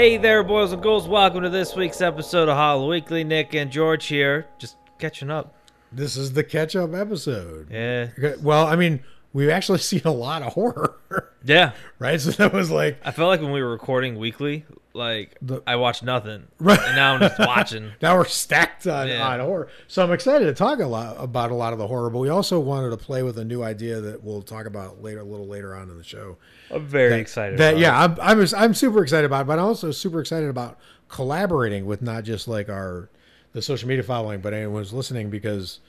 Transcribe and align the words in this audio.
Hey 0.00 0.16
there, 0.16 0.42
boys 0.42 0.72
and 0.72 0.82
girls. 0.82 1.06
Welcome 1.06 1.42
to 1.42 1.50
this 1.50 1.76
week's 1.76 2.00
episode 2.00 2.48
of 2.48 2.56
Hollow 2.56 2.88
Weekly. 2.88 3.22
Nick 3.22 3.54
and 3.54 3.70
George 3.70 4.06
here, 4.06 4.46
just 4.58 4.78
catching 4.98 5.30
up. 5.30 5.52
This 5.92 6.16
is 6.16 6.32
the 6.32 6.42
catch 6.42 6.74
up 6.74 6.94
episode. 6.94 7.68
Yeah. 7.70 8.08
Okay, 8.18 8.40
Well, 8.40 8.66
I 8.66 8.76
mean, 8.76 9.00
we've 9.34 9.50
actually 9.50 9.78
seen 9.80 10.00
a 10.06 10.10
lot 10.10 10.40
of 10.40 10.54
horror, 10.54 10.96
Yeah. 11.44 11.72
right? 11.98 12.18
So 12.18 12.30
that 12.30 12.54
was 12.54 12.70
like, 12.70 12.98
I 13.04 13.10
felt 13.10 13.28
like 13.28 13.42
when 13.42 13.52
we 13.52 13.60
were 13.62 13.68
recording 13.72 14.18
weekly, 14.18 14.64
like, 14.92 15.36
The- 15.40 15.62
I 15.66 15.76
watched 15.76 16.02
nothing. 16.02 16.48
Right. 16.58 16.78
And 16.80 16.96
now 16.96 17.14
I'm 17.14 17.20
just 17.20 17.38
watching. 17.38 17.92
now 18.02 18.16
we're 18.16 18.24
stacked 18.24 18.86
on, 18.86 19.08
Yeah. 19.08 19.26
on 19.28 19.40
horror. 19.40 19.68
So 19.88 20.02
I'm 20.02 20.12
excited 20.12 20.46
to 20.46 20.54
talk 20.54 20.80
a 20.80 20.86
lot 20.86 21.16
about 21.18 21.50
a 21.50 21.54
lot 21.54 21.72
of 21.72 21.78
the 21.78 21.86
horror, 21.86 22.10
but 22.10 22.18
we 22.18 22.28
also 22.28 22.58
wanted 22.58 22.90
to 22.90 22.96
play 22.96 23.22
with 23.22 23.38
a 23.38 23.44
new 23.44 23.62
idea 23.62 24.00
that 24.00 24.22
we'll 24.24 24.42
talk 24.42 24.66
about 24.66 25.02
later, 25.02 25.20
a 25.20 25.24
little 25.24 25.46
later 25.46 25.74
on 25.76 25.90
in 25.90 25.96
the 25.96 26.04
show. 26.04 26.36
I'm 26.70 26.86
very 26.86 27.10
That- 27.10 27.20
excited. 27.20 27.58
That 27.58 27.78
yeah. 27.78 27.98
I'm, 27.98 28.16
I'm 28.20 28.46
I'm 28.56 28.74
super 28.74 29.02
excited 29.02 29.26
about, 29.26 29.42
it, 29.42 29.46
but 29.46 29.58
I'm 29.58 29.64
also 29.66 29.90
super 29.92 30.20
excited 30.20 30.48
about 30.48 30.78
collaborating 31.08 31.86
with 31.86 32.02
not 32.02 32.24
just 32.24 32.48
like 32.48 32.68
our 32.68 33.08
the 33.52 33.60
social 33.62 33.88
media 33.88 34.02
following, 34.04 34.40
but 34.40 34.54
anyone 34.54 34.80
who's 34.82 34.92
listening 34.92 35.28
because 35.28 35.80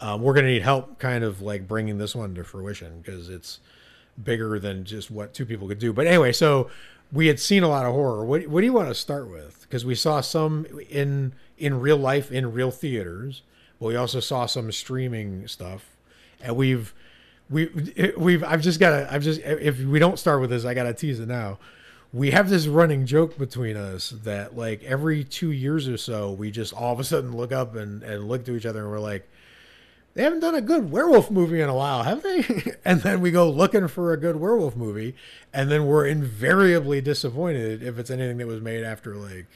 um, 0.00 0.22
we're 0.22 0.32
gonna 0.34 0.46
need 0.48 0.62
help, 0.62 0.98
kind 0.98 1.22
of 1.22 1.42
like 1.42 1.68
bringing 1.68 1.98
this 1.98 2.14
one 2.16 2.34
to 2.34 2.44
fruition 2.44 3.00
because 3.02 3.28
it's 3.28 3.60
bigger 4.22 4.58
than 4.58 4.84
just 4.84 5.10
what 5.10 5.34
two 5.34 5.44
people 5.46 5.68
could 5.68 5.78
do. 5.78 5.92
But 5.92 6.06
anyway, 6.06 6.32
so 6.32 6.70
we 7.12 7.26
had 7.26 7.40
seen 7.40 7.62
a 7.62 7.68
lot 7.68 7.86
of 7.86 7.92
horror. 7.92 8.24
What 8.24 8.46
what 8.46 8.60
do 8.60 8.66
you 8.66 8.72
want 8.72 8.88
to 8.88 8.94
start 8.94 9.28
with? 9.28 9.62
Because 9.62 9.84
we 9.84 9.94
saw 9.94 10.20
some 10.20 10.66
in 10.88 11.32
in 11.58 11.80
real 11.80 11.96
life 11.96 12.30
in 12.30 12.52
real 12.52 12.70
theaters, 12.70 13.42
but 13.78 13.86
we 13.86 13.96
also 13.96 14.20
saw 14.20 14.46
some 14.46 14.70
streaming 14.72 15.48
stuff, 15.48 15.96
and 16.40 16.56
we've 16.56 16.94
we 17.48 17.68
we've 18.16 18.44
I've 18.44 18.62
just 18.62 18.80
got 18.80 18.90
to 18.90 19.12
I've 19.12 19.22
just 19.22 19.40
if 19.40 19.80
we 19.80 19.98
don't 19.98 20.18
start 20.18 20.40
with 20.40 20.50
this, 20.50 20.64
I 20.64 20.74
got 20.74 20.84
to 20.84 20.94
tease 20.94 21.20
it 21.20 21.28
now. 21.28 21.58
We 22.12 22.32
have 22.32 22.50
this 22.50 22.66
running 22.66 23.06
joke 23.06 23.38
between 23.38 23.76
us 23.76 24.10
that 24.24 24.56
like 24.56 24.82
every 24.82 25.22
two 25.22 25.52
years 25.52 25.88
or 25.88 25.96
so, 25.96 26.32
we 26.32 26.50
just 26.50 26.72
all 26.72 26.92
of 26.92 26.98
a 26.98 27.04
sudden 27.04 27.36
look 27.36 27.52
up 27.52 27.76
and 27.76 28.02
and 28.02 28.28
look 28.28 28.44
to 28.46 28.56
each 28.56 28.66
other 28.66 28.80
and 28.80 28.90
we're 28.90 28.98
like, 29.00 29.28
they 30.14 30.22
haven't 30.22 30.40
done 30.40 30.54
a 30.54 30.60
good 30.60 30.90
werewolf 30.90 31.30
movie 31.30 31.60
in 31.60 31.68
a 31.68 31.74
while, 31.74 32.02
have 32.02 32.22
they? 32.22 32.44
and 32.84 33.02
then 33.02 33.20
we 33.20 33.30
go 33.30 33.48
looking 33.48 33.88
for 33.88 34.12
a 34.12 34.16
good 34.16 34.36
werewolf 34.36 34.76
movie, 34.76 35.14
and 35.52 35.70
then 35.70 35.86
we're 35.86 36.06
invariably 36.06 37.00
disappointed 37.00 37.82
if 37.82 37.98
it's 37.98 38.10
anything 38.10 38.38
that 38.38 38.46
was 38.46 38.60
made 38.60 38.84
after 38.84 39.14
like, 39.14 39.46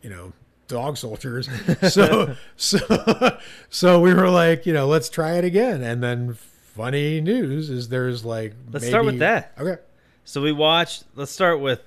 you 0.00 0.10
know, 0.10 0.32
dog 0.68 0.96
soldiers. 0.96 1.48
so 1.90 2.36
so 2.56 3.38
so 3.68 4.00
we 4.00 4.14
were 4.14 4.30
like, 4.30 4.66
you 4.66 4.72
know, 4.72 4.86
let's 4.86 5.08
try 5.08 5.32
it 5.32 5.44
again. 5.44 5.82
And 5.82 6.02
then 6.02 6.34
funny 6.34 7.20
news 7.20 7.68
is 7.70 7.88
there's 7.88 8.24
like 8.24 8.54
Let's 8.70 8.86
start 8.86 9.04
with 9.04 9.18
that. 9.18 9.52
Okay. 9.58 9.80
So 10.24 10.40
we 10.40 10.52
watched, 10.52 11.04
let's 11.16 11.32
start 11.32 11.60
with, 11.60 11.80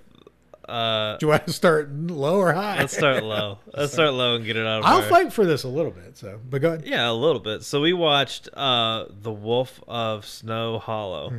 uh, 0.67 1.17
Do 1.17 1.25
you 1.25 1.29
want 1.29 1.45
to 1.47 1.53
start 1.53 1.91
low 1.91 2.37
or 2.39 2.53
high? 2.53 2.77
let's 2.79 2.95
start 2.97 3.23
low. 3.23 3.59
Let's 3.73 3.93
start 3.93 4.13
low 4.13 4.35
and 4.35 4.45
get 4.45 4.57
it 4.57 4.65
out 4.65 4.79
of 4.79 4.85
I'll 4.85 5.01
our- 5.01 5.09
fight 5.09 5.31
for 5.33 5.45
this 5.45 5.63
a 5.63 5.67
little 5.67 5.91
bit. 5.91 6.17
So, 6.17 6.39
but 6.49 6.61
go 6.61 6.69
ahead. 6.73 6.85
Yeah, 6.85 7.09
a 7.09 7.13
little 7.13 7.39
bit. 7.41 7.63
So 7.63 7.81
we 7.81 7.93
watched 7.93 8.49
uh 8.53 9.05
The 9.21 9.31
Wolf 9.31 9.81
of 9.87 10.25
Snow 10.25 10.79
Hollow. 10.79 11.33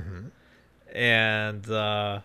And 0.92 1.68
uh 1.70 2.20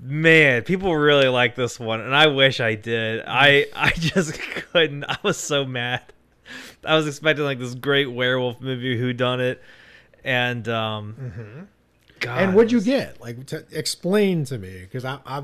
man, 0.00 0.62
people 0.62 0.94
really 0.96 1.28
like 1.28 1.54
this 1.54 1.80
one 1.80 2.00
and 2.00 2.14
I 2.14 2.26
wish 2.28 2.60
I 2.60 2.74
did. 2.74 3.22
I 3.26 3.66
I 3.74 3.90
just 3.90 4.34
couldn't. 4.72 5.04
I 5.04 5.16
was 5.22 5.36
so 5.36 5.64
mad. 5.64 6.02
I 6.84 6.94
was 6.94 7.06
expecting 7.08 7.44
like 7.44 7.58
this 7.58 7.74
great 7.74 8.06
werewolf 8.06 8.60
movie 8.60 8.96
who 8.98 9.12
done 9.12 9.40
it 9.40 9.60
and 10.24 10.68
um 10.68 11.68
God, 12.26 12.42
And 12.42 12.54
what'd 12.54 12.72
you 12.72 12.80
get? 12.80 13.20
Like, 13.20 13.46
to 13.46 13.64
explain 13.70 14.44
to 14.46 14.58
me, 14.58 14.80
because 14.80 15.04
I, 15.04 15.18
I, 15.26 15.42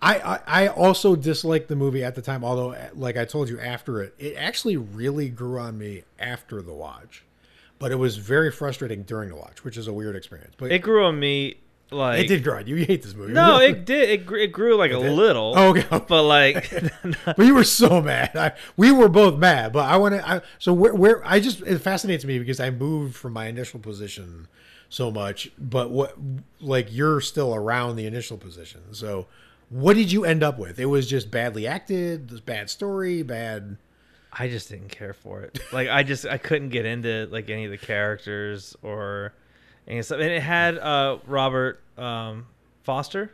I, 0.00 0.40
I- 0.46 0.66
also 0.68 1.14
disliked 1.16 1.68
the 1.68 1.76
movie 1.76 2.02
at 2.04 2.14
the 2.14 2.22
time. 2.22 2.44
Although, 2.44 2.74
like 2.94 3.16
I 3.16 3.24
told 3.24 3.48
you 3.48 3.60
after 3.60 4.02
it, 4.02 4.14
it 4.18 4.34
actually 4.36 4.76
really 4.76 5.28
grew 5.28 5.58
on 5.58 5.78
me 5.78 6.04
after 6.18 6.62
the 6.62 6.72
watch. 6.72 7.24
But 7.78 7.90
it 7.92 7.96
was 7.96 8.16
very 8.16 8.50
frustrating 8.52 9.02
during 9.02 9.28
the 9.28 9.36
watch, 9.36 9.64
which 9.64 9.76
is 9.76 9.88
a 9.88 9.92
weird 9.92 10.14
experience. 10.16 10.54
But 10.56 10.66
It 10.66 10.76
it, 10.76 10.78
grew 10.82 11.04
on 11.04 11.18
me 11.18 11.56
like 11.90 12.20
it 12.20 12.28
did 12.28 12.42
grow 12.42 12.56
on 12.58 12.66
you. 12.66 12.76
You 12.76 12.86
hate 12.86 13.02
this 13.02 13.14
movie. 13.14 13.32
No, 13.32 13.58
it 13.60 13.84
did. 13.84 14.08
It 14.08 14.26
grew, 14.26 14.40
it 14.40 14.52
grew 14.52 14.76
like 14.76 14.92
a 14.92 14.98
little. 14.98 15.52
Oh, 15.56 15.68
okay. 15.70 15.86
But 16.08 16.22
like 16.22 16.70
but 17.24 17.38
you 17.38 17.54
were 17.54 17.64
so 17.64 18.00
mad. 18.00 18.36
I, 18.36 18.52
we 18.76 18.92
were 18.92 19.08
both 19.08 19.38
mad. 19.38 19.72
But 19.72 19.86
I 19.86 19.96
want 19.96 20.14
to. 20.14 20.28
I, 20.28 20.40
so 20.58 20.72
where, 20.72 20.94
where 20.94 21.26
I 21.26 21.40
just 21.40 21.60
it 21.62 21.78
fascinates 21.80 22.24
me 22.24 22.38
because 22.38 22.60
I 22.60 22.70
moved 22.70 23.14
from 23.16 23.32
my 23.32 23.46
initial 23.46 23.78
position 23.80 24.48
so 24.92 25.10
much. 25.10 25.50
But 25.58 25.90
what 25.90 26.16
like 26.60 26.88
you're 26.90 27.20
still 27.22 27.54
around 27.54 27.96
the 27.96 28.06
initial 28.06 28.36
position. 28.36 28.80
So 28.92 29.26
what 29.70 29.94
did 29.96 30.12
you 30.12 30.24
end 30.26 30.42
up 30.42 30.58
with? 30.58 30.78
It 30.78 30.84
was 30.86 31.08
just 31.08 31.30
badly 31.30 31.66
acted. 31.66 32.28
This 32.28 32.40
bad 32.40 32.68
story. 32.68 33.22
Bad. 33.22 33.78
I 34.32 34.48
just 34.48 34.68
didn't 34.68 34.90
care 34.90 35.14
for 35.14 35.42
it. 35.42 35.58
Like 35.72 35.88
I 35.88 36.02
just 36.02 36.26
I 36.26 36.36
couldn't 36.36 36.68
get 36.68 36.84
into 36.84 37.26
like 37.32 37.48
any 37.48 37.64
of 37.64 37.70
the 37.70 37.78
characters 37.78 38.76
or 38.82 39.32
any 39.88 40.02
stuff. 40.02 40.20
And 40.20 40.30
it 40.30 40.42
had 40.42 40.76
uh 40.78 41.18
Robert 41.26 41.80
um 41.96 42.46
Forster. 42.82 43.32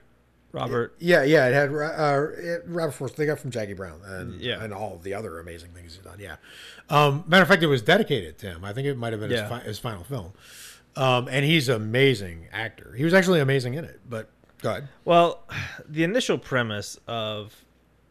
Robert 0.53 0.95
Yeah, 1.01 1.25
yeah. 1.25 1.47
It 1.49 1.55
had 1.55 1.69
uh, 1.71 2.27
it, 2.37 2.63
Robert 2.67 2.93
Forster. 2.93 3.17
They 3.19 3.27
got 3.27 3.39
from 3.41 3.51
Jackie 3.51 3.75
Brown 3.75 4.01
and 4.05 4.41
Yeah. 4.41 4.63
and 4.63 4.73
all 4.73 4.99
the 5.03 5.13
other 5.15 5.41
amazing 5.41 5.71
things 5.71 5.95
he's 5.97 6.05
done. 6.05 6.19
Yeah. 6.21 6.37
Um, 6.89 7.25
matter 7.27 7.43
of 7.43 7.49
fact, 7.49 7.63
it 7.63 7.67
was 7.67 7.83
dedicated 7.83 8.39
to 8.39 8.47
him. 8.47 8.65
I 8.65 8.73
think 8.73 8.87
it 8.87 8.97
might 8.97 9.13
have 9.13 9.21
been 9.21 9.31
Yeah. 9.31 9.43
his, 9.43 9.49
fi- 9.51 9.61
his 9.67 9.79
final 9.79 10.05
film. 10.05 10.33
Um, 10.99 11.29
and 11.29 11.45
he's 11.45 11.69
an 11.69 11.77
amazing 11.77 12.49
actor. 12.53 12.93
He 12.97 13.05
was 13.05 13.15
actually 13.15 13.41
amazing 13.41 13.75
in 13.75 13.85
it. 13.85 14.01
But 14.09 14.29
go 14.63 14.71
ahead. 14.71 14.89
Well, 15.05 15.45
the 15.89 16.05
initial 16.05 16.39
premise 16.39 16.99
of 17.07 17.55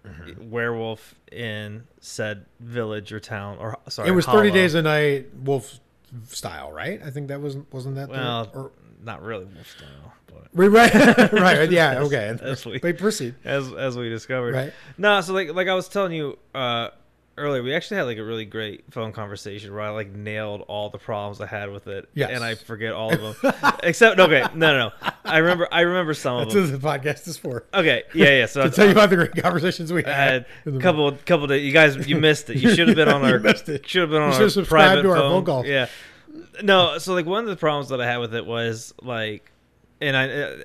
Mm-hmm. 0.05 0.49
werewolf 0.51 1.15
in 1.33 1.83
said 1.99 2.45
village 2.61 3.11
or 3.11 3.19
town 3.19 3.57
or 3.57 3.77
sorry 3.89 4.07
it 4.07 4.13
was 4.13 4.23
hollow. 4.23 4.37
thirty 4.39 4.51
days 4.51 4.73
a 4.73 4.81
night 4.81 5.33
wolf 5.35 5.81
style, 6.29 6.71
right? 6.71 7.01
I 7.03 7.09
think 7.09 7.27
that 7.27 7.41
wasn't 7.41 7.73
wasn't 7.73 7.95
that 7.95 8.07
the, 8.07 8.13
Well, 8.13 8.49
or, 8.53 8.71
not 9.03 9.21
really 9.21 9.43
wolf 9.43 9.69
style, 9.69 10.13
but 10.27 10.47
right, 10.53 10.93
right, 11.33 11.33
right, 11.33 11.69
yeah, 11.71 11.99
okay. 12.03 12.37
As 12.41 12.65
we- 12.65 12.79
Wait, 12.81 12.97
proceed. 12.97 13.35
as 13.43 13.69
as 13.73 13.97
we 13.97 14.07
discovered. 14.07 14.53
Right. 14.55 14.73
No, 14.97 15.19
so 15.19 15.33
like 15.33 15.53
like 15.53 15.67
I 15.67 15.73
was 15.73 15.89
telling 15.89 16.13
you 16.13 16.39
uh 16.55 16.89
earlier, 17.37 17.61
we 17.63 17.73
actually 17.73 17.97
had 17.97 18.03
like 18.03 18.17
a 18.17 18.23
really 18.23 18.45
great 18.45 18.91
phone 18.91 19.11
conversation 19.13 19.71
where 19.73 19.81
I 19.81 19.89
like 19.89 20.11
nailed 20.11 20.61
all 20.67 20.89
the 20.89 20.97
problems 20.97 21.39
I 21.41 21.45
had 21.47 21.71
with 21.71 21.87
it. 21.87 22.09
Yes. 22.13 22.31
And 22.33 22.43
I 22.43 22.55
forget 22.55 22.93
all 22.93 23.13
of 23.13 23.41
them. 23.41 23.53
Except 23.83 24.19
okay, 24.19 24.41
no 24.55 24.73
no 24.77 24.89
no. 25.01 25.09
I 25.25 25.37
remember 25.37 25.67
I 25.71 25.81
remember 25.81 26.13
some 26.13 26.37
of 26.37 26.45
That's 26.53 26.53
them. 26.71 26.81
what 26.81 27.03
the 27.03 27.09
podcast 27.09 27.27
is 27.27 27.37
for. 27.37 27.65
Okay, 27.73 28.03
yeah, 28.13 28.29
yeah. 28.39 28.45
So 28.45 28.63
To 28.63 28.69
tell 28.69 28.85
you 28.85 28.91
about 28.91 29.09
the 29.09 29.15
great 29.17 29.35
conversations 29.35 29.91
we 29.93 30.03
had. 30.03 30.13
had 30.13 30.45
in 30.65 30.73
the- 30.73 30.79
a 30.79 30.81
couple 30.81 31.11
couple 31.25 31.47
days. 31.47 31.65
You 31.65 31.71
guys, 31.71 32.07
you 32.07 32.17
missed 32.17 32.49
it. 32.49 32.57
You 32.57 32.73
should 32.75 32.87
have 32.87 32.95
been 32.97 33.09
on 33.13 33.23
our. 33.23 33.39
missed 33.39 33.69
it. 33.69 33.87
Should 33.87 34.01
have 34.01 34.09
been 34.09 34.21
on 34.21 34.31
You 34.39 34.47
our 34.59 34.65
private 34.65 35.01
to 35.03 35.09
our 35.11 35.43
phone. 35.45 35.65
Yeah. 35.65 35.87
No, 36.63 36.97
so 36.97 37.13
like 37.13 37.25
one 37.25 37.43
of 37.43 37.49
the 37.49 37.55
problems 37.55 37.89
that 37.89 38.01
I 38.01 38.05
had 38.05 38.17
with 38.17 38.33
it 38.35 38.45
was 38.45 38.93
like, 39.01 39.51
and 40.01 40.15
I, 40.15 40.29
uh, 40.29 40.57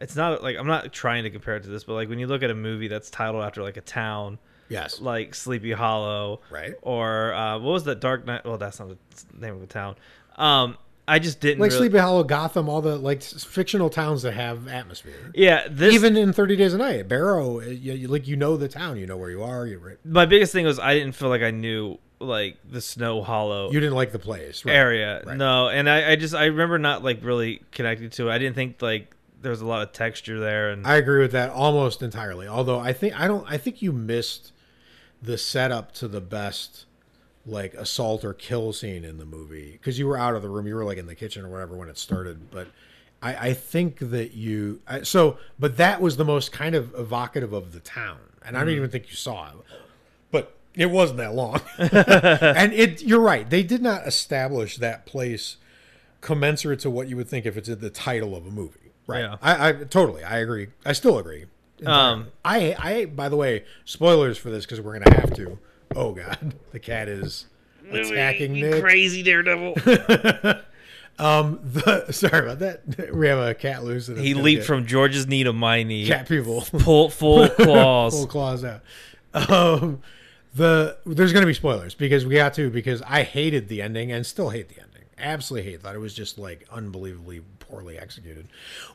it's 0.00 0.14
not 0.16 0.42
like 0.42 0.56
I'm 0.56 0.66
not 0.66 0.92
trying 0.92 1.24
to 1.24 1.30
compare 1.30 1.56
it 1.56 1.62
to 1.64 1.68
this, 1.68 1.84
but 1.84 1.94
like 1.94 2.08
when 2.08 2.18
you 2.18 2.26
look 2.26 2.42
at 2.42 2.50
a 2.50 2.54
movie 2.54 2.88
that's 2.88 3.10
titled 3.10 3.42
after 3.44 3.62
like 3.62 3.76
a 3.76 3.80
town, 3.80 4.38
Yes. 4.68 5.00
like 5.00 5.34
Sleepy 5.34 5.72
Hollow, 5.72 6.40
Right. 6.50 6.74
Or 6.82 7.32
uh, 7.34 7.58
what 7.58 7.72
was 7.72 7.84
that 7.84 8.00
Dark 8.00 8.26
Knight? 8.26 8.44
Well, 8.44 8.58
that's 8.58 8.78
not 8.80 8.88
the 8.88 8.96
name 9.38 9.54
of 9.54 9.60
the 9.60 9.66
town. 9.66 9.96
Um, 10.36 10.76
I 11.08 11.20
just 11.20 11.38
didn't 11.40 11.60
Like 11.60 11.70
really, 11.70 11.88
Sleepy 11.88 11.98
Hollow, 11.98 12.24
Gotham, 12.24 12.68
all 12.68 12.82
the 12.82 12.96
like 12.96 13.22
fictional 13.22 13.88
towns 13.90 14.22
that 14.22 14.32
have 14.32 14.66
atmosphere. 14.66 15.30
Yeah, 15.34 15.68
this 15.70 15.94
Even 15.94 16.16
in 16.16 16.32
Thirty 16.32 16.56
Days 16.56 16.74
a 16.74 16.78
Night, 16.78 17.06
Barrow, 17.08 17.60
you, 17.60 17.92
you- 17.92 18.08
like 18.08 18.26
you 18.26 18.34
know 18.36 18.56
the 18.56 18.66
town, 18.68 18.96
you 18.98 19.06
know 19.06 19.16
where 19.16 19.30
you 19.30 19.42
are. 19.44 19.66
You're 19.66 19.78
right. 19.78 19.96
my 20.04 20.26
biggest 20.26 20.52
thing 20.52 20.66
was 20.66 20.80
I 20.80 20.94
didn't 20.94 21.12
feel 21.12 21.28
like 21.28 21.42
I 21.42 21.52
knew 21.52 21.98
like 22.18 22.56
the 22.68 22.80
Snow 22.80 23.22
Hollow 23.22 23.70
You 23.70 23.78
didn't 23.78 23.94
like 23.94 24.10
the 24.10 24.18
place, 24.18 24.64
right? 24.64 24.74
area. 24.74 25.22
right. 25.24 25.36
No, 25.36 25.68
and 25.68 25.88
I, 25.88 26.12
I 26.12 26.16
just 26.16 26.34
I 26.34 26.46
remember 26.46 26.78
not 26.78 27.04
like 27.04 27.22
really 27.22 27.62
connecting 27.70 28.10
to 28.10 28.28
it. 28.28 28.32
I 28.32 28.38
didn't 28.38 28.56
think 28.56 28.82
like 28.82 29.14
there 29.40 29.50
was 29.50 29.60
a 29.60 29.66
lot 29.66 29.82
of 29.82 29.92
texture 29.92 30.40
there, 30.40 30.70
and 30.70 30.84
I 30.84 30.96
agree 30.96 31.20
with 31.20 31.32
that 31.32 31.50
almost 31.50 32.02
entirely. 32.02 32.48
Although 32.48 32.80
I 32.80 32.92
think 32.92 33.18
I 33.20 33.28
don't. 33.28 33.46
I 33.48 33.58
think 33.58 33.80
you 33.80 33.92
missed 33.92 34.50
the 35.26 35.36
setup 35.36 35.92
to 35.92 36.08
the 36.08 36.20
best 36.20 36.86
like 37.44 37.74
assault 37.74 38.24
or 38.24 38.32
kill 38.32 38.72
scene 38.72 39.04
in 39.04 39.18
the 39.18 39.24
movie 39.24 39.72
because 39.72 39.98
you 39.98 40.06
were 40.06 40.16
out 40.16 40.34
of 40.34 40.42
the 40.42 40.48
room. 40.48 40.66
You 40.66 40.74
were 40.74 40.84
like 40.84 40.98
in 40.98 41.06
the 41.06 41.14
kitchen 41.14 41.44
or 41.44 41.48
whatever 41.48 41.76
when 41.76 41.88
it 41.88 41.98
started. 41.98 42.50
But 42.50 42.68
I, 43.22 43.48
I 43.48 43.52
think 43.54 43.98
that 43.98 44.34
you 44.34 44.80
I, 44.86 45.02
so. 45.02 45.38
But 45.58 45.76
that 45.76 46.00
was 46.00 46.16
the 46.16 46.24
most 46.24 46.52
kind 46.52 46.74
of 46.74 46.94
evocative 46.94 47.52
of 47.52 47.72
the 47.72 47.80
town, 47.80 48.18
and 48.44 48.56
I 48.56 48.60
don't 48.60 48.72
mm. 48.72 48.76
even 48.76 48.90
think 48.90 49.08
you 49.08 49.16
saw 49.16 49.48
it. 49.48 49.54
But 50.30 50.54
it 50.74 50.86
wasn't 50.86 51.18
that 51.18 51.34
long, 51.34 51.60
and 51.78 52.72
it. 52.72 53.02
You're 53.02 53.20
right. 53.20 53.48
They 53.48 53.62
did 53.62 53.82
not 53.82 54.06
establish 54.06 54.76
that 54.78 55.06
place 55.06 55.56
commensurate 56.20 56.80
to 56.80 56.90
what 56.90 57.08
you 57.08 57.16
would 57.16 57.28
think 57.28 57.46
if 57.46 57.56
it's 57.56 57.68
in 57.68 57.80
the 57.80 57.90
title 57.90 58.34
of 58.34 58.46
a 58.46 58.50
movie. 58.50 58.92
Right. 59.06 59.20
Yeah. 59.20 59.36
I, 59.40 59.68
I 59.68 59.72
totally. 59.72 60.24
I 60.24 60.38
agree. 60.38 60.68
I 60.84 60.92
still 60.92 61.18
agree. 61.18 61.44
Um, 61.84 62.28
I, 62.44 62.74
I, 62.78 63.04
by 63.06 63.28
the 63.28 63.36
way, 63.36 63.64
spoilers 63.84 64.38
for 64.38 64.50
this 64.50 64.64
because 64.64 64.80
we're 64.80 64.98
gonna 64.98 65.14
have 65.20 65.34
to. 65.34 65.58
Oh 65.94 66.12
God, 66.12 66.54
the 66.72 66.78
cat 66.78 67.08
is 67.08 67.46
attacking 67.90 68.54
Nick. 68.54 68.82
crazy 68.82 69.22
daredevil. 69.22 69.76
Um, 71.18 71.60
the 71.62 72.06
sorry 72.12 72.44
about 72.44 72.58
that. 72.58 73.14
We 73.14 73.26
have 73.28 73.38
a 73.38 73.54
cat 73.54 73.84
loose. 73.84 74.06
He 74.06 74.34
leaped 74.34 74.60
get 74.62 74.66
from 74.66 74.86
George's 74.86 75.26
knee 75.26 75.44
to 75.44 75.52
my 75.52 75.82
knee. 75.82 76.06
cat 76.06 76.28
people. 76.28 76.60
Full 76.60 77.08
full 77.08 77.48
claws. 77.48 78.12
Full 78.12 78.26
claws 78.26 78.64
out. 78.64 78.82
Um, 79.32 80.02
the 80.54 80.98
there's 81.06 81.32
going 81.32 81.42
to 81.42 81.46
be 81.46 81.54
spoilers 81.54 81.94
because 81.94 82.26
we 82.26 82.34
got 82.34 82.54
to 82.54 82.70
because 82.70 83.02
I 83.02 83.22
hated 83.22 83.68
the 83.68 83.82
ending 83.82 84.12
and 84.12 84.26
still 84.26 84.50
hate 84.50 84.68
the 84.68 84.80
ending. 84.80 85.04
Absolutely 85.18 85.70
hate. 85.70 85.82
Thought 85.82 85.94
it 85.94 86.00
was 86.00 86.14
just 86.14 86.38
like 86.38 86.66
unbelievably 86.70 87.40
poorly 87.68 87.98
executed. 87.98 88.48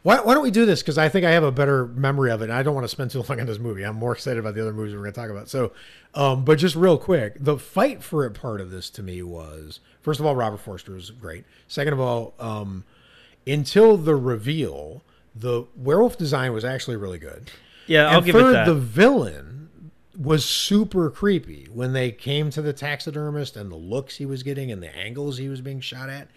Why, 0.03 0.19
why 0.21 0.33
don't 0.33 0.43
we 0.43 0.51
do 0.51 0.65
this? 0.65 0.81
Because 0.81 0.97
I 0.97 1.09
think 1.09 1.25
I 1.25 1.31
have 1.31 1.43
a 1.43 1.51
better 1.51 1.87
memory 1.87 2.31
of 2.31 2.41
it. 2.41 2.45
and 2.45 2.53
I 2.53 2.63
don't 2.63 2.75
want 2.75 2.85
to 2.85 2.89
spend 2.89 3.11
too 3.11 3.23
long 3.27 3.39
on 3.39 3.45
this 3.45 3.59
movie. 3.59 3.83
I'm 3.83 3.95
more 3.95 4.13
excited 4.13 4.39
about 4.39 4.55
the 4.55 4.61
other 4.61 4.73
movies 4.73 4.93
we're 4.93 5.01
going 5.01 5.13
to 5.13 5.19
talk 5.19 5.29
about. 5.29 5.49
So, 5.49 5.71
um, 6.13 6.43
but 6.45 6.57
just 6.57 6.75
real 6.75 6.97
quick, 6.97 7.35
the 7.39 7.57
fight 7.57 8.03
for 8.03 8.25
it 8.25 8.31
part 8.31 8.61
of 8.61 8.71
this 8.71 8.89
to 8.91 9.03
me 9.03 9.21
was 9.21 9.79
first 10.01 10.19
of 10.19 10.25
all, 10.25 10.35
Robert 10.35 10.59
Forster 10.59 10.93
was 10.93 11.11
great. 11.11 11.45
Second 11.67 11.93
of 11.93 11.99
all, 11.99 12.33
um, 12.39 12.83
until 13.47 13.97
the 13.97 14.15
reveal, 14.15 15.03
the 15.35 15.63
werewolf 15.75 16.17
design 16.17 16.53
was 16.53 16.65
actually 16.65 16.97
really 16.97 17.19
good. 17.19 17.51
Yeah, 17.87 18.07
I'll 18.07 18.17
and 18.17 18.25
give 18.25 18.35
third, 18.35 18.49
it 18.49 18.53
that. 18.53 18.65
the 18.65 18.75
villain 18.75 19.91
was 20.17 20.45
super 20.45 21.09
creepy 21.09 21.67
when 21.73 21.93
they 21.93 22.11
came 22.11 22.49
to 22.51 22.61
the 22.61 22.73
taxidermist 22.73 23.55
and 23.55 23.71
the 23.71 23.75
looks 23.75 24.17
he 24.17 24.25
was 24.25 24.43
getting 24.43 24.71
and 24.71 24.83
the 24.83 24.95
angles 24.95 25.37
he 25.37 25.49
was 25.49 25.61
being 25.61 25.79
shot 25.81 26.09
at. 26.09 26.27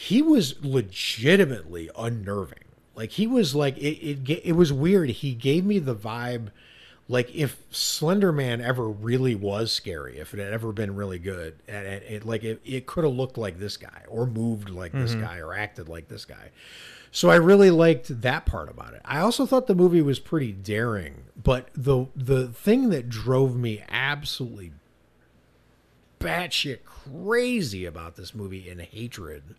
He 0.00 0.22
was 0.22 0.54
legitimately 0.64 1.90
unnerving. 1.98 2.66
Like 2.94 3.10
he 3.10 3.26
was 3.26 3.56
like 3.56 3.76
it. 3.78 3.98
It, 3.98 4.42
it 4.44 4.52
was 4.52 4.72
weird. 4.72 5.10
He 5.10 5.34
gave 5.34 5.64
me 5.64 5.80
the 5.80 5.96
vibe, 5.96 6.50
like 7.08 7.34
if 7.34 7.56
Slender 7.72 8.30
Man 8.30 8.60
ever 8.60 8.88
really 8.88 9.34
was 9.34 9.72
scary, 9.72 10.18
if 10.18 10.32
it 10.32 10.38
had 10.38 10.52
ever 10.52 10.70
been 10.70 10.94
really 10.94 11.18
good, 11.18 11.56
and, 11.66 11.84
and 11.84 12.02
it 12.04 12.24
like 12.24 12.44
it, 12.44 12.60
it 12.64 12.86
could 12.86 13.02
have 13.02 13.12
looked 13.12 13.36
like 13.36 13.58
this 13.58 13.76
guy 13.76 14.04
or 14.06 14.24
moved 14.24 14.70
like 14.70 14.92
this 14.92 15.12
mm-hmm. 15.12 15.22
guy 15.22 15.38
or 15.38 15.52
acted 15.52 15.88
like 15.88 16.06
this 16.06 16.24
guy. 16.24 16.50
So 17.10 17.28
I 17.28 17.36
really 17.36 17.72
liked 17.72 18.20
that 18.22 18.46
part 18.46 18.70
about 18.70 18.94
it. 18.94 19.02
I 19.04 19.18
also 19.18 19.46
thought 19.46 19.66
the 19.66 19.74
movie 19.74 20.02
was 20.02 20.20
pretty 20.20 20.52
daring, 20.52 21.24
but 21.42 21.70
the 21.74 22.06
the 22.14 22.46
thing 22.46 22.90
that 22.90 23.08
drove 23.08 23.56
me 23.56 23.82
absolutely 23.88 24.74
batshit 26.20 26.84
crazy 26.84 27.84
about 27.84 28.14
this 28.14 28.32
movie 28.32 28.68
and 28.70 28.80
hatred 28.80 29.56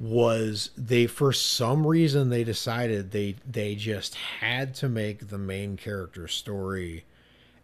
was 0.00 0.70
they 0.76 1.06
for 1.06 1.32
some 1.32 1.86
reason 1.86 2.28
they 2.28 2.42
decided 2.44 3.12
they 3.12 3.36
they 3.48 3.74
just 3.74 4.14
had 4.14 4.74
to 4.74 4.88
make 4.88 5.28
the 5.28 5.38
main 5.38 5.76
character 5.76 6.26
story 6.26 7.04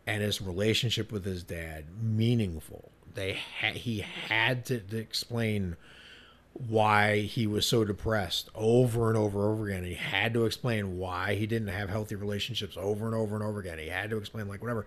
and 0.06 0.22
his 0.22 0.40
relationship 0.40 1.12
with 1.12 1.24
his 1.24 1.42
dad 1.42 1.84
meaningful. 2.00 2.90
They 3.14 3.34
ha- 3.60 3.72
he 3.72 4.00
had 4.00 4.64
to, 4.66 4.80
to 4.80 4.96
explain 4.96 5.76
why 6.54 7.20
he 7.20 7.46
was 7.46 7.66
so 7.66 7.84
depressed 7.84 8.48
over 8.54 9.08
and 9.08 9.16
over 9.16 9.40
and 9.40 9.52
over 9.52 9.68
again. 9.68 9.84
He 9.84 9.94
had 9.94 10.32
to 10.34 10.44
explain 10.44 10.98
why 10.98 11.34
he 11.34 11.46
didn't 11.46 11.68
have 11.68 11.88
healthy 11.88 12.14
relationships 12.14 12.76
over 12.76 13.06
and 13.06 13.14
over 13.14 13.36
and 13.36 13.44
over 13.44 13.60
again. 13.60 13.78
He 13.78 13.88
had 13.88 14.10
to 14.10 14.16
explain 14.16 14.48
like 14.48 14.62
whatever. 14.62 14.86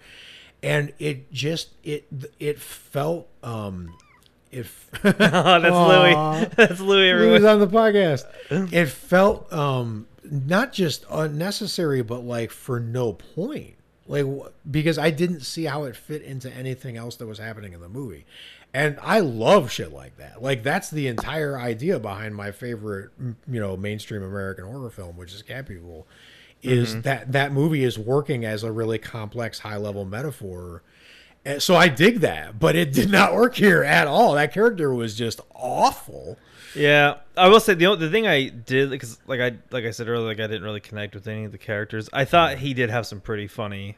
And 0.64 0.94
it 1.00 1.32
just 1.32 1.70
it 1.84 2.06
it 2.40 2.60
felt 2.60 3.28
um 3.44 3.96
if 4.52 4.90
oh, 5.04 5.12
that's. 5.12 5.64
Louis. 5.64 6.50
That's 6.56 6.80
Louis. 6.80 7.10
Everyone. 7.10 7.34
was 7.34 7.46
on 7.46 7.60
the 7.60 7.68
podcast. 7.68 8.26
It 8.74 8.88
felt 8.88 9.52
um 9.52 10.08
not 10.30 10.74
just 10.74 11.06
unnecessary, 11.10 12.02
but 12.02 12.24
like 12.24 12.52
for 12.52 12.80
no 12.80 13.14
point. 13.14 13.76
Like 14.08 14.26
because 14.70 14.98
I 14.98 15.10
didn't 15.10 15.42
see 15.42 15.66
how 15.66 15.84
it 15.86 15.96
fit 15.96 16.22
into 16.22 16.52
anything 16.52 16.98
else 16.98 17.16
that 17.18 17.28
was 17.28 17.38
happening 17.40 17.74
in 17.74 17.82
the 17.82 17.90
movie. 17.90 18.26
And 18.74 18.98
I 19.02 19.20
love 19.20 19.72
shit 19.72 19.92
like 19.92 20.18
that. 20.18 20.42
Like 20.42 20.64
that's 20.64 20.90
the 20.90 21.08
entire 21.08 21.58
idea 21.58 22.00
behind 22.00 22.36
my 22.36 22.52
favorite, 22.52 23.12
you 23.20 23.60
know, 23.60 23.76
mainstream 23.76 24.24
American 24.24 24.66
horror 24.66 24.90
film, 24.90 25.18
which 25.18 25.34
is 25.34 25.42
Cat 25.42 25.68
People, 25.68 26.08
is 26.64 27.02
that 27.02 27.32
that 27.32 27.52
movie 27.52 27.84
is 27.84 27.98
working 27.98 28.46
as 28.46 28.64
a 28.64 28.72
really 28.72 28.98
complex, 28.98 29.60
high 29.60 29.78
level 29.78 30.06
metaphor. 30.06 30.84
And 31.44 31.62
so 31.62 31.76
I 31.76 31.88
dig 31.88 32.20
that, 32.20 32.60
but 32.60 32.76
it 32.76 32.94
did 32.94 33.10
not 33.10 33.34
work 33.34 33.56
here 33.56 33.84
at 33.84 34.06
all. 34.08 34.36
That 34.36 34.54
character 34.54 34.94
was 34.94 35.16
just 35.16 35.42
awful. 35.56 36.38
Yeah, 36.76 37.16
I 37.36 37.50
will 37.50 37.60
say 37.60 37.74
the 37.74 37.96
the 37.96 38.10
thing 38.10 38.28
I 38.28 38.50
did 38.50 38.90
because 38.92 39.18
like 39.28 39.40
I 39.42 39.58
like 39.72 39.84
I 39.86 39.92
said 39.92 40.08
earlier, 40.08 40.28
like 40.28 40.40
I 40.40 40.48
didn't 40.48 40.64
really 40.64 40.80
connect 40.80 41.16
with 41.16 41.28
any 41.28 41.44
of 41.46 41.52
the 41.52 41.58
characters. 41.58 42.10
I 42.14 42.26
thought 42.26 42.60
he 42.60 42.74
did 42.74 42.90
have 42.92 43.06
some 43.08 43.20
pretty 43.22 43.48
funny 43.48 43.98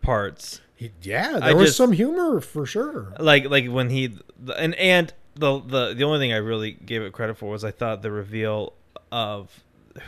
parts. 0.00 0.60
He- 0.76 0.92
Yeah, 1.02 1.32
there 1.38 1.42
I 1.42 1.52
was 1.52 1.66
just- 1.70 1.76
some 1.76 1.92
humor 1.92 2.40
for 2.40 2.66
sure. 2.66 3.12
like 3.18 3.48
like 3.50 3.66
when 3.68 3.90
he 3.90 4.16
and 4.56 4.74
and 4.76 5.12
the 5.34 5.60
the 5.60 5.94
the 5.94 6.04
only 6.04 6.18
thing 6.18 6.32
I 6.32 6.36
really 6.36 6.72
gave 6.72 7.02
it 7.02 7.12
credit 7.12 7.36
for 7.36 7.50
was 7.50 7.64
I 7.64 7.70
thought 7.70 8.02
the 8.02 8.10
reveal 8.10 8.72
of 9.12 9.50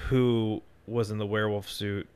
who 0.09 0.63
was 0.87 1.11
in 1.11 1.19
the 1.19 1.27
werewolf 1.27 1.69
suit, 1.69 2.09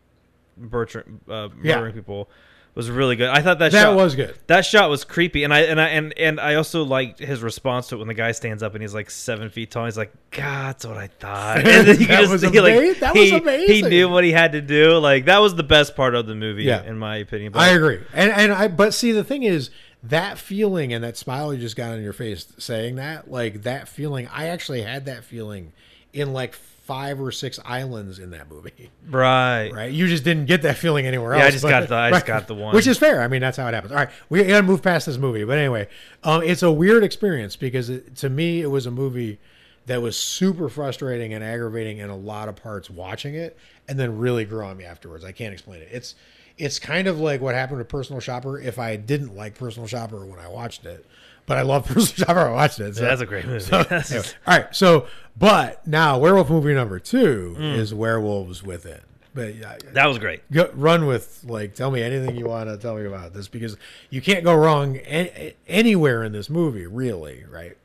Bertrand 0.57 1.21
uh, 1.29 1.49
Yeah. 1.63 1.77
murdering 1.77 1.95
people, 1.95 2.29
was 2.75 2.89
really 2.91 3.17
good. 3.17 3.29
I 3.29 3.43
thought 3.43 3.59
that 3.59 3.73
That 3.73 3.83
shot 3.83 3.97
was 3.97 4.15
good. 4.15 4.35
that 4.47 4.65
shot 4.65 4.89
was 4.91 5.05
creepy, 5.05 5.45
and 5.45 5.53
I 5.53 5.61
and 5.63 5.81
I 5.81 5.89
and 5.89 6.17
and 6.19 6.41
I 6.41 6.55
also 6.55 6.85
liked 6.85 7.19
his 7.19 7.43
response 7.43 7.89
to 7.89 7.97
it 7.97 7.99
when 7.99 8.09
the 8.09 8.15
guy 8.15 8.33
stands 8.33 8.63
up 8.63 8.75
and 8.75 8.83
he's 8.83 8.95
like 8.95 9.11
seven 9.11 9.51
feet 9.51 9.71
tall. 9.71 9.85
He's 9.87 9.97
like, 9.99 10.13
"God, 10.31 10.69
that's 10.69 10.87
what 10.87 10.97
I 10.97 11.09
thought." 11.09 11.59
And 11.67 11.87
That 11.89 11.99
just 11.99 12.31
was 12.33 12.43
he, 12.43 12.61
like, 12.61 12.99
that 13.01 13.15
was 13.15 13.31
he, 13.67 13.67
He 13.67 13.83
knew 13.83 14.09
what 14.09 14.25
he 14.25 14.33
had 14.33 14.53
to 14.53 14.61
do. 14.61 14.99
Like 14.99 15.25
that 15.25 15.39
was 15.39 15.55
the 15.57 15.63
best 15.65 15.97
part 15.97 16.15
of 16.15 16.27
the 16.27 16.35
movie, 16.35 16.65
Yeah. 16.65 16.83
in 16.83 16.99
my 16.99 17.17
opinion. 17.17 17.53
I 17.57 17.71
agree, 17.71 18.01
and 18.15 18.31
and 18.31 18.53
I 18.53 18.69
but 18.69 18.95
see 18.95 19.13
the 19.13 19.25
thing 19.25 19.43
is 19.43 19.71
that 20.03 20.39
feeling 20.39 20.93
and 20.95 21.05
that 21.05 21.17
smile 21.17 21.53
you 21.53 21.61
just 21.61 21.77
got 21.77 21.91
on 21.93 22.03
your 22.03 22.13
face 22.15 22.47
saying 22.57 22.97
that 22.97 23.31
like 23.31 23.63
that 23.65 23.89
feeling. 23.89 24.29
I 24.33 24.47
actually 24.49 24.83
had 24.83 25.05
that 25.07 25.25
feeling 25.25 25.73
in 26.13 26.33
like 26.33 26.55
five 26.91 27.21
or 27.21 27.31
six 27.31 27.61
islands 27.65 28.19
in 28.19 28.31
that 28.31 28.51
movie. 28.51 28.91
right, 29.09 29.71
Right, 29.73 29.93
you 29.93 30.09
just 30.09 30.25
didn't 30.25 30.47
get 30.47 30.63
that 30.63 30.77
feeling 30.77 31.07
anywhere 31.07 31.35
else. 31.35 31.43
Yeah, 31.43 31.47
I 31.47 31.51
just 31.53 31.63
but- 31.63 31.71
got 31.71 31.89
the- 31.89 31.95
I 31.95 32.11
just 32.11 32.23
right. 32.23 32.27
got 32.27 32.49
the 32.49 32.55
one. 32.57 32.75
which 32.75 32.89
is 32.89 32.99
fair. 32.99 33.23
I 33.23 33.29
mean, 33.29 33.41
that's 33.41 33.57
how 33.57 33.69
it 33.69 33.75
happens. 33.75 33.93
All 33.93 33.99
right, 33.99 34.11
we 34.29 34.43
gotta 34.43 34.65
move 34.65 34.83
past 34.83 35.07
this 35.07 35.17
movie, 35.17 35.45
but 35.45 35.57
anyway, 35.57 35.87
um, 36.25 36.43
it's 36.43 36.65
a 36.65 36.73
weird 36.73 37.05
experience 37.05 37.55
because 37.55 37.91
it, 37.91 38.17
to 38.17 38.29
me 38.29 38.61
it 38.61 38.67
was 38.67 38.87
a 38.87 38.91
movie 38.91 39.39
that 39.87 40.03
was 40.03 40.17
super 40.17 40.69
frustrating 40.69 41.33
and 41.33 41.45
aggravating 41.45 41.99
in 41.99 42.11
a 42.11 42.17
lot 42.17 42.49
of 42.49 42.57
parts 42.57 42.91
watching 42.91 43.35
it, 43.37 43.57
and 43.89 43.97
then 43.97 44.19
really 44.19 44.45
grew 44.45 44.65
on 44.65 44.77
me 44.77 44.85
afterwards. 44.85 45.25
I 45.25 45.31
can't 45.31 45.53
explain 45.53 45.83
it. 45.83 45.89
It's 45.93 46.17
it's 46.59 46.79
kind 46.81 47.07
of 47.07 47.21
like 47.21 47.41
what 47.41 47.55
happened 47.55 47.79
to 47.79 47.85
Personal 47.85 48.21
Shopper. 48.21 48.59
If 48.61 48.81
I 48.81 48.97
didn't 48.97 49.37
like 49.37 49.55
Personal 49.55 49.87
Shopper 49.87 50.27
when 50.27 50.41
I 50.41 50.49
watched 50.49 50.85
it, 50.87 51.07
but 51.47 51.57
I 51.59 51.63
love 51.63 51.87
Shopper. 51.89 52.35
when 52.35 52.47
I 52.47 52.51
watched 52.51 52.81
it. 52.81 52.97
So, 52.97 53.03
that's 53.03 53.21
a 53.21 53.27
great 53.27 53.47
movie. 53.47 53.61
so, 53.61 53.79
anyway, 53.91 54.23
all 54.47 54.57
right. 54.59 54.75
So, 54.75 55.07
but 55.39 55.87
now 55.87 56.19
werewolf 56.19 56.51
movie 56.51 56.75
number 56.75 56.99
two 56.99 57.57
Mm. 57.59 57.77
is 57.77 57.93
Werewolves 57.95 58.63
Within. 58.63 59.01
But 59.33 59.55
yeah, 59.55 59.77
that 59.93 60.07
was 60.07 60.19
great. 60.19 60.43
go, 60.51 60.69
run 60.75 61.07
with 61.07 61.45
like 61.45 61.75
tell 61.75 61.91
me 61.93 62.03
anything 62.03 62.37
you 62.37 62.47
want 62.47 62.69
to 62.69 62.77
tell 62.77 62.97
me 62.97 63.05
about 63.07 63.33
this 63.33 63.47
because 63.47 63.77
you 64.11 64.21
can't 64.21 64.43
go 64.43 64.55
wrong 64.57 64.97
a- 64.97 65.55
anywhere 65.69 66.25
in 66.25 66.33
this 66.33 66.51
movie, 66.51 66.87
really. 66.87 67.45
Right? 67.49 67.77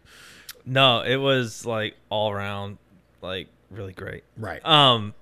No, 0.65 1.01
it 1.01 1.17
was 1.17 1.63
like 1.65 1.95
all 2.09 2.31
around, 2.31 2.79
like 3.21 3.47
really 3.69 3.93
great. 3.93 4.23
Right. 4.37 4.65
Um, 4.65 5.13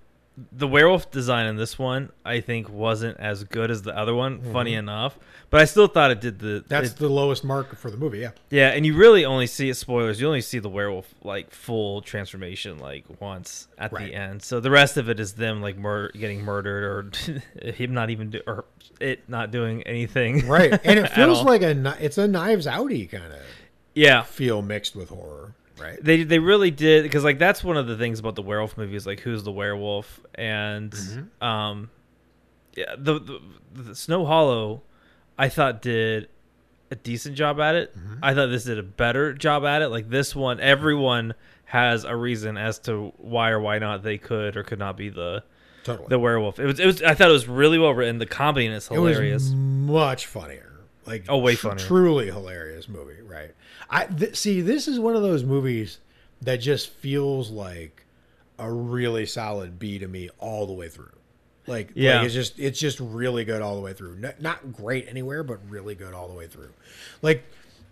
the 0.51 0.67
werewolf 0.67 1.11
design 1.11 1.45
in 1.45 1.57
this 1.57 1.77
one, 1.77 2.11
I 2.25 2.39
think, 2.39 2.67
wasn't 2.67 3.19
as 3.19 3.43
good 3.43 3.69
as 3.69 3.83
the 3.83 3.95
other 3.95 4.15
one. 4.15 4.41
Funny 4.51 4.73
enough, 4.73 5.17
but 5.51 5.61
I 5.61 5.65
still 5.65 5.85
thought 5.87 6.09
it 6.09 6.21
did 6.21 6.39
the. 6.39 6.47
Mm-hmm. 6.47 6.67
That's 6.69 6.89
it- 6.91 6.97
the 6.97 7.07
lowest 7.09 7.43
mark 7.43 7.75
for 7.75 7.91
the 7.91 7.97
movie. 7.97 8.19
Yeah. 8.19 8.31
yeah, 8.49 8.69
and 8.69 8.83
you 8.85 8.95
really 8.95 9.25
only 9.25 9.45
see 9.45 9.69
it. 9.69 9.75
Spoilers. 9.75 10.19
You 10.19 10.25
only 10.27 10.41
see 10.41 10.57
the 10.57 10.69
werewolf 10.69 11.13
like 11.23 11.51
full 11.51 12.01
transformation 12.01 12.79
like 12.79 13.05
once 13.21 13.67
at 13.77 13.91
Right. 13.93 14.07
the 14.07 14.15
end. 14.15 14.41
So 14.41 14.59
the 14.59 14.71
rest 14.71 14.97
of 14.97 15.07
it 15.07 15.19
is 15.19 15.33
them 15.33 15.61
like 15.61 15.77
mur- 15.77 16.09
getting 16.11 16.41
murdered 16.41 16.83
or 17.63 17.71
him 17.71 17.93
not 17.93 18.09
even 18.09 18.31
do 18.31 18.41
or 18.47 18.65
it 18.99 19.29
not 19.29 19.51
doing 19.51 19.83
anything. 19.83 20.47
Right. 20.47 20.79
And 20.83 20.97
it 20.99 21.09
feels 21.13 21.43
like 21.43 21.61
a 21.61 21.95
it's 22.03 22.17
a 22.17 22.27
Knives 22.27 22.65
Outy 22.65 23.07
kind 23.09 23.31
of 23.33 23.39
yeah. 23.93 24.23
feel 24.23 24.63
mixed 24.63 24.95
with 24.95 25.09
horror. 25.09 25.53
Right. 25.79 25.97
They 26.03 26.23
they 26.23 26.39
really 26.39 26.71
did 26.71 27.03
because 27.03 27.23
like 27.23 27.39
that's 27.39 27.63
one 27.63 27.77
of 27.77 27.87
the 27.87 27.97
things 27.97 28.19
about 28.19 28.35
the 28.35 28.41
werewolf 28.43 28.77
movies 28.77 29.05
like 29.07 29.19
who's 29.21 29.43
the 29.43 29.51
werewolf 29.51 30.19
and 30.35 30.91
Mm-hmm. 30.91 31.43
um 31.43 31.89
yeah 32.75 32.95
the, 32.97 33.19
the 33.19 33.39
the 33.73 33.95
Snow 33.95 34.25
Hollow 34.25 34.83
I 35.37 35.49
thought 35.49 35.81
did 35.81 36.29
a 36.91 36.95
decent 36.95 37.35
job 37.35 37.59
at 37.59 37.73
it. 37.73 37.97
Mm-hmm. 37.97 38.19
I 38.21 38.35
thought 38.35 38.47
this 38.47 38.65
did 38.65 38.77
a 38.77 38.83
better 38.83 39.33
job 39.33 39.65
at 39.65 39.81
it. 39.81 39.87
Like 39.89 40.09
this 40.09 40.35
one, 40.35 40.59
everyone 40.59 41.33
has 41.65 42.03
a 42.03 42.15
reason 42.15 42.55
as 42.55 42.77
to 42.79 43.11
why 43.17 43.49
or 43.49 43.59
why 43.59 43.79
not 43.79 44.03
they 44.03 44.19
could 44.19 44.55
or 44.55 44.63
could 44.63 44.77
not 44.77 44.95
be 44.95 45.09
the 45.09 45.43
Totally. 45.85 46.07
the 46.07 46.19
werewolf. 46.19 46.59
It 46.59 46.65
was 46.67 46.79
it 46.79 46.85
was 46.85 47.01
I 47.01 47.15
thought 47.15 47.29
it 47.29 47.33
was 47.33 47.47
really 47.47 47.79
well 47.79 47.95
written. 47.95 48.19
The 48.19 48.27
comedy 48.27 48.67
in 48.67 48.73
it's 48.73 48.91
It 48.91 48.99
was 48.99 49.15
hilarious. 49.17 49.49
much 49.49 50.27
funnier. 50.27 50.69
Like 51.05 51.25
Oh, 51.29 51.37
way 51.37 51.55
funnier. 51.55 51.85
Truly 51.85 52.27
hilarious 52.27 52.87
movie, 52.87 53.21
right? 53.21 53.51
I 53.89 54.05
th- 54.05 54.35
see. 54.35 54.61
This 54.61 54.87
is 54.87 54.99
one 54.99 55.15
of 55.15 55.21
those 55.21 55.43
movies 55.43 55.99
that 56.41 56.57
just 56.57 56.89
feels 56.89 57.49
like 57.51 58.05
a 58.59 58.71
really 58.71 59.25
solid 59.25 59.79
B 59.79 59.99
to 59.99 60.07
me 60.07 60.29
all 60.39 60.65
the 60.65 60.73
way 60.73 60.87
through. 60.89 61.09
Like, 61.67 61.91
Yeah. 61.95 62.17
like 62.17 62.25
it's 62.25 62.33
just 62.33 62.59
it's 62.59 62.79
just 62.79 62.99
really 62.99 63.45
good 63.45 63.61
all 63.61 63.75
the 63.75 63.81
way 63.81 63.93
through. 63.93 64.17
Not, 64.17 64.41
not 64.41 64.73
great 64.73 65.07
anywhere, 65.09 65.43
but 65.43 65.59
really 65.69 65.95
good 65.95 66.13
all 66.13 66.27
the 66.27 66.33
way 66.33 66.47
through. 66.47 66.71
Like 67.21 67.43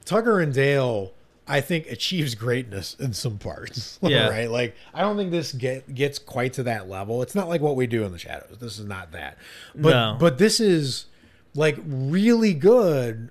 Tucker 0.06 0.40
and 0.42 0.54
Dale, 0.54 1.14
I 1.48 1.62
think 1.62 1.88
achieves 1.90 2.36
greatness 2.36 2.96
in 3.00 3.14
some 3.14 3.38
parts. 3.38 3.98
Yeah. 4.04 4.28
right. 4.30 4.50
Like 4.50 4.76
I 4.94 5.02
don't 5.02 5.16
think 5.18 5.32
this 5.32 5.52
get 5.54 5.94
gets 5.96 6.20
quite 6.20 6.54
to 6.54 6.64
that 6.64 6.90
level. 6.90 7.22
It's 7.22 7.36
not 7.36 7.48
like 7.48 7.62
what 7.62 7.76
we 7.76 7.88
do 7.88 8.04
in 8.04 8.12
the 8.12 8.18
shadows. 8.20 8.58
This 8.60 8.78
is 8.80 8.86
not 8.86 9.12
that. 9.14 9.38
But 9.76 9.90
No. 9.92 10.18
but 10.20 10.38
this 10.38 10.60
is 10.60 11.06
like 11.56 11.78
really 11.86 12.54
good 12.54 13.30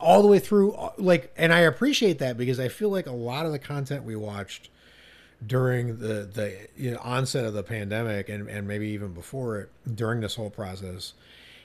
all 0.00 0.22
the 0.22 0.28
way 0.28 0.38
through. 0.38 0.76
Like, 0.98 1.32
and 1.36 1.52
I 1.52 1.60
appreciate 1.60 2.18
that 2.18 2.36
because 2.36 2.60
I 2.60 2.68
feel 2.68 2.90
like 2.90 3.06
a 3.06 3.12
lot 3.12 3.46
of 3.46 3.52
the 3.52 3.58
content 3.58 4.04
we 4.04 4.16
watched 4.16 4.70
during 5.44 5.98
the 5.98 6.28
the 6.32 6.56
you 6.76 6.92
know, 6.92 6.98
onset 7.02 7.44
of 7.44 7.54
the 7.54 7.62
pandemic 7.62 8.28
and 8.28 8.48
and 8.48 8.66
maybe 8.66 8.88
even 8.88 9.12
before 9.12 9.58
it 9.58 9.70
during 9.94 10.20
this 10.20 10.36
whole 10.36 10.50
process 10.50 11.12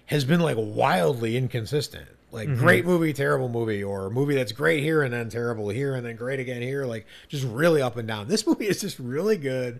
has 0.07 0.25
been 0.25 0.39
like 0.39 0.57
wildly 0.57 1.37
inconsistent. 1.37 2.07
Like 2.31 2.47
mm-hmm. 2.47 2.59
great 2.59 2.85
movie, 2.85 3.13
terrible 3.13 3.49
movie, 3.49 3.83
or 3.83 4.09
movie 4.09 4.35
that's 4.35 4.51
great 4.51 4.83
here 4.83 5.01
and 5.01 5.13
then 5.13 5.29
terrible 5.29 5.69
here 5.69 5.95
and 5.95 6.05
then 6.05 6.15
great 6.15 6.39
again 6.39 6.61
here. 6.61 6.85
Like 6.85 7.05
just 7.27 7.45
really 7.45 7.81
up 7.81 7.97
and 7.97 8.07
down. 8.07 8.27
This 8.27 8.45
movie 8.47 8.67
is 8.67 8.81
just 8.81 8.99
really 8.99 9.37
good, 9.37 9.79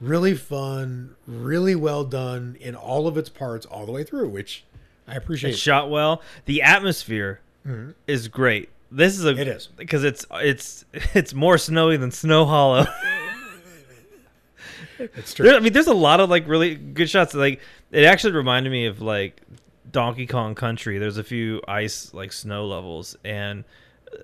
really 0.00 0.34
fun, 0.34 1.16
really 1.26 1.74
well 1.74 2.04
done 2.04 2.56
in 2.60 2.74
all 2.74 3.06
of 3.06 3.16
its 3.16 3.28
parts 3.28 3.66
all 3.66 3.86
the 3.86 3.92
way 3.92 4.04
through, 4.04 4.28
which 4.28 4.64
I 5.06 5.14
appreciate. 5.16 5.50
It's 5.50 5.58
shot 5.58 5.90
well. 5.90 6.22
The 6.44 6.62
atmosphere 6.62 7.40
mm-hmm. 7.66 7.90
is 8.06 8.28
great. 8.28 8.68
This 8.92 9.16
is 9.18 9.24
a 9.24 9.30
It 9.30 9.46
is. 9.48 9.66
because 9.76 10.02
it's 10.04 10.26
it's 10.32 10.84
it's 11.14 11.32
more 11.34 11.58
snowy 11.58 11.96
than 11.96 12.10
Snow 12.10 12.44
Hollow. 12.46 12.86
It's 14.98 15.32
There- 15.34 15.46
true. 15.46 15.56
I 15.56 15.60
mean, 15.60 15.72
there's 15.72 15.86
a 15.86 15.94
lot 15.94 16.20
of 16.20 16.28
like 16.28 16.46
really 16.46 16.74
good 16.74 17.08
shots. 17.08 17.32
Like 17.34 17.60
it 17.90 18.04
actually 18.04 18.34
reminded 18.34 18.70
me 18.70 18.86
of 18.86 19.00
like 19.00 19.40
Donkey 19.90 20.26
Kong 20.26 20.54
Country. 20.54 20.98
There's 20.98 21.16
a 21.16 21.24
few 21.24 21.62
ice 21.66 22.12
like 22.12 22.32
snow 22.32 22.66
levels, 22.66 23.16
and 23.24 23.64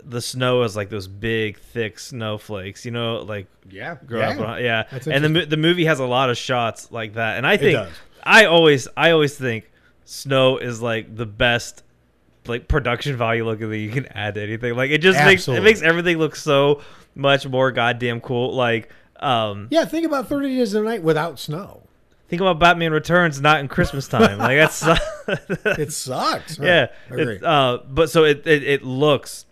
the 0.05 0.21
snow 0.21 0.63
is 0.65 0.77
like 0.77 0.91
those 0.91 1.09
big, 1.09 1.59
thick 1.59 1.99
snowflakes. 1.99 2.85
You 2.85 2.91
know, 2.91 3.17
like 3.23 3.47
Yeah, 3.71 3.97
yeah. 4.11 4.29
up. 4.31 4.41
on- 4.41 4.63
Yeah, 4.63 4.85
and 5.11 5.25
the 5.25 5.47
the 5.47 5.57
movie 5.57 5.87
has 5.87 5.99
a 5.99 6.05
lot 6.07 6.29
of 6.29 6.37
shots 6.37 6.93
like 6.93 7.15
that. 7.15 7.39
And 7.39 7.47
I 7.47 7.57
think 7.57 7.73
does. 7.79 7.93
I 8.23 8.45
always 8.45 8.87
I 8.99 9.13
always 9.13 9.35
think 9.35 9.71
snow 10.07 10.57
is 10.57 10.81
like 10.81 11.15
the 11.15 11.27
best 11.27 11.83
like 12.47 12.69
production 12.69 13.17
value 13.17 13.45
looking 13.45 13.69
that 13.69 13.79
you 13.79 13.91
can 13.91 14.07
add 14.07 14.35
to 14.37 14.43
anything. 14.43 14.75
Like 14.75 14.91
it 14.91 14.99
just 14.99 15.19
makes 15.19 15.47
it 15.49 15.61
makes 15.63 15.83
everything 15.83 16.17
look 16.19 16.37
so 16.37 16.81
much 17.15 17.47
more 17.47 17.73
goddamn 17.73 18.21
cool. 18.21 18.55
Like 18.55 18.89
um 19.21 19.69
Yeah, 19.71 19.85
think 19.85 20.07
about 20.07 20.29
Thirty 20.29 20.57
Days 20.57 20.73
of 20.75 20.85
the 20.85 20.89
Night 20.89 21.03
without 21.03 21.39
snow. 21.39 21.83
think 22.29 22.41
about 22.41 22.59
Batman 22.59 22.93
Returns 22.93 23.41
not 23.41 23.61
in 23.61 23.69
Christmas 23.69 24.09
time. 24.09 24.39
like 24.39 24.57
that's 24.59 24.83
It 25.79 25.93
sucks. 25.93 26.59
Right. 26.59 26.67
yeah. 26.69 26.87
I 27.11 27.15
agree. 27.15 27.35
It's, 27.37 27.45
uh, 27.45 27.79
but 27.89 28.09
so 28.09 28.25
it, 28.25 28.47
it 28.47 28.63
it 28.63 28.83
looks 28.85 29.45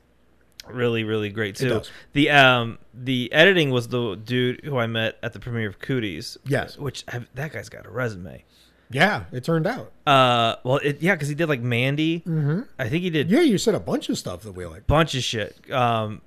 really 0.69 1.03
really 1.05 1.31
great 1.31 1.57
too. 1.57 1.83
The 2.13 2.31
um 2.31 2.79
the 2.95 3.33
editing 3.33 3.71
was 3.71 3.89
the 3.89 4.15
dude 4.15 4.65
who 4.65 4.79
I 4.79 4.87
met 4.87 5.19
at 5.23 5.33
the 5.33 5.41
premiere 5.41 5.69
of 5.69 5.81
Cooties. 5.81 6.37
Yes. 6.47 6.79
which 6.79 7.05
have, 7.09 7.27
that 7.35 7.53
guy's 7.53 7.69
got 7.69 7.87
a 7.87 7.91
resume. 7.91 8.45
Yeah, 8.91 9.25
it 9.33 9.45
turned 9.45 9.67
out. 9.67 9.93
Uh, 10.07 10.57
well, 10.65 10.77
it, 10.79 11.01
yeah, 11.03 11.15
because 11.15 11.29
he 11.29 11.35
did 11.35 11.49
like 11.49 11.61
Mandy. 11.61 12.21
Mm-hmm. 12.21 12.63
I 12.79 12.89
think 12.89 13.03
he 13.03 13.11
did 13.11 13.31
Yeah, 13.31 13.41
you 13.41 13.59
said 13.59 13.75
a 13.75 13.81
bunch 13.81 14.09
of 14.09 14.19
stuff 14.19 14.43
that 14.43 14.53
we 14.53 14.67
like. 14.67 14.87
bunch 14.87 15.15
of 15.15 15.23
shit. 15.23 15.71
Um, 15.71 16.21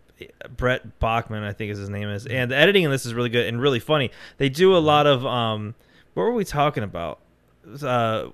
Brett 0.55 0.99
Bachman, 0.99 1.43
I 1.43 1.53
think 1.53 1.71
is 1.71 1.77
his 1.77 1.89
name 1.89 2.09
is, 2.09 2.25
and 2.25 2.49
the 2.49 2.55
editing 2.55 2.83
in 2.83 2.91
this 2.91 3.05
is 3.05 3.13
really 3.13 3.29
good 3.29 3.45
and 3.45 3.61
really 3.61 3.79
funny. 3.79 4.11
They 4.37 4.49
do 4.49 4.75
a 4.75 4.79
lot 4.79 5.05
of 5.05 5.25
um, 5.25 5.75
what 6.13 6.23
were 6.23 6.33
we 6.33 6.45
talking 6.45 6.83
about? 6.83 7.19
Uh, 7.81 8.29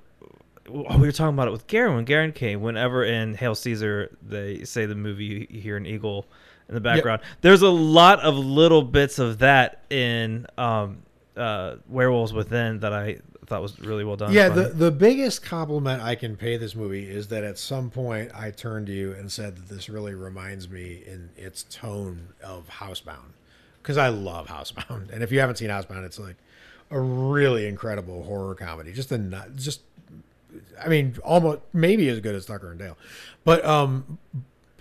we 0.70 0.82
were 0.82 1.12
talking 1.12 1.34
about 1.34 1.50
it 1.50 1.52
with 1.52 1.68
Garen 1.68 1.96
when 1.96 2.06
Garen 2.06 2.32
came. 2.32 2.62
Whenever 2.62 3.04
in 3.04 3.34
Hail 3.34 3.56
Caesar 3.56 4.16
they 4.22 4.64
say 4.64 4.86
the 4.86 4.96
movie, 4.96 5.48
you 5.50 5.60
hear 5.60 5.76
an 5.76 5.86
eagle 5.86 6.26
in 6.70 6.76
the 6.76 6.82
background. 6.82 7.22
There's 7.42 7.62
a 7.62 7.70
lot 7.70 8.22
of 8.22 8.38
little 8.38 8.82
bits 8.82 9.20
of 9.20 9.40
that 9.40 9.84
in 9.90 10.48
um, 10.58 11.00
uh, 11.36 11.76
Werewolves 11.90 12.32
Within 12.32 12.80
that 12.80 12.94
I 12.94 13.20
thought 13.46 13.62
was 13.62 13.80
really 13.80 14.04
well 14.04 14.16
done. 14.16 14.34
Yeah, 14.34 14.50
the, 14.50 14.70
the 14.70 14.92
biggest 14.92 15.44
compliment 15.44 16.02
I 16.02 16.16
can 16.16 16.36
pay 16.36 16.58
this 16.58 16.76
movie 16.76 17.10
is 17.10 17.28
that 17.28 17.44
at 17.44 17.58
some 17.58 17.90
point 17.90 18.32
I 18.34 18.52
turned 18.52 18.88
to 18.88 18.94
you 18.94 19.14
and 19.14 19.32
said 19.32 19.56
that 19.56 19.70
this 19.70 19.90
really 19.90 20.14
reminds 20.14 20.70
me 20.70 21.04
in 21.06 21.30
its 21.38 21.64
tone 21.64 22.30
of 22.44 22.68
Housebound. 22.70 23.34
Because 23.82 23.98
I 23.98 24.08
love 24.08 24.48
Housebound. 24.48 25.12
And 25.12 25.24
if 25.24 25.32
you 25.32 25.42
haven't 25.42 25.58
seen 25.58 25.70
Housebound, 25.70 26.06
it's 26.06 26.18
like 26.18 26.38
a 26.90 27.00
really 27.00 27.68
incredible 27.68 28.24
horror 28.24 28.56
comedy. 28.56 28.94
Just 28.94 29.12
a 29.12 29.50
just, 29.56 29.82
I 30.82 30.88
mean, 30.88 31.18
almost 31.22 31.60
maybe 31.74 32.08
as 32.08 32.22
good 32.22 32.34
as 32.34 32.46
Tucker 32.46 32.70
and 32.70 32.80
Dale. 32.80 32.98
But 33.44 33.66
um, 33.66 34.20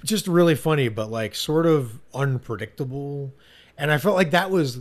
just 0.05 0.29
really 0.29 0.55
funny, 0.55 0.89
but 0.89 1.11
like 1.11 1.35
sort 1.35 1.67
of 1.67 1.99
unpredictable. 2.15 3.33
And 3.77 3.91
I 3.91 3.99
felt 3.99 4.15
like 4.15 4.31
that 4.31 4.53
was 4.53 4.79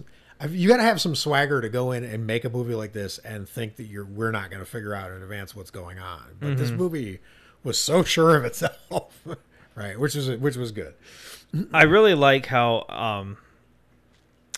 you 0.50 0.68
got 0.68 0.78
to 0.78 0.84
have 0.84 1.00
some 1.00 1.16
swagger 1.16 1.62
to 1.62 1.70
go 1.70 1.92
in 1.92 2.04
and 2.04 2.26
make 2.26 2.46
a 2.46 2.50
movie 2.50 2.76
like 2.76 2.94
this 2.94 3.18
and 3.20 3.48
think 3.48 3.76
that 3.76 3.84
you're 3.84 4.06
we're 4.06 4.32
not 4.32 4.50
going 4.50 4.60
to 4.60 4.66
figure 4.66 4.94
out 4.94 5.12
in 5.12 5.22
advance 5.22 5.56
what's 5.56 5.72
going 5.72 6.00
on. 6.00 6.24
But 6.40 6.58
this 6.58 6.72
movie 6.72 7.20
was 7.64 7.80
so 7.80 8.04
sure 8.04 8.36
of 8.36 8.46
itself, 8.46 9.24
right? 9.76 10.00
Which 10.00 10.16
was 10.16 10.30
which 10.30 10.56
was 10.56 10.72
good. 10.72 10.94
I 11.74 11.84
really 11.84 12.14
like 12.14 12.46
how 12.46 12.86
um 12.88 13.38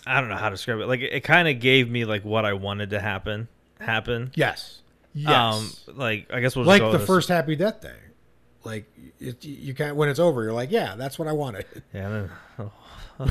I 0.06 0.20
don't 0.20 0.28
know 0.28 0.36
how 0.36 0.48
to 0.48 0.54
describe 0.54 0.80
it. 0.80 0.86
Like 0.86 1.00
it, 1.00 1.24
kind 1.24 1.48
of 1.48 1.60
gave 1.60 1.90
me 1.90 2.04
like 2.04 2.24
what 2.24 2.44
I 2.44 2.52
wanted 2.52 2.90
to 2.90 3.00
happen 3.00 3.48
happen. 3.80 4.32
Yes, 4.34 4.80
yes. 5.12 5.30
Um 5.88 5.96
like 5.96 6.32
I 6.32 6.40
guess 6.40 6.56
we'll 6.56 6.64
just 6.64 6.80
like 6.80 6.92
the 6.92 7.04
first 7.04 7.28
Happy 7.28 7.56
Death 7.56 7.80
Day, 7.80 7.96
like 8.64 8.84
it, 9.20 9.44
you 9.44 9.74
kind 9.74 9.96
when 9.96 10.08
it's 10.08 10.20
over, 10.20 10.42
you're 10.42 10.52
like, 10.52 10.70
yeah, 10.70 10.94
that's 10.96 11.18
what 11.18 11.28
I 11.28 11.32
wanted. 11.32 11.66
Yeah, 11.92 12.28
oh, 13.20 13.24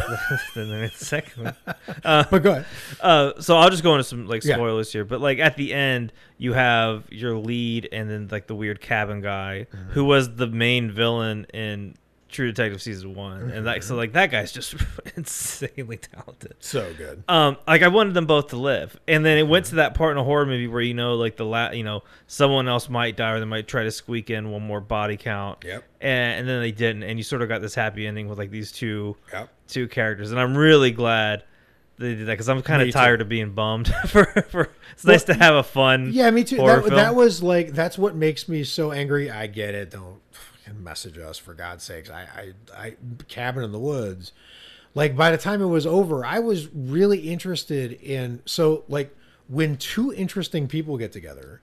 the 0.56 0.92
second 0.96 1.44
one. 1.44 1.56
but 2.04 2.40
go 2.40 2.52
ahead. 2.52 2.66
Uh, 3.02 3.34
so 3.42 3.58
I'll 3.58 3.70
just 3.70 3.84
go 3.84 3.94
into 3.94 4.04
some 4.04 4.28
like 4.28 4.44
Yeah. 4.44 4.56
spoilers 4.56 4.92
here, 4.94 5.04
but 5.06 5.20
like 5.22 5.40
at 5.40 5.58
the 5.58 5.74
end, 5.74 6.14
you 6.38 6.54
have 6.54 7.04
your 7.12 7.36
lead 7.38 7.90
and 7.92 8.10
then 8.10 8.28
like 8.32 8.48
the 8.48 8.56
weird 8.56 8.80
cabin 8.82 9.22
guy 9.22 9.68
Mm-hmm. 9.74 9.92
who 9.92 10.06
was 10.06 10.36
the 10.36 10.48
main 10.48 10.92
villain 10.92 11.46
in 11.54 11.96
True 12.34 12.48
Detective 12.52 12.82
season 12.82 13.16
one, 13.16 13.50
and 13.52 13.66
like 13.66 13.82
Mm-hmm. 13.82 13.88
so 13.88 13.96
like 13.96 14.12
that 14.14 14.30
guy's 14.32 14.52
just 14.52 14.76
insanely 15.16 15.98
talented. 15.98 16.56
So 16.60 16.92
good. 16.98 17.24
um 17.30 17.58
like 17.68 17.82
I 17.82 17.88
wanted 17.88 18.14
them 18.14 18.26
both 18.26 18.48
to 18.50 18.58
live. 18.58 19.00
And 19.08 19.24
then 19.26 19.38
it 19.38 19.44
went 19.48 19.68
to 19.68 19.76
that 19.76 19.94
part 19.94 20.12
in 20.12 20.18
a 20.18 20.24
horror 20.24 20.46
movie 20.46 20.68
where 20.68 20.82
you 20.82 20.94
know 20.94 21.16
like 21.16 21.38
the 21.38 21.46
la- 21.46 21.72
you 21.72 21.84
know 21.84 22.04
someone 22.28 22.68
else 22.68 22.90
might 22.90 23.16
die 23.16 23.32
or 23.32 23.40
they 23.40 23.46
might 23.46 23.68
try 23.68 23.84
to 23.84 23.92
squeak 23.92 24.30
in 24.30 24.52
one 24.52 24.62
more 24.64 24.82
body 24.82 25.16
count. 25.16 25.64
Yep. 25.64 25.84
And, 26.02 26.40
and 26.42 26.50
then 26.50 26.60
they 26.60 26.72
didn't 26.72 27.04
and 27.04 27.18
you 27.18 27.24
sort 27.24 27.42
of 27.42 27.48
got 27.50 27.62
this 27.62 27.76
happy 27.76 28.06
ending 28.06 28.28
with 28.28 28.38
like 28.38 28.50
these 28.52 28.72
two 28.72 29.16
Yep. 29.32 29.50
two 29.68 29.88
characters 29.88 30.32
and 30.32 30.40
I'm 30.42 30.58
really 30.58 30.92
glad 30.92 31.44
they 32.00 32.16
did 32.16 32.26
that 32.26 32.38
cuz 32.38 32.50
I'm 32.50 32.64
kind 32.64 32.82
of 32.82 32.88
too. 32.88 32.92
tired 32.94 33.22
of 33.22 33.30
being 33.30 33.52
bummed 33.52 33.88
for, 34.08 34.26
for 34.26 34.70
it's 34.94 35.06
nice 35.06 35.24
to 35.26 35.34
have 35.36 35.54
a 35.54 35.64
fun 35.64 36.10
Yeah, 36.12 36.32
me 36.32 36.44
too. 36.44 36.58
That, 36.58 36.86
that 36.86 37.16
was 37.16 37.44
like 37.44 37.74
that's 37.74 37.98
what 37.98 38.16
makes 38.16 38.50
me 38.50 38.64
so 38.64 38.92
angry. 38.92 39.30
I 39.30 39.46
get 39.46 39.76
it. 39.76 39.92
Don't 39.92 40.20
fucking 40.64 40.84
message 40.84 41.18
us 41.18 41.38
for 41.38 41.54
God's 41.54 41.84
sakes. 41.84 42.10
I, 42.10 42.22
I, 42.22 42.54
I, 42.78 42.96
cabin 43.28 43.64
in 43.64 43.72
the 43.72 43.80
woods. 43.80 44.32
Like 44.96 45.16
by 45.16 45.32
the 45.32 45.38
time 45.38 45.62
it 45.62 45.68
was 45.68 45.88
over, 45.88 46.26
I 46.26 46.40
was 46.40 46.70
really 46.74 47.32
interested 47.32 47.94
in. 47.94 48.42
So 48.46 48.84
like 48.88 49.16
when 49.48 49.78
two 49.78 50.14
interesting 50.14 50.68
people 50.68 50.98
get 50.98 51.12
together, 51.12 51.62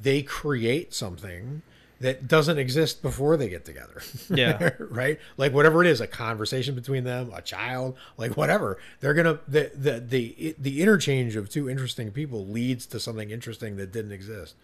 they 0.00 0.22
create 0.22 0.94
something 0.94 1.62
that 2.00 2.28
doesn't 2.28 2.58
exist 2.58 3.02
before 3.02 3.36
they 3.36 3.48
get 3.48 3.64
together. 3.64 4.00
Yeah. 4.30 4.70
right? 4.78 5.18
Like 5.36 5.52
whatever 5.52 5.82
it 5.82 5.88
is, 5.88 6.00
a 6.00 6.06
conversation 6.06 6.76
between 6.76 7.02
them, 7.02 7.32
a 7.34 7.42
child, 7.42 7.96
like 8.16 8.36
whatever. 8.36 8.78
They're 9.00 9.14
gonna 9.14 9.40
the 9.48 9.72
the 9.74 9.98
the 9.98 10.54
the 10.56 10.80
interchange 10.80 11.34
of 11.34 11.50
two 11.50 11.68
interesting 11.68 12.12
people 12.12 12.46
leads 12.46 12.86
to 12.86 13.00
something 13.00 13.30
interesting 13.30 13.76
that 13.78 13.90
didn't 13.90 14.12
exist. 14.12 14.54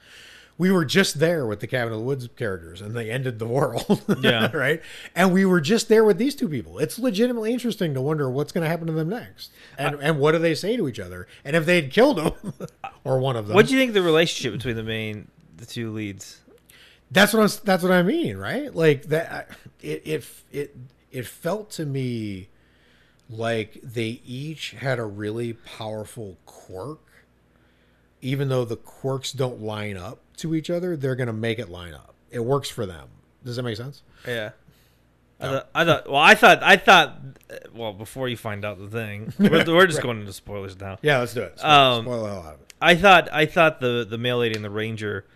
We 0.56 0.70
were 0.70 0.84
just 0.84 1.18
there 1.18 1.46
with 1.46 1.58
the 1.60 1.66
Cabin 1.66 1.92
of 1.92 1.98
the 1.98 2.04
Woods 2.04 2.28
characters, 2.36 2.80
and 2.80 2.94
they 2.94 3.10
ended 3.10 3.38
the 3.40 3.46
world. 3.48 4.02
Yeah. 4.20 4.54
right. 4.56 4.80
And 5.14 5.32
we 5.32 5.44
were 5.44 5.60
just 5.60 5.88
there 5.88 6.04
with 6.04 6.16
these 6.16 6.34
two 6.34 6.48
people. 6.48 6.78
It's 6.78 6.98
legitimately 6.98 7.52
interesting 7.52 7.92
to 7.94 8.00
wonder 8.00 8.30
what's 8.30 8.52
going 8.52 8.62
to 8.62 8.68
happen 8.68 8.86
to 8.86 8.92
them 8.92 9.08
next, 9.08 9.50
and 9.76 9.96
and 10.00 10.18
what 10.18 10.32
do 10.32 10.38
they 10.38 10.54
say 10.54 10.76
to 10.76 10.88
each 10.88 11.00
other, 11.00 11.26
and 11.44 11.56
if 11.56 11.66
they'd 11.66 11.90
killed 11.90 12.18
them, 12.18 12.52
or 13.04 13.18
one 13.18 13.36
of 13.36 13.48
them. 13.48 13.54
What 13.54 13.66
do 13.66 13.72
you 13.74 13.78
think 13.80 13.92
the 13.92 14.02
relationship 14.02 14.52
between 14.52 14.76
the 14.76 14.82
main 14.84 15.28
the 15.56 15.66
two 15.66 15.90
leads? 15.92 16.40
That's 17.10 17.32
what 17.32 17.42
I'm, 17.42 17.58
that's 17.64 17.82
what 17.82 17.92
I 17.92 18.02
mean, 18.02 18.36
right? 18.36 18.74
Like 18.74 19.04
that. 19.06 19.50
It 19.82 20.02
it 20.06 20.24
it 20.52 20.76
it 21.10 21.26
felt 21.26 21.70
to 21.72 21.84
me 21.86 22.48
like 23.28 23.80
they 23.82 24.20
each 24.24 24.72
had 24.72 24.98
a 24.98 25.04
really 25.04 25.52
powerful 25.52 26.38
quirk. 26.46 27.00
Even 28.24 28.48
though 28.48 28.64
the 28.64 28.76
quirks 28.76 29.32
don't 29.32 29.60
line 29.60 29.96
up 29.96 30.18
to 30.38 30.54
each 30.54 30.70
other, 30.70 30.96
they're 30.96 31.14
going 31.14 31.26
to 31.28 31.32
make 31.32 31.58
it 31.58 31.68
line 31.68 31.94
up. 31.94 32.14
It 32.30 32.40
works 32.44 32.68
for 32.68 32.86
them. 32.86 33.08
Does 33.44 33.56
that 33.56 33.62
make 33.62 33.76
sense? 33.76 34.02
Yeah. 34.26 34.50
I 35.40 35.46
thought, 35.48 35.68
I 35.74 35.84
thought. 35.84 36.06
Well, 36.10 36.20
I 36.20 36.34
thought. 36.34 36.62
I 36.62 36.76
thought. 36.76 37.18
uh, 37.50 37.54
Well, 37.74 37.92
before 37.92 38.28
you 38.28 38.36
find 38.36 38.64
out 38.64 38.78
the 38.78 38.88
thing, 38.88 39.32
we're, 39.38 39.64
we're 39.66 39.86
just 39.86 40.00
going 40.00 40.20
into 40.20 40.32
spoilers 40.32 40.78
now. 40.80 40.98
Yeah, 41.02 41.18
let's 41.18 41.34
do 41.34 41.42
it. 41.42 41.58
Spoil, 41.58 41.70
Um, 41.70 42.04
spoil 42.04 42.22
the 42.22 42.28
hell 42.30 42.38
out 42.42 42.54
of 42.54 42.60
it. 42.62 42.72
I 42.80 42.94
thought. 42.94 43.28
I 43.32 43.44
thought 43.46 43.80
the 43.80 44.06
the 44.08 44.16
mail 44.18 44.38
lady 44.38 44.54
and 44.54 44.64
the 44.64 44.70
ranger 44.70 45.26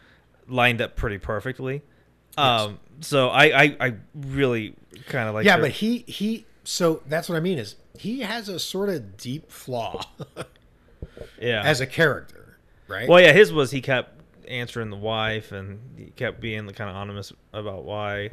lined 0.48 0.80
up 0.80 0.96
pretty 0.96 1.18
perfectly. 1.18 1.82
Um. 2.38 2.78
So 3.00 3.28
I 3.28 3.44
I, 3.62 3.76
I 3.80 3.94
really 4.14 4.74
kind 5.06 5.28
of 5.28 5.34
like. 5.34 5.44
yeah, 5.44 5.56
their- 5.56 5.64
but 5.66 5.72
he 5.72 5.98
he 6.06 6.46
so 6.64 7.02
that's 7.06 7.28
what 7.28 7.36
I 7.36 7.40
mean 7.40 7.58
is 7.58 7.74
he 7.98 8.20
has 8.20 8.48
a 8.48 8.58
sort 8.58 8.88
of 8.88 9.16
deep 9.16 9.50
flaw 9.50 10.00
Yeah. 11.40 11.62
as 11.64 11.80
a 11.80 11.86
character, 11.86 12.37
right? 12.88 13.08
well, 13.08 13.20
yeah, 13.20 13.32
his 13.32 13.52
was 13.52 13.70
he 13.70 13.80
kept 13.80 14.20
answering 14.48 14.90
the 14.90 14.96
wife, 14.96 15.52
and 15.52 15.78
he 15.96 16.06
kept 16.06 16.40
being 16.40 16.66
the 16.66 16.72
kind 16.72 16.90
of 16.90 16.96
anonymous 16.96 17.32
about 17.52 17.84
why 17.84 18.30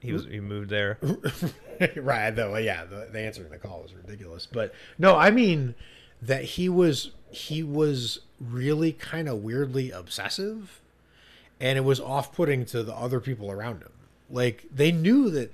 he 0.00 0.12
was 0.12 0.24
he 0.24 0.40
moved 0.40 0.70
there. 0.70 0.98
right 1.96 2.30
though 2.30 2.56
yeah 2.56 2.84
the, 2.84 3.08
the 3.12 3.20
answering 3.20 3.50
the 3.50 3.58
call 3.58 3.82
was 3.82 3.94
ridiculous 3.94 4.46
but 4.46 4.74
no 4.98 5.14
i 5.14 5.30
mean 5.30 5.74
that 6.20 6.42
he 6.42 6.68
was 6.68 7.12
he 7.30 7.62
was 7.62 8.20
really 8.40 8.92
kind 8.92 9.28
of 9.28 9.42
weirdly 9.42 9.90
obsessive 9.90 10.80
and 11.60 11.78
it 11.78 11.82
was 11.82 12.00
off-putting 12.00 12.64
to 12.64 12.82
the 12.82 12.94
other 12.94 13.20
people 13.20 13.50
around 13.50 13.80
him 13.82 13.92
like 14.30 14.64
they 14.72 14.90
knew 14.90 15.30
that 15.30 15.52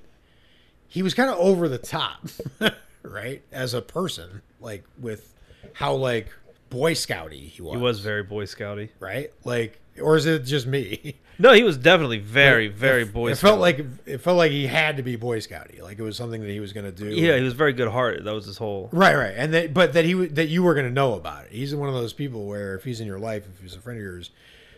he 0.87 1.03
was 1.03 1.13
kind 1.13 1.29
of 1.29 1.37
over 1.37 1.67
the 1.67 1.77
top 1.77 2.27
right 3.03 3.43
as 3.51 3.73
a 3.73 3.81
person 3.81 4.41
like 4.59 4.83
with 4.99 5.35
how 5.73 5.93
like 5.93 6.29
boy 6.75 6.93
scouty 6.93 7.47
he 7.49 7.61
was 7.61 7.73
He 7.75 7.81
was 7.81 7.99
very 7.99 8.23
Boy 8.23 8.43
Scouty. 8.45 8.89
right 8.99 9.31
like 9.43 9.79
or 10.01 10.17
is 10.17 10.25
it 10.25 10.43
just 10.43 10.67
me 10.67 11.15
No, 11.37 11.51
he 11.51 11.63
was 11.63 11.77
definitely 11.77 12.19
very, 12.19 12.69
very 12.69 13.01
it, 13.01 13.11
Boy 13.13 13.31
it 13.31 13.35
Scout. 13.35 13.49
felt 13.49 13.59
like 13.59 13.85
it 14.05 14.19
felt 14.19 14.37
like 14.37 14.51
he 14.51 14.67
had 14.67 14.95
to 14.97 15.03
be 15.03 15.17
boy 15.17 15.39
scouty 15.39 15.81
like 15.81 15.99
it 15.99 16.01
was 16.01 16.15
something 16.15 16.39
that 16.41 16.49
he 16.49 16.61
was 16.61 16.71
going 16.71 16.85
to 16.85 16.93
do 16.93 17.09
yeah, 17.09 17.35
he 17.35 17.43
was 17.43 17.53
very 17.53 17.73
good 17.73 17.89
hearted. 17.89 18.23
That 18.23 18.33
was 18.33 18.45
his 18.45 18.57
whole. 18.57 18.87
Right, 18.93 19.15
right, 19.15 19.33
and 19.35 19.53
that, 19.53 19.73
but 19.73 19.91
that 19.93 20.05
he 20.05 20.13
that 20.13 20.47
you 20.47 20.63
were 20.63 20.73
going 20.73 20.85
to 20.85 20.93
know 20.93 21.15
about 21.15 21.45
it. 21.45 21.51
He's 21.51 21.75
one 21.75 21.89
of 21.89 21.95
those 21.95 22.13
people 22.13 22.45
where 22.45 22.75
if 22.75 22.85
he's 22.85 23.01
in 23.01 23.07
your 23.07 23.19
life, 23.19 23.43
if 23.53 23.61
he's 23.61 23.75
a 23.75 23.81
friend 23.81 23.99
of 23.99 24.03
yours, 24.03 24.31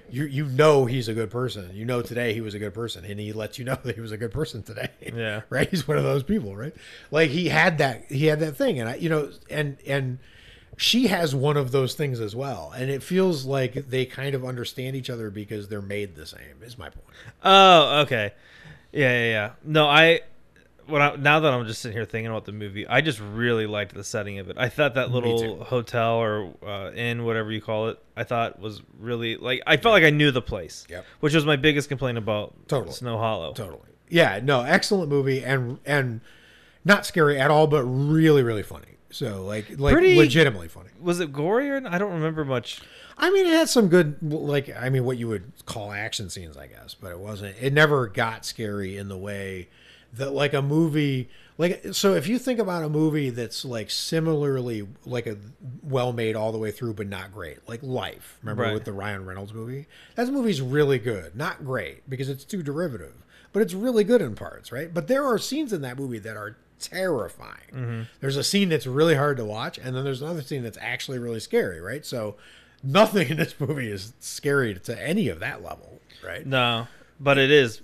you 0.09 0.23
you 0.25 0.45
know 0.45 0.85
he's 0.87 1.07
a 1.07 1.13
good 1.13 1.29
person. 1.29 1.69
You 1.75 1.85
know 1.85 2.01
today 2.01 2.33
he 2.33 2.41
was 2.41 2.55
a 2.55 2.59
good 2.59 2.73
person, 2.73 3.05
and 3.05 3.19
he 3.19 3.33
lets 3.33 3.59
you 3.59 3.65
know 3.65 3.75
that 3.83 3.93
he 3.93 4.01
was 4.01 4.11
a 4.11 4.17
good 4.17 4.31
person 4.31 4.63
today. 4.63 4.89
Yeah. 5.15 5.41
right. 5.51 5.69
He's 5.69 5.87
one 5.87 5.97
of 5.99 6.03
those 6.05 6.23
people, 6.23 6.55
right? 6.55 6.73
Like 7.11 7.29
he 7.29 7.49
had 7.49 7.77
that 7.77 8.05
he 8.09 8.25
had 8.25 8.39
that 8.39 8.53
thing, 8.57 8.79
and 8.79 8.89
I, 8.89 8.95
you 8.95 9.09
know, 9.09 9.31
and 9.51 9.77
and 9.85 10.17
she 10.77 11.07
has 11.07 11.33
one 11.33 11.57
of 11.57 11.71
those 11.71 11.95
things 11.95 12.19
as 12.19 12.35
well, 12.35 12.71
and 12.77 12.91
it 12.91 13.01
feels 13.01 13.45
like 13.45 13.89
they 13.89 14.05
kind 14.05 14.35
of 14.35 14.45
understand 14.45 14.95
each 14.95 15.09
other 15.09 15.31
because 15.31 15.67
they're 15.67 15.81
made 15.81 16.15
the 16.15 16.25
same. 16.25 16.61
Is 16.61 16.77
my 16.77 16.89
point. 16.89 17.05
Oh, 17.43 18.01
okay. 18.01 18.31
Yeah, 18.93 19.11
yeah, 19.11 19.29
yeah. 19.29 19.51
No, 19.63 19.87
I. 19.87 20.21
When 20.85 21.01
I, 21.01 21.17
now 21.17 21.41
that 21.41 21.51
I'm 21.51 21.67
just 21.67 21.81
sitting 21.81 21.97
here 21.97 22.05
thinking 22.05 22.31
about 22.31 22.45
the 22.45 22.53
movie, 22.53 22.87
I 22.87 23.01
just 23.01 23.19
really 23.19 23.67
liked 23.67 23.93
the 23.93 24.05
setting 24.05 24.39
of 24.39 24.49
it. 24.49 24.57
I 24.57 24.69
thought 24.69 24.93
that 24.93 25.11
little 25.11 25.61
hotel 25.65 26.13
or 26.13 26.53
uh, 26.65 26.91
inn, 26.93 27.25
whatever 27.25 27.51
you 27.51 27.59
call 27.59 27.89
it, 27.89 28.01
I 28.15 28.23
thought 28.23 28.61
was 28.61 28.81
really 28.97 29.35
like 29.35 29.61
I 29.67 29.75
felt 29.75 29.91
like 29.91 30.05
I 30.05 30.11
knew 30.11 30.31
the 30.31 30.41
place. 30.41 30.85
Yep. 30.89 31.05
Which 31.19 31.33
was 31.33 31.45
my 31.45 31.57
biggest 31.57 31.89
complaint 31.89 32.17
about 32.17 32.53
Totally. 32.69 32.93
Snow 32.93 33.17
Hollow. 33.17 33.51
Totally. 33.51 33.81
Yeah. 34.07 34.39
No. 34.41 34.61
Excellent 34.61 35.09
movie, 35.09 35.43
and 35.43 35.79
and 35.85 36.21
not 36.85 37.05
scary 37.05 37.37
at 37.37 37.51
all, 37.51 37.67
but 37.67 37.83
really 37.83 38.43
really 38.43 38.63
funny. 38.63 38.96
So 39.09 39.43
like 39.43 39.79
like 39.79 39.93
Pretty- 39.93 40.17
legitimately 40.17 40.67
funny. 40.67 40.89
Was 40.99 41.19
it 41.19 41.31
gory 41.31 41.69
or 41.69 41.81
I 41.87 41.97
don't 41.97 42.13
remember 42.13 42.43
much. 42.45 42.81
I 43.17 43.31
mean, 43.31 43.47
it 43.47 43.53
had 43.53 43.67
some 43.67 43.87
good, 43.87 44.17
like, 44.21 44.69
I 44.79 44.89
mean, 44.89 45.03
what 45.03 45.17
you 45.17 45.27
would 45.27 45.51
call 45.65 45.91
action 45.91 46.29
scenes, 46.29 46.55
I 46.55 46.67
guess, 46.67 46.93
but 46.93 47.11
it 47.11 47.17
wasn't, 47.17 47.55
it 47.59 47.73
never 47.73 48.05
got 48.05 48.45
scary 48.45 48.95
in 48.95 49.07
the 49.09 49.17
way 49.17 49.69
that, 50.13 50.33
like, 50.33 50.53
a 50.53 50.61
movie, 50.61 51.27
like, 51.57 51.83
so 51.93 52.13
if 52.13 52.27
you 52.27 52.37
think 52.37 52.59
about 52.59 52.83
a 52.83 52.89
movie 52.89 53.31
that's, 53.31 53.65
like, 53.65 53.89
similarly, 53.89 54.87
like, 55.03 55.25
a 55.25 55.35
well 55.81 56.13
made 56.13 56.35
all 56.35 56.51
the 56.51 56.59
way 56.59 56.69
through, 56.69 56.93
but 56.93 57.07
not 57.07 57.33
great, 57.33 57.67
like 57.67 57.81
Life, 57.81 58.37
remember 58.43 58.61
Right. 58.63 58.73
with 58.75 58.85
the 58.85 58.93
Ryan 58.93 59.25
Reynolds 59.25 59.51
movie? 59.51 59.87
That 60.13 60.27
movie's 60.29 60.61
really 60.61 60.99
good. 60.99 61.35
Not 61.35 61.65
great 61.65 62.07
because 62.07 62.29
it's 62.29 62.43
too 62.45 62.61
derivative, 62.61 63.13
but 63.51 63.63
it's 63.63 63.73
really 63.73 64.03
good 64.03 64.21
in 64.21 64.35
parts, 64.35 64.71
right? 64.71 64.93
But 64.93 65.07
there 65.07 65.25
are 65.25 65.39
scenes 65.39 65.73
in 65.73 65.81
that 65.81 65.97
movie 65.97 66.19
that 66.19 66.37
are 66.37 66.55
terrifying. 66.79 67.71
Mm-hmm. 67.71 68.01
There's 68.19 68.37
a 68.37 68.43
scene 68.43 68.69
that's 68.69 68.87
really 68.87 69.15
hard 69.15 69.37
to 69.37 69.45
watch, 69.45 69.77
and 69.77 69.95
then 69.95 70.03
there's 70.03 70.21
another 70.21 70.41
scene 70.41 70.63
that's 70.63 70.77
actually 70.79 71.19
really 71.19 71.39
scary, 71.39 71.79
right? 71.81 72.05
So 72.05 72.35
nothing 72.83 73.29
in 73.29 73.37
this 73.37 73.55
movie 73.59 73.91
is 73.91 74.13
scary 74.19 74.75
to 74.75 75.01
any 75.01 75.29
of 75.29 75.39
that 75.39 75.63
level, 75.63 75.99
right? 76.25 76.45
No, 76.45 76.87
but 77.19 77.37
it 77.37 77.51
is 77.51 77.81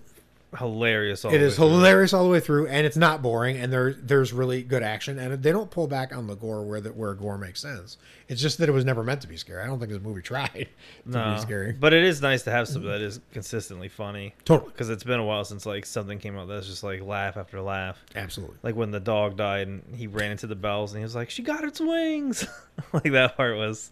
hilarious. 0.58 1.24
All 1.26 1.32
It 1.34 1.38
the 1.39 1.46
is 1.46 1.54
way 1.54 1.56
through. 1.68 1.76
hilarious 1.76 2.13
all 2.13 2.24
the 2.24 2.30
way 2.30 2.39
through, 2.39 2.68
and 2.68 2.86
it's 2.86 2.98
not 2.98 3.22
boring, 3.22 3.58
and 3.58 3.72
there 3.72 3.94
there's 3.94 4.34
really 4.34 4.63
good 4.63 4.84
action, 4.84 5.18
and 5.20 5.42
they 5.42 5.52
don't 5.52 5.70
pull 5.72 5.88
back 5.88 6.16
on 6.16 6.28
the 6.28 6.36
gore 6.36 6.63
where 6.63 6.82
the, 6.82 6.89
where 6.92 7.13
gore 7.13 7.38
makes 7.38 7.60
sense. 7.62 7.98
It's 8.28 8.42
just 8.42 8.58
that 8.60 8.70
it 8.70 8.72
was 8.72 8.86
never 8.86 9.04
meant 9.04 9.22
to 9.22 9.28
be 9.28 9.38
scary. 9.38 9.62
I 9.62 9.68
don't 9.68 9.80
think 9.80 9.92
this 9.92 10.02
movie 10.02 10.22
tried 10.24 10.50
to 10.54 10.66
No, 11.06 11.36
be 11.36 11.42
scary. 11.42 11.74
but 11.74 11.94
it 11.94 12.04
is 12.04 12.22
nice 12.22 12.44
to 12.44 12.52
have 12.52 12.68
something 12.68 12.89
that 12.89 13.02
is 13.02 13.20
consistently 13.32 13.89
funny. 13.89 14.34
Totally, 14.46 14.72
Because 14.72 14.89
it's 14.89 15.04
been 15.04 15.20
a 15.20 15.26
while 15.26 15.44
since 15.46 15.66
like 15.66 15.86
something 15.86 16.20
came 16.20 16.38
out 16.38 16.48
that's 16.48 16.68
just 16.68 16.84
like 16.84 17.02
laugh 17.02 17.38
after 17.38 17.60
laugh. 17.62 18.04
absolutely. 18.16 18.58
Like 18.63 18.76
when 18.76 18.92
the 18.92 19.00
dog 19.00 19.38
died 19.38 19.68
and 19.68 19.84
he 19.96 20.08
ran 20.08 20.32
into 20.32 20.48
the 20.48 20.56
bells 20.56 20.92
and 20.94 21.00
he 21.00 21.04
was 21.04 21.16
like, 21.16 21.30
"She 21.30 21.42
got 21.44 21.63
its 21.63 21.80
wings." 21.82 22.48
like 22.94 23.12
that 23.12 23.36
part 23.38 23.58
was. 23.58 23.92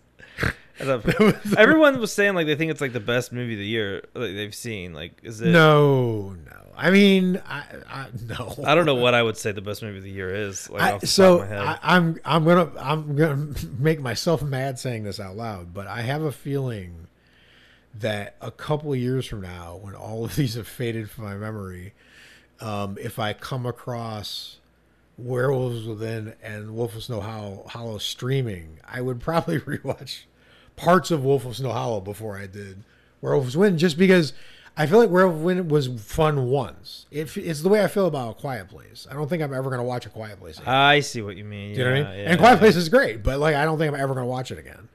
Thought- 0.84 1.58
everyone 1.58 2.00
was 2.00 2.12
saying 2.12 2.36
like 2.36 2.48
they 2.48 2.56
think 2.56 2.72
it's 2.72 2.82
like 2.82 2.94
the 2.94 3.00
best 3.00 3.32
movie 3.32 3.54
of 3.54 3.60
the 3.60 3.66
year 3.66 4.04
like, 4.14 4.34
they've 4.36 4.56
seen. 4.56 4.94
Like, 4.94 5.20
is 5.24 5.42
it? 5.42 5.48
No, 5.50 6.36
no. 6.46 6.58
I 6.76 6.90
mean, 6.90 7.42
I, 7.48 7.64
I 7.90 8.08
no. 8.28 8.56
I 8.66 8.74
don't 8.76 8.86
know 8.86 8.96
what 8.96 9.14
I 9.14 9.22
would 9.22 9.38
say 9.38 9.52
the 9.52 9.62
best 9.62 9.84
movie 9.84 9.98
of 9.98 10.04
the 10.04 10.12
year 10.12 10.34
is. 10.34 10.70
Like, 10.70 10.82
I, 10.82 10.98
so 11.00 11.38
top 11.38 11.44
of 11.44 11.50
my 11.50 11.56
head. 11.56 11.80
I, 11.84 11.96
I'm 11.96 12.20
I'm 12.26 12.44
gonna 12.44 12.72
I'm 12.80 13.16
gonna 13.16 13.48
make 13.80 14.00
myself 14.00 14.42
mad 14.42 14.80
saying 14.80 15.04
this 15.04 15.20
out 15.20 15.36
loud, 15.36 15.74
but 15.74 15.88
I 15.88 16.02
have 16.02 16.22
a 16.24 16.32
feeling 16.32 17.08
that 18.00 18.36
a 18.42 18.52
couple 18.52 18.96
years 18.96 19.26
from 19.26 19.42
now, 19.42 19.80
when 19.82 19.96
all 19.96 20.24
of 20.26 20.36
these 20.36 20.56
have 20.56 20.68
faded 20.68 21.10
from 21.10 21.26
my 21.26 21.36
memory, 21.36 21.94
um, 22.62 22.98
if 23.00 23.20
I 23.20 23.34
come 23.34 23.66
across 23.66 24.58
Werewolves 25.18 25.86
Within 25.86 26.34
and 26.42 26.74
Wolf 26.74 26.96
of 26.96 27.04
Snow 27.04 27.20
Hollow, 27.20 27.66
Hollow 27.68 27.98
streaming, 27.98 28.80
I 28.88 29.02
would 29.02 29.20
probably 29.20 29.60
rewatch 29.60 30.22
parts 30.76 31.12
of 31.12 31.24
Wolf 31.24 31.46
of 31.46 31.56
Snow 31.56 31.72
Hollow 31.72 32.02
before 32.02 32.38
I 32.38 32.48
did 32.48 32.84
Werewolves 33.22 33.56
Win, 33.58 33.78
just 33.78 33.98
because 33.98 34.34
I 34.78 34.86
feel 34.88 35.00
like 35.00 35.10
Werewolves 35.10 35.44
Win 35.44 35.68
was 35.68 35.88
fun 35.88 36.48
once. 36.50 37.06
It, 37.12 37.36
it's 37.38 37.62
the 37.62 37.70
way 37.70 37.84
I 37.84 37.88
feel 37.88 38.08
about 38.08 38.32
A 38.32 38.34
Quiet 38.34 38.70
Place. 38.70 39.06
I 39.10 39.14
don't 39.14 39.28
think 39.28 39.44
I'm 39.44 39.54
ever 39.54 39.70
going 39.70 39.80
to 39.80 39.86
watch 39.86 40.06
A 40.06 40.10
Quiet 40.10 40.40
Place 40.40 40.58
again. 40.58 40.74
I 40.74 41.02
see 41.02 41.22
what 41.22 41.36
you 41.36 41.44
mean. 41.44 41.74
Do 41.74 41.80
you 41.80 41.86
know 41.86 41.92
what 41.92 42.08
I 42.08 42.12
mean? 42.12 42.20
yeah, 42.20 42.30
and 42.32 42.40
Quiet 42.40 42.54
yeah. 42.54 42.60
Place 42.60 42.76
is 42.76 42.90
great, 42.90 43.22
but 43.22 43.40
like 43.40 43.56
I 43.56 43.66
don't 43.66 43.78
think 43.78 43.94
I'm 43.94 44.00
ever 44.00 44.14
going 44.14 44.26
to 44.26 44.30
watch 44.32 44.52
it 44.52 44.58
again. 44.60 44.88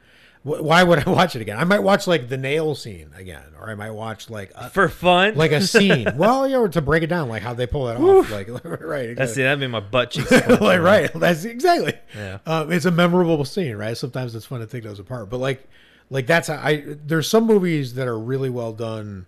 Wh- 0.47 0.63
Why 0.63 0.85
would 0.85 1.07
I 1.07 1.11
watch 1.11 1.35
it 1.35 1.43
again? 1.43 1.59
I 1.59 1.65
might 1.65 1.81
watch 1.83 2.07
like 2.07 2.29
the 2.29 2.37
nail 2.37 2.77
scene 2.77 3.11
again, 3.17 3.43
or 3.61 3.69
I 3.69 3.75
might 3.75 3.91
watch 3.91 4.31
like 4.31 4.53
a, 4.55 4.71
for 4.71 4.89
fun. 4.89 5.35
like 5.35 5.51
a 5.51 5.61
scene. 5.61 6.07
well, 6.17 6.47
you 6.47 6.55
know, 6.55 6.69
to 6.69 6.81
break 6.81 7.03
it 7.03 7.09
down, 7.09 7.29
like 7.29 7.43
how 7.43 7.53
they 7.53 7.67
pull 7.67 7.89
it 7.89 7.97
off. 7.99 8.31
Like 8.31 8.49
right, 8.65 9.17
that's 9.17 9.33
exactly. 9.37 9.43
that 9.43 9.59
made 9.59 9.67
my 9.67 9.81
butt 9.81 10.13
cheeks. 10.13 10.31
like 10.31 10.45
clench, 10.45 10.81
right. 10.83 11.11
That's 11.15 11.45
exactly. 11.45 11.95
Yeah. 12.15 12.39
Um, 12.47 12.71
it's 12.71 12.85
a 12.85 12.91
memorable 12.93 13.45
scene, 13.45 13.75
right? 13.77 13.97
Sometimes 13.97 14.35
it's 14.37 14.47
fun 14.47 14.61
to 14.61 14.67
take 14.67 14.85
those 14.85 15.01
apart, 15.01 15.29
but 15.31 15.39
like, 15.39 15.67
like 16.11 16.27
that's 16.29 16.47
how 16.47 16.55
I. 16.63 16.85
There's 16.87 17.29
some 17.29 17.45
movies 17.47 17.95
that 17.95 18.07
are 18.07 18.19
really 18.19 18.49
well 18.51 18.73
done, 18.73 19.27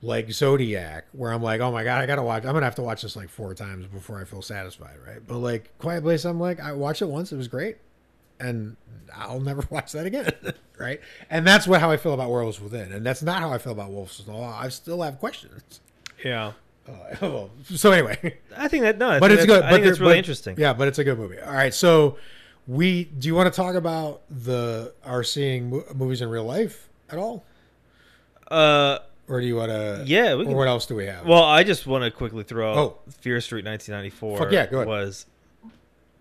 like 0.00 0.32
Zodiac, 0.32 1.04
where 1.12 1.30
I'm 1.32 1.42
like, 1.42 1.60
oh 1.60 1.70
my 1.70 1.84
god, 1.84 2.00
I 2.02 2.06
gotta 2.06 2.22
watch. 2.22 2.44
I'm 2.46 2.54
gonna 2.54 2.64
have 2.64 2.76
to 2.76 2.82
watch 2.82 3.02
this 3.02 3.14
like 3.16 3.28
four 3.28 3.52
times 3.54 3.86
before 3.86 4.18
I 4.18 4.24
feel 4.24 4.40
satisfied, 4.40 4.96
right? 5.06 5.18
But 5.26 5.38
like 5.38 5.76
Quiet 5.78 6.02
Place, 6.02 6.24
I'm 6.24 6.40
like, 6.40 6.58
I 6.60 6.72
watched 6.72 7.02
it 7.02 7.08
once, 7.08 7.30
it 7.32 7.36
was 7.36 7.48
great, 7.48 7.76
and 8.40 8.76
I'll 9.14 9.40
never 9.40 9.62
watch 9.70 9.92
that 9.92 10.06
again, 10.06 10.32
right? 10.78 11.00
And 11.30 11.46
that's 11.46 11.66
what 11.66 11.80
how 11.80 11.90
I 11.90 11.96
feel 11.96 12.14
about 12.14 12.30
Werewolves 12.30 12.60
Within, 12.60 12.92
and 12.92 13.04
that's 13.06 13.22
not 13.22 13.40
how 13.40 13.52
I 13.52 13.58
feel 13.58 13.72
about 13.72 13.90
Wolves. 13.90 14.22
I 14.28 14.68
still 14.70 15.02
have 15.02 15.18
questions. 15.18 15.80
Yeah. 16.24 16.52
Uh, 16.88 16.92
well, 17.20 17.50
so 17.64 17.92
anyway, 17.92 18.38
I 18.56 18.66
think 18.68 18.82
that 18.82 18.98
no, 18.98 19.10
I 19.10 19.20
but 19.20 19.30
it's 19.30 19.46
good. 19.46 19.62
I 19.62 19.70
but 19.70 19.76
think 19.76 19.86
it's 19.86 20.00
really 20.00 20.12
but- 20.14 20.18
interesting. 20.18 20.54
Yeah, 20.58 20.72
but 20.72 20.88
it's 20.88 20.98
a 20.98 21.04
good 21.04 21.18
movie. 21.18 21.38
All 21.38 21.52
right, 21.52 21.72
so 21.74 22.16
we 22.66 23.04
do 23.04 23.28
you 23.28 23.34
want 23.34 23.52
to 23.52 23.56
talk 23.56 23.74
about 23.74 24.22
the 24.30 24.92
are 25.04 25.22
seeing 25.22 25.70
mo- 25.70 25.84
movies 25.94 26.20
in 26.22 26.28
real 26.28 26.44
life 26.44 26.88
at 27.10 27.18
all, 27.18 27.44
Uh, 28.50 28.98
or 29.28 29.40
do 29.40 29.46
you 29.46 29.56
want 29.56 29.70
to? 29.70 30.02
Yeah, 30.06 30.34
we 30.34 30.42
Or 30.42 30.46
can- 30.46 30.56
what 30.56 30.68
else 30.68 30.86
do 30.86 30.94
we 30.94 31.06
have? 31.06 31.26
well, 31.26 31.44
I 31.44 31.62
just 31.62 31.86
want 31.86 32.04
to 32.04 32.10
quickly 32.10 32.42
throw 32.44 32.70
out 32.72 32.76
Oh. 32.76 32.98
Fear 33.10 33.40
Street 33.40 33.64
1994. 33.64 34.38
Fuck 34.38 34.52
yeah, 34.52 34.66
go 34.66 34.78
ahead. 34.78 34.88
Was 34.88 35.26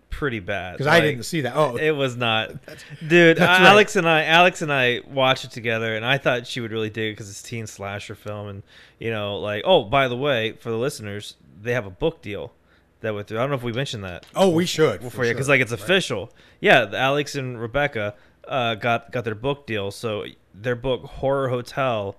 pretty 0.09 0.39
bad 0.39 0.73
because 0.73 0.87
I 0.87 0.99
didn't 1.01 1.23
see 1.23 1.41
that. 1.41 1.55
Oh, 1.55 1.77
It 1.77 1.91
was 1.91 2.15
not, 2.15 2.49
dude. 3.07 3.37
that's 3.37 3.59
uh, 3.59 3.63
right. 3.63 3.69
Alex 3.69 3.95
and 3.95 4.07
I, 4.07 4.25
Alex 4.25 4.61
and 4.61 4.71
I 4.71 5.01
watched 5.07 5.45
it 5.45 5.51
together, 5.51 5.95
and 5.95 6.05
I 6.05 6.17
thought 6.17 6.47
she 6.47 6.61
would 6.61 6.71
really 6.71 6.89
dig 6.89 7.11
it 7.11 7.13
because 7.13 7.29
it's 7.29 7.41
a 7.41 7.43
teen 7.43 7.67
slasher 7.67 8.15
film, 8.15 8.47
and 8.47 8.63
you 8.99 9.11
know, 9.11 9.37
like, 9.37 9.63
oh, 9.65 9.83
by 9.83 10.07
the 10.07 10.17
way, 10.17 10.53
for 10.53 10.69
the 10.69 10.77
listeners, 10.77 11.35
they 11.61 11.73
have 11.73 11.85
a 11.85 11.91
book 11.91 12.21
deal 12.21 12.53
that 13.01 13.13
went 13.13 13.27
through. 13.27 13.37
I 13.37 13.41
don't 13.41 13.49
know 13.49 13.55
if 13.55 13.63
we 13.63 13.73
mentioned 13.73 14.03
that 14.03 14.25
oh, 14.35 14.49
we 14.49 14.65
should 14.65 15.01
for 15.11 15.25
you, 15.25 15.33
because 15.33 15.49
like 15.49 15.61
it's 15.61 15.71
official. 15.71 16.31
Yeah, 16.59 16.89
Alex 16.93 17.35
and 17.35 17.59
Rebecca 17.59 18.15
uh, 18.47 18.75
got 18.75 19.11
got 19.11 19.25
their 19.25 19.35
book 19.35 19.65
deal, 19.65 19.91
so 19.91 20.25
their 20.53 20.75
book 20.75 21.03
Horror 21.03 21.49
Hotel 21.49 22.15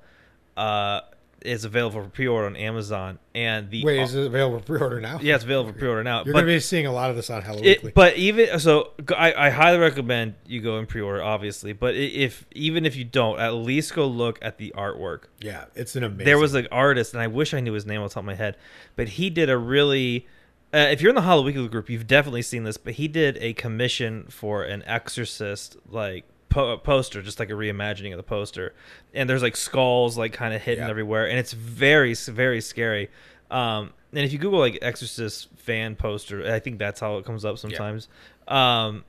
uh, 0.56 1.00
is 1.42 1.64
available 1.64 2.02
for 2.02 2.08
pre-order 2.08 2.46
on 2.46 2.56
Amazon, 2.56 3.18
and 3.34 3.70
the 3.70 3.84
Wait, 3.84 4.00
is 4.00 4.14
it 4.14 4.26
available 4.26 4.58
for 4.58 4.64
pre-order 4.64 5.00
now? 5.00 5.18
yeah, 5.22 5.34
it's 5.34 5.44
available 5.44 5.72
for 5.72 5.78
pre-order 5.78 6.04
now. 6.04 6.18
you're 6.24 6.34
but 6.34 6.40
going 6.42 6.46
to 6.52 6.56
be 6.56 6.60
seeing 6.60 6.86
a 6.86 6.92
lot 6.92 7.10
of 7.10 7.16
this 7.16 7.30
on 7.30 7.42
Hollow 7.42 7.62
Weekly. 7.62 7.92
but 7.94 8.16
even 8.16 8.58
so, 8.58 8.90
I, 9.16 9.32
I 9.32 9.50
highly 9.50 9.78
recommend 9.78 10.34
you 10.46 10.60
go 10.60 10.78
and 10.78 10.88
pre-order, 10.88 11.22
obviously. 11.22 11.72
But 11.72 11.94
if 11.94 12.46
even 12.52 12.84
if 12.84 12.96
you 12.96 13.04
don't, 13.04 13.40
at 13.40 13.54
least 13.54 13.94
go 13.94 14.06
look 14.06 14.38
at 14.42 14.58
the 14.58 14.72
artwork. 14.76 15.24
yeah, 15.40 15.64
it's 15.74 15.96
an 15.96 16.04
amazing. 16.04 16.24
There 16.26 16.38
was 16.38 16.54
an 16.54 16.68
artist, 16.70 17.14
and 17.14 17.22
I 17.22 17.26
wish 17.26 17.54
I 17.54 17.60
knew 17.60 17.72
his 17.72 17.86
name 17.86 18.00
off 18.02 18.10
the 18.10 18.14
top 18.14 18.22
of 18.22 18.26
my 18.26 18.34
head, 18.34 18.56
but 18.96 19.08
he 19.08 19.30
did 19.30 19.48
a 19.48 19.56
really 19.56 20.26
Uh, 20.72 20.86
if 20.92 21.00
you're 21.00 21.08
in 21.08 21.16
the 21.16 21.22
Hollow 21.22 21.42
Weekly 21.42 21.66
group, 21.68 21.90
you've 21.90 22.06
definitely 22.06 22.42
seen 22.42 22.62
this. 22.64 22.76
But 22.76 22.94
he 22.94 23.08
did 23.08 23.36
a 23.38 23.54
commission 23.54 24.26
for 24.28 24.62
an 24.62 24.84
Exorcist 24.86 25.76
like 25.88 26.24
po- 26.50 26.76
poster, 26.76 27.22
just 27.22 27.38
like 27.40 27.48
a 27.48 27.54
reimagining 27.54 28.10
of 28.12 28.18
the 28.18 28.22
poster. 28.22 28.74
And 29.14 29.28
there's 29.30 29.42
like 29.42 29.56
skulls 29.56 30.18
like 30.18 30.32
kind 30.34 30.52
of 30.52 30.60
hidden 30.60 30.84
Yeah. 30.84 30.90
everywhere, 30.90 31.26
and 31.28 31.38
it's 31.38 31.52
very 31.52 32.14
very 32.14 32.60
scary. 32.60 33.08
Um, 33.50 33.92
and 34.12 34.20
if 34.24 34.32
you 34.32 34.38
Google 34.38 34.58
like 34.58 34.78
Exorcist 34.82 35.48
fan 35.56 35.96
poster, 35.96 36.52
I 36.52 36.58
think 36.60 36.78
that's 36.78 37.00
how 37.00 37.16
it 37.18 37.24
comes 37.24 37.44
up 37.44 37.58
sometimes. 37.58 38.08
Um, 38.46 39.04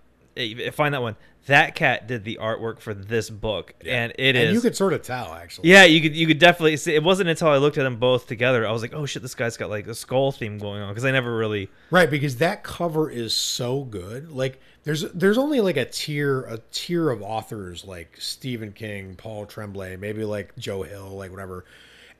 find 0.71 0.93
that 0.93 1.01
one. 1.01 1.15
That 1.47 1.73
cat 1.73 2.07
did 2.07 2.23
the 2.23 2.37
artwork 2.39 2.79
for 2.79 2.93
this 2.93 3.29
book, 3.31 3.73
and 3.83 4.13
it 4.19 4.35
is. 4.35 4.45
and 4.45 4.53
you 4.53 4.61
could 4.61 4.75
sort 4.75 4.93
of 4.93 5.01
tell 5.01 5.33
actually. 5.33 5.69
Yeah, 5.69 5.85
you 5.85 5.99
could 5.99 6.15
you 6.15 6.27
could 6.27 6.37
definitely 6.37 6.77
see. 6.77 6.93
It 6.93 7.03
wasn't 7.03 7.29
until 7.29 7.47
I 7.47 7.57
looked 7.57 7.79
at 7.79 7.83
them 7.83 7.97
both 7.97 8.27
together 8.27 8.65
I 8.67 8.71
was 8.71 8.83
like, 8.83 8.93
oh 8.93 9.07
shit, 9.07 9.23
this 9.23 9.33
guy's 9.33 9.57
got 9.57 9.69
like 9.69 9.87
a 9.87 9.95
skull 9.95 10.31
theme 10.31 10.59
going 10.59 10.81
on 10.83 10.89
because 10.89 11.03
I 11.03 11.09
never 11.11 11.35
really. 11.35 11.69
Right, 11.89 12.09
because 12.09 12.37
that 12.37 12.63
cover 12.63 13.09
is 13.09 13.33
so 13.33 13.83
good. 13.83 14.31
Like 14.31 14.61
there's 14.83 15.01
there's 15.13 15.37
only 15.39 15.61
like 15.61 15.77
a 15.77 15.85
tier 15.85 16.41
a 16.41 16.59
tier 16.71 17.09
of 17.09 17.23
authors 17.23 17.85
like 17.85 18.17
Stephen 18.19 18.71
King, 18.71 19.15
Paul 19.15 19.47
Tremblay, 19.47 19.97
maybe 19.97 20.23
like 20.23 20.55
Joe 20.57 20.83
Hill, 20.83 21.09
like 21.09 21.31
whatever. 21.31 21.65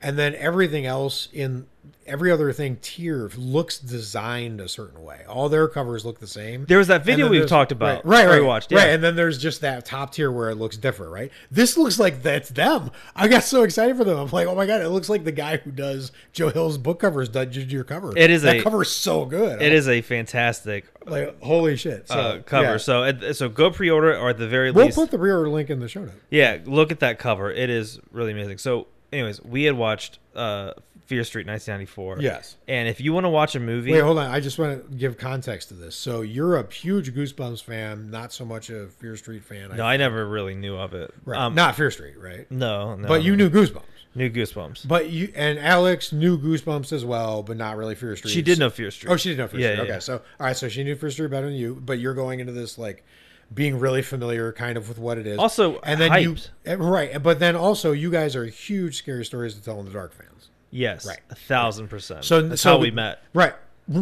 And 0.02 0.18
then 0.18 0.34
everything 0.34 0.84
else 0.86 1.28
in 1.32 1.66
every 2.06 2.32
other 2.32 2.52
thing 2.52 2.76
tier 2.82 3.30
looks 3.36 3.78
designed 3.78 4.60
a 4.60 4.68
certain 4.68 5.02
way. 5.04 5.20
All 5.28 5.48
their 5.48 5.68
covers 5.68 6.04
look 6.04 6.18
the 6.18 6.26
same. 6.26 6.64
There 6.66 6.78
was 6.78 6.88
that 6.88 7.04
video 7.04 7.28
we've 7.28 7.46
talked 7.46 7.70
about, 7.70 8.04
right? 8.04 8.26
Right, 8.26 8.38
right, 8.38 8.44
watched, 8.44 8.72
right. 8.72 8.88
And 8.88 9.02
then 9.02 9.14
there's 9.14 9.38
just 9.38 9.60
that 9.60 9.84
top 9.84 10.12
tier 10.12 10.30
where 10.30 10.50
it 10.50 10.56
looks 10.56 10.76
different, 10.76 11.12
right? 11.12 11.30
This 11.50 11.76
looks 11.76 11.98
like 12.00 12.22
that's 12.22 12.48
them. 12.50 12.90
I 13.14 13.28
got 13.28 13.44
so 13.44 13.62
excited 13.62 13.96
for 13.96 14.04
them. 14.04 14.18
I'm 14.18 14.28
like, 14.30 14.48
oh 14.48 14.54
my 14.54 14.66
god, 14.66 14.80
it 14.82 14.88
looks 14.88 15.08
like 15.08 15.24
the 15.24 15.32
guy 15.32 15.58
who 15.58 15.70
does 15.70 16.10
Joe 16.32 16.50
Hill's 16.50 16.76
book 16.78 16.98
covers 17.00 17.28
did 17.28 17.70
your 17.70 17.84
cover. 17.84 18.12
It 18.16 18.30
is 18.30 18.42
that 18.42 18.56
a- 18.56 18.62
cover 18.62 18.82
is 18.82 18.90
so 18.90 19.24
good. 19.24 19.62
It 19.62 19.72
is 19.72 19.88
a 19.88 20.00
fantastic 20.02 20.86
like 21.06 21.40
holy 21.42 21.76
shit. 21.76 22.08
So, 22.08 22.14
uh, 22.14 22.42
cover. 22.42 22.62
yeah. 22.64 22.76
So 22.78 23.04
uh, 23.04 23.32
so 23.32 23.48
go 23.48 23.70
pre-order 23.70 24.16
or 24.16 24.30
at 24.30 24.38
the 24.38 24.48
very 24.48 24.72
least. 24.72 24.96
we'll 24.96 25.06
put 25.06 25.12
the 25.12 25.18
pre-order 25.18 25.48
link 25.48 25.70
in 25.70 25.78
the 25.80 25.88
show 25.88 26.02
notes. 26.02 26.14
yeah, 26.30 26.58
look 26.64 26.90
at 26.92 27.00
that 27.00 27.18
cover. 27.18 27.50
It 27.50 27.70
is 27.70 28.00
really 28.10 28.32
amazing. 28.32 28.58
So, 28.58 28.86
anyways, 29.12 29.42
we 29.42 29.64
had 29.64 29.76
watched 29.76 30.18
uh, 30.34 30.72
Fear 31.06 31.24
Street 31.24 31.46
1994. 31.46 32.18
Yes. 32.20 32.56
and 32.68 32.88
if 32.88 33.00
you 33.00 33.12
want 33.12 33.24
to 33.24 33.28
watch 33.30 33.54
a 33.54 33.60
movie, 33.60 33.92
Wait, 33.92 34.00
hold 34.00 34.18
on. 34.18 34.30
I 34.30 34.40
just 34.40 34.58
want 34.58 34.88
to 34.90 34.96
give 34.96 35.18
context 35.18 35.68
to 35.68 35.74
this. 35.74 35.94
So 35.94 36.22
you're 36.22 36.56
a 36.56 36.72
huge 36.72 37.14
Goosebumps 37.14 37.62
fan, 37.62 38.10
not 38.10 38.32
so 38.32 38.44
much 38.44 38.70
a 38.70 38.86
Fear 38.86 39.16
Street 39.16 39.44
fan. 39.44 39.76
no, 39.76 39.84
I 39.84 39.96
never 39.96 40.26
really 40.26 40.54
knew 40.54 40.76
of 40.76 40.94
it. 40.94 41.12
right. 41.24 41.38
Um, 41.40 41.54
not 41.54 41.74
Fear 41.76 41.90
Street, 41.90 42.14
right? 42.18 42.50
no, 42.50 42.94
no, 42.96 43.08
But 43.08 43.22
you 43.24 43.36
knew 43.36 43.50
Goosebumps. 43.50 43.82
knew 44.14 44.30
Goosebumps. 44.30 44.86
But 44.88 45.10
you 45.10 45.32
and 45.34 45.58
Alex 45.58 46.12
knew 46.12 46.38
Goosebumps 46.38 46.92
as 46.92 47.04
well, 47.04 47.42
but 47.42 47.56
not 47.56 47.76
really 47.76 47.94
Fear 47.94 48.16
Street. 48.16 48.30
She 48.30 48.42
did 48.42 48.58
know 48.58 48.70
Fear 48.70 48.90
Street. 48.90 49.10
Oh, 49.10 49.16
she 49.16 49.30
did 49.30 49.38
know 49.38 49.48
Fear 49.48 49.60
Yeah, 49.60 49.66
Street. 49.68 49.76
yeah, 49.76 49.82
okay, 49.82 49.92
yeah. 49.94 49.98
so 49.98 50.14
all 50.40 50.46
right, 50.46 50.56
so 50.56 50.68
she 50.68 50.82
knew 50.84 50.94
Fear 50.96 51.10
Street 51.10 51.30
better 51.30 51.46
than 51.46 51.56
you, 51.56 51.74
but 51.84 51.98
you're 51.98 52.14
going 52.14 52.40
into 52.40 52.52
this 52.52 52.78
like 52.78 53.04
being 53.52 53.78
really 53.78 54.02
familiar, 54.02 54.52
kind 54.52 54.76
of 54.76 54.88
with 54.88 54.98
what 54.98 55.18
it 55.18 55.26
is. 55.26 55.38
Also, 55.38 55.78
and 55.80 56.00
then 56.00 56.10
hyped. 56.10 56.22
you 56.22 56.36
eh, 56.66 56.74
right, 56.78 57.22
but 57.22 57.38
then 57.38 57.56
also 57.56 57.92
you 57.92 58.10
guys 58.10 58.34
are 58.36 58.44
huge 58.46 58.96
scary 58.98 59.24
stories 59.24 59.54
to 59.54 59.62
tell 59.62 59.78
in 59.80 59.86
the 59.86 59.92
dark 59.92 60.12
fans. 60.14 60.48
Yes, 60.70 61.04
Right. 61.06 61.20
a 61.30 61.34
thousand 61.34 61.88
percent. 61.88 62.24
So 62.24 62.40
that's 62.42 62.62
so 62.62 62.70
how 62.72 62.78
we 62.78 62.90
met 62.90 63.22
Right. 63.34 63.54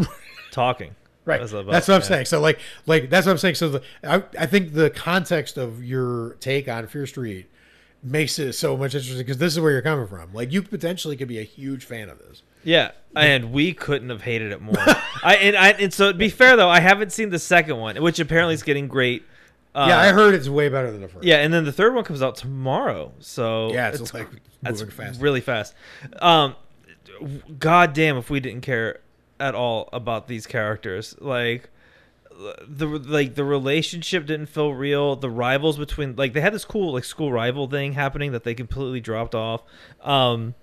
talking. 0.51 0.95
Right. 1.25 1.39
That's 1.41 1.53
about- 1.53 1.71
That's 1.71 1.89
what 1.89 1.95
I'm 1.97 2.01
yeah. 2.03 2.07
saying. 2.09 2.25
So 2.27 2.41
like 2.41 2.59
like 2.87 3.11
that's 3.11 3.27
what 3.27 3.33
I'm 3.33 3.39
saying. 3.39 3.55
So 3.57 3.69
the 3.69 3.83
I, 4.03 4.23
I 4.39 4.47
think 4.47 4.73
the 4.73 4.91
context 4.91 5.57
of 5.59 5.85
your 5.85 6.35
take 6.41 6.69
on 6.69 6.87
Fear 6.87 7.07
Street 7.07 7.47
makes 8.03 8.39
it 8.39 8.55
so 8.55 8.77
much 8.77 8.95
interesting 8.95 9.19
because 9.19 9.37
this 9.39 9.53
is 9.53 9.61
where 9.61 9.73
you're 9.73 9.83
coming 9.83 10.07
from. 10.07 10.33
Like 10.33 10.53
you 10.53 10.63
potentially 10.63 11.17
could 11.17 11.29
be 11.29 11.39
a 11.39 11.45
huge 11.45 11.85
fan 11.85 12.09
of 12.09 12.19
this. 12.19 12.43
Yeah, 12.65 12.91
and 13.17 13.53
we 13.53 13.73
couldn't 13.73 14.11
have 14.11 14.23
hated 14.23 14.53
it 14.53 14.61
more. 14.61 14.75
I 15.23 15.37
and 15.43 15.57
I 15.57 15.71
and 15.71 15.93
so 15.93 16.13
to 16.13 16.19
be 16.19 16.29
fair 16.31 16.57
though, 16.57 16.69
I 16.69 16.81
haven't 16.81 17.13
seen 17.13 17.31
the 17.31 17.39
second 17.39 17.77
one, 17.79 18.01
which 18.03 18.19
apparently 18.19 18.55
is 18.55 18.63
getting 18.63 18.89
great. 18.89 19.25
Uh, 19.75 19.87
yeah, 19.89 19.99
I 19.99 20.13
heard 20.13 20.35
it's 20.35 20.49
way 20.49 20.69
better 20.69 20.91
than 20.91 21.01
the 21.01 21.09
first. 21.09 21.25
Yeah, 21.25 21.37
and 21.37 21.53
then 21.55 21.65
the 21.65 21.73
third 21.73 21.95
one 21.95 22.05
comes 22.05 22.23
out 22.23 22.35
tomorrow. 22.37 23.13
So 23.21 23.73
Yeah, 23.73 23.89
it's, 23.89 24.13
like 24.13 24.29
that's 24.63 24.83
fast. 24.83 25.21
really 25.21 25.41
fast. 25.41 25.75
Um, 26.21 26.57
God 27.59 27.93
damn, 27.93 28.17
if 28.17 28.31
we 28.31 28.41
didn't 28.41 28.63
care 28.63 29.01
at 29.39 29.55
all 29.55 29.89
about 29.93 30.27
these 30.27 30.47
characters, 30.47 31.15
like 31.21 31.71
the 32.67 32.87
like 32.87 33.35
the 33.35 33.45
relationship 33.45 34.27
didn't 34.27 34.47
feel 34.47 34.73
real. 34.73 35.15
The 35.17 35.31
rivals 35.31 35.77
between 35.77 36.17
like 36.17 36.33
they 36.33 36.41
had 36.41 36.55
this 36.55 36.65
cool 36.65 36.95
like 36.95 37.05
school 37.05 37.33
rival 37.33 37.69
thing 37.69 37.93
happening 37.93 38.33
that 38.33 38.45
they 38.45 38.55
completely 38.55 39.01
dropped 39.01 39.35
off. 39.35 39.63
Um, 40.03 40.55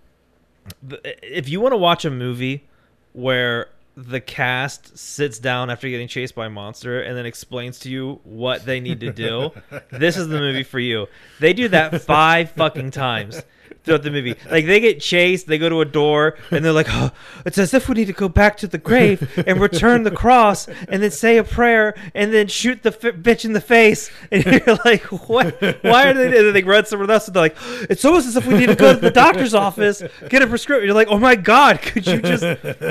if 1.24 1.48
you 1.48 1.62
want 1.62 1.74
to 1.74 1.78
watch 1.78 2.04
a 2.04 2.12
movie 2.12 2.65
where 3.13 3.67
the 3.98 4.22
cast 4.22 4.96
sits 4.96 5.40
down 5.40 5.72
after 5.72 5.90
getting 5.90 6.08
chased 6.08 6.36
by 6.36 6.46
a 6.46 6.50
monster 6.52 7.02
and 7.02 7.18
then 7.18 7.26
explains 7.26 7.80
to 7.80 7.90
you 7.90 8.20
what 8.24 8.64
they 8.64 8.80
need 8.80 9.00
to 9.00 9.12
do, 9.12 9.52
this 9.92 10.18
is 10.18 10.28
the 10.28 10.38
movie 10.38 10.64
for 10.64 10.80
you. 10.80 11.08
They 11.40 11.52
do 11.54 11.68
that 11.70 12.04
five 12.04 12.52
fucking 12.52 12.92
times 12.92 13.42
throughout 13.88 14.04
the 14.04 14.12
movie. 14.12 14.36
Like 14.52 14.65
they 14.65 14.80
get 14.80 15.00
chased, 15.00 15.47
they 15.47 15.58
go 15.58 15.69
to 15.69 15.82
a 15.82 15.86
door, 15.86 16.38
and 16.52 16.63
they're 16.63 16.71
like, 16.73 16.88
oh, 16.89 17.12
"It's 17.45 17.58
as 17.58 17.73
if 17.73 17.89
we 17.89 17.95
need 17.95 18.08
to 18.08 18.13
go 18.13 18.30
back 18.30 18.58
to 18.58 18.67
the 18.67 18.78
grave 18.78 19.28
and 19.47 19.60
return 19.60 20.04
the 20.04 20.12
cross, 20.12 20.67
and 20.67 21.02
then 21.02 21.10
say 21.10 21.38
a 21.38 21.43
prayer, 21.43 21.95
and 22.13 22.34
then 22.34 22.47
shoot 22.47 22.84
the 22.84 22.89
f- 22.89 23.15
bitch 23.15 23.45
in 23.45 23.54
the 23.54 23.62
face." 23.62 24.12
And 24.32 24.45
you're 24.67 24.78
like, 24.86 25.04
"What? 25.04 25.60
Why 25.82 26.10
are 26.10 26.13
they?" 26.13 26.26
And 26.26 26.34
then 26.34 26.54
they 26.54 26.63
run 26.63 26.86
somewhere 26.86 27.10
else, 27.10 27.28
and 27.28 27.36
they're 27.36 27.43
like, 27.43 27.58
"It's 27.89 28.04
almost 28.06 28.28
as 28.28 28.36
if 28.36 28.45
we 28.45 28.56
need 28.58 28.67
to 28.67 28.76
go 28.76 28.93
to 28.93 29.00
the 29.00 29.10
doctor's 29.12 29.54
office, 29.54 30.04
get 30.30 30.41
a 30.41 30.47
prescription." 30.47 30.86
You're 30.86 30.93
like, 30.93 31.08
"Oh 31.08 31.17
my 31.19 31.36
god, 31.36 31.82
could 31.82 32.06
you 32.06 32.21
just, 32.21 32.43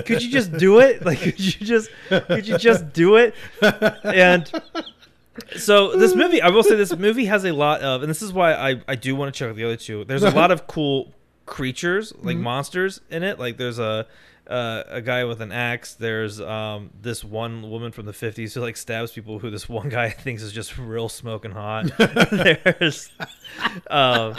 could 0.06 0.22
you 0.22 0.30
just 0.30 0.56
do 0.56 0.80
it? 0.80 1.04
Like, 1.04 1.20
could 1.20 1.38
you 1.38 1.66
just, 1.66 1.90
could 2.08 2.48
you 2.48 2.58
just 2.58 2.92
do 2.92 3.16
it?" 3.16 3.34
And 4.02 4.50
so 5.56 5.96
this 5.96 6.14
movie, 6.14 6.40
I 6.42 6.48
will 6.48 6.62
say, 6.62 6.76
this 6.76 6.96
movie 6.96 7.26
has 7.26 7.44
a 7.44 7.52
lot 7.52 7.80
of, 7.80 8.02
and 8.02 8.10
this 8.10 8.22
is 8.22 8.32
why 8.32 8.54
I 8.54 8.80
I 8.88 8.94
do 8.94 9.14
want 9.14 9.34
to 9.34 9.38
check 9.38 9.50
out 9.50 9.56
the 9.56 9.64
other 9.64 9.76
two. 9.76 10.04
There's 10.04 10.22
a 10.22 10.30
lot 10.30 10.50
of 10.50 10.66
cool 10.66 11.12
creatures, 11.46 12.12
like 12.20 12.36
monsters, 12.36 13.00
in 13.10 13.22
it. 13.22 13.38
Like 13.38 13.56
there's 13.56 13.78
a 13.78 14.06
uh, 14.46 14.82
a 14.88 15.00
guy 15.00 15.24
with 15.24 15.40
an 15.40 15.52
axe. 15.52 15.94
There's 15.94 16.40
um 16.40 16.90
this 17.00 17.24
one 17.24 17.70
woman 17.70 17.92
from 17.92 18.06
the 18.06 18.12
50s 18.12 18.54
who 18.54 18.60
like 18.60 18.76
stabs 18.76 19.12
people. 19.12 19.38
Who 19.38 19.50
this 19.50 19.68
one 19.68 19.88
guy 19.88 20.10
thinks 20.24 20.42
is 20.42 20.52
just 20.52 20.76
real 20.78 21.08
smoking 21.08 21.52
hot. 21.52 21.90
there's, 21.98 23.10
um, 23.90 24.36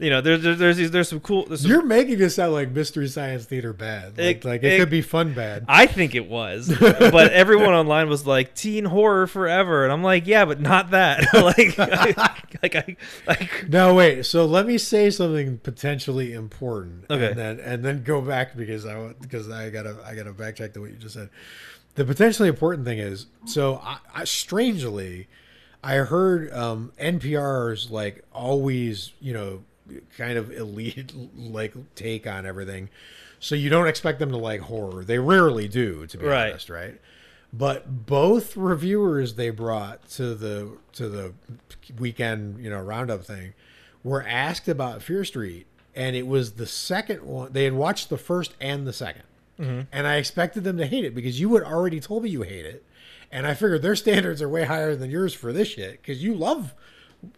you 0.00 0.10
know, 0.10 0.20
there's 0.20 0.42
there's 0.42 0.58
there's, 0.58 0.76
these- 0.78 0.90
there's 0.90 1.08
some 1.08 1.20
cool. 1.20 1.44
There's 1.46 1.60
some, 1.60 1.70
You're 1.70 1.84
making 1.84 2.18
this 2.18 2.34
sound 2.34 2.52
like 2.54 2.70
Mystery 2.70 3.06
Science 3.06 3.44
Theater 3.44 3.72
bad. 3.72 4.16
Like, 4.18 4.36
It- 4.38 4.44
like 4.44 4.62
it, 4.62 4.72
it- 4.72 4.78
could 4.80 4.90
be 4.90 5.02
fun 5.02 5.34
bad. 5.34 5.64
I 5.68 5.86
think 5.86 6.14
it 6.14 6.26
was, 6.26 6.74
but 6.80 7.32
everyone 7.32 7.74
online 7.74 8.08
was 8.08 8.26
like 8.26 8.54
teen 8.54 8.86
horror 8.86 9.26
forever, 9.26 9.84
and 9.84 9.92
I'm 9.92 10.02
like, 10.02 10.26
yeah, 10.26 10.44
but 10.46 10.60
not 10.60 10.90
that. 10.92 11.22
like, 11.34 11.78
I, 11.78 12.34
like 12.62 12.74
I, 12.76 12.96
like 13.26 13.68
No, 13.68 13.94
wait. 13.94 14.24
So 14.26 14.46
let 14.46 14.66
me 14.66 14.78
say 14.78 15.10
something 15.10 15.58
potentially 15.58 16.32
important, 16.32 17.04
Okay. 17.10 17.28
and 17.28 17.38
then 17.38 17.60
and 17.60 17.84
then 17.84 18.02
go 18.02 18.20
back 18.20 18.56
because 18.56 18.86
I 18.86 19.12
because 19.20 19.50
I 19.50 19.70
gotta 19.70 19.96
I 20.04 20.14
gotta 20.14 20.32
backtrack 20.32 20.72
to 20.74 20.80
what 20.80 20.90
you 20.90 20.96
just 20.96 21.14
said. 21.14 21.28
The 21.96 22.04
potentially 22.04 22.48
important 22.48 22.86
thing 22.86 22.98
is 23.00 23.26
so 23.44 23.80
I, 23.84 23.98
I 24.14 24.24
strangely, 24.24 25.28
I 25.82 25.96
heard 25.96 26.52
um, 26.52 26.92
NPR's 27.00 27.90
like 27.90 28.24
always 28.32 29.12
you 29.20 29.32
know 29.34 29.64
kind 30.16 30.38
of 30.38 30.50
elite 30.52 31.12
like 31.36 31.74
take 31.94 32.26
on 32.26 32.46
everything, 32.46 32.88
so 33.38 33.54
you 33.54 33.70
don't 33.70 33.88
expect 33.88 34.18
them 34.18 34.30
to 34.30 34.36
like 34.36 34.60
horror. 34.60 35.04
They 35.04 35.18
rarely 35.18 35.68
do, 35.68 36.06
to 36.06 36.18
be 36.18 36.24
Right. 36.26 36.50
honest, 36.50 36.70
right? 36.70 37.00
But 37.52 38.06
both 38.06 38.56
reviewers 38.56 39.34
they 39.34 39.50
brought 39.50 40.08
to 40.10 40.34
the 40.34 40.76
to 40.92 41.08
the 41.08 41.32
weekend, 41.98 42.62
you 42.62 42.70
know, 42.70 42.80
roundup 42.80 43.24
thing, 43.24 43.54
were 44.04 44.22
asked 44.26 44.68
about 44.68 45.02
Fear 45.02 45.24
Street, 45.24 45.66
and 45.94 46.14
it 46.14 46.26
was 46.26 46.52
the 46.52 46.66
second 46.66 47.22
one. 47.24 47.52
They 47.52 47.64
had 47.64 47.72
watched 47.72 48.08
the 48.08 48.18
first 48.18 48.54
and 48.60 48.86
the 48.86 48.92
2nd 48.92 49.22
mm-hmm. 49.60 49.80
and 49.92 50.06
I 50.06 50.16
expected 50.16 50.62
them 50.64 50.76
to 50.78 50.86
hate 50.86 51.04
it 51.04 51.14
because 51.14 51.40
you 51.40 51.52
had 51.54 51.64
already 51.64 51.98
told 52.00 52.22
me 52.22 52.30
you 52.30 52.42
hate 52.42 52.66
it, 52.66 52.84
and 53.32 53.46
I 53.46 53.54
figured 53.54 53.82
their 53.82 53.96
standards 54.04 54.40
are 54.40 54.48
way 54.48 54.64
higher 54.64 54.94
than 54.94 55.10
yours 55.10 55.34
for 55.34 55.52
this 55.52 55.68
shit 55.68 56.00
because 56.00 56.22
you 56.22 56.34
love 56.34 56.74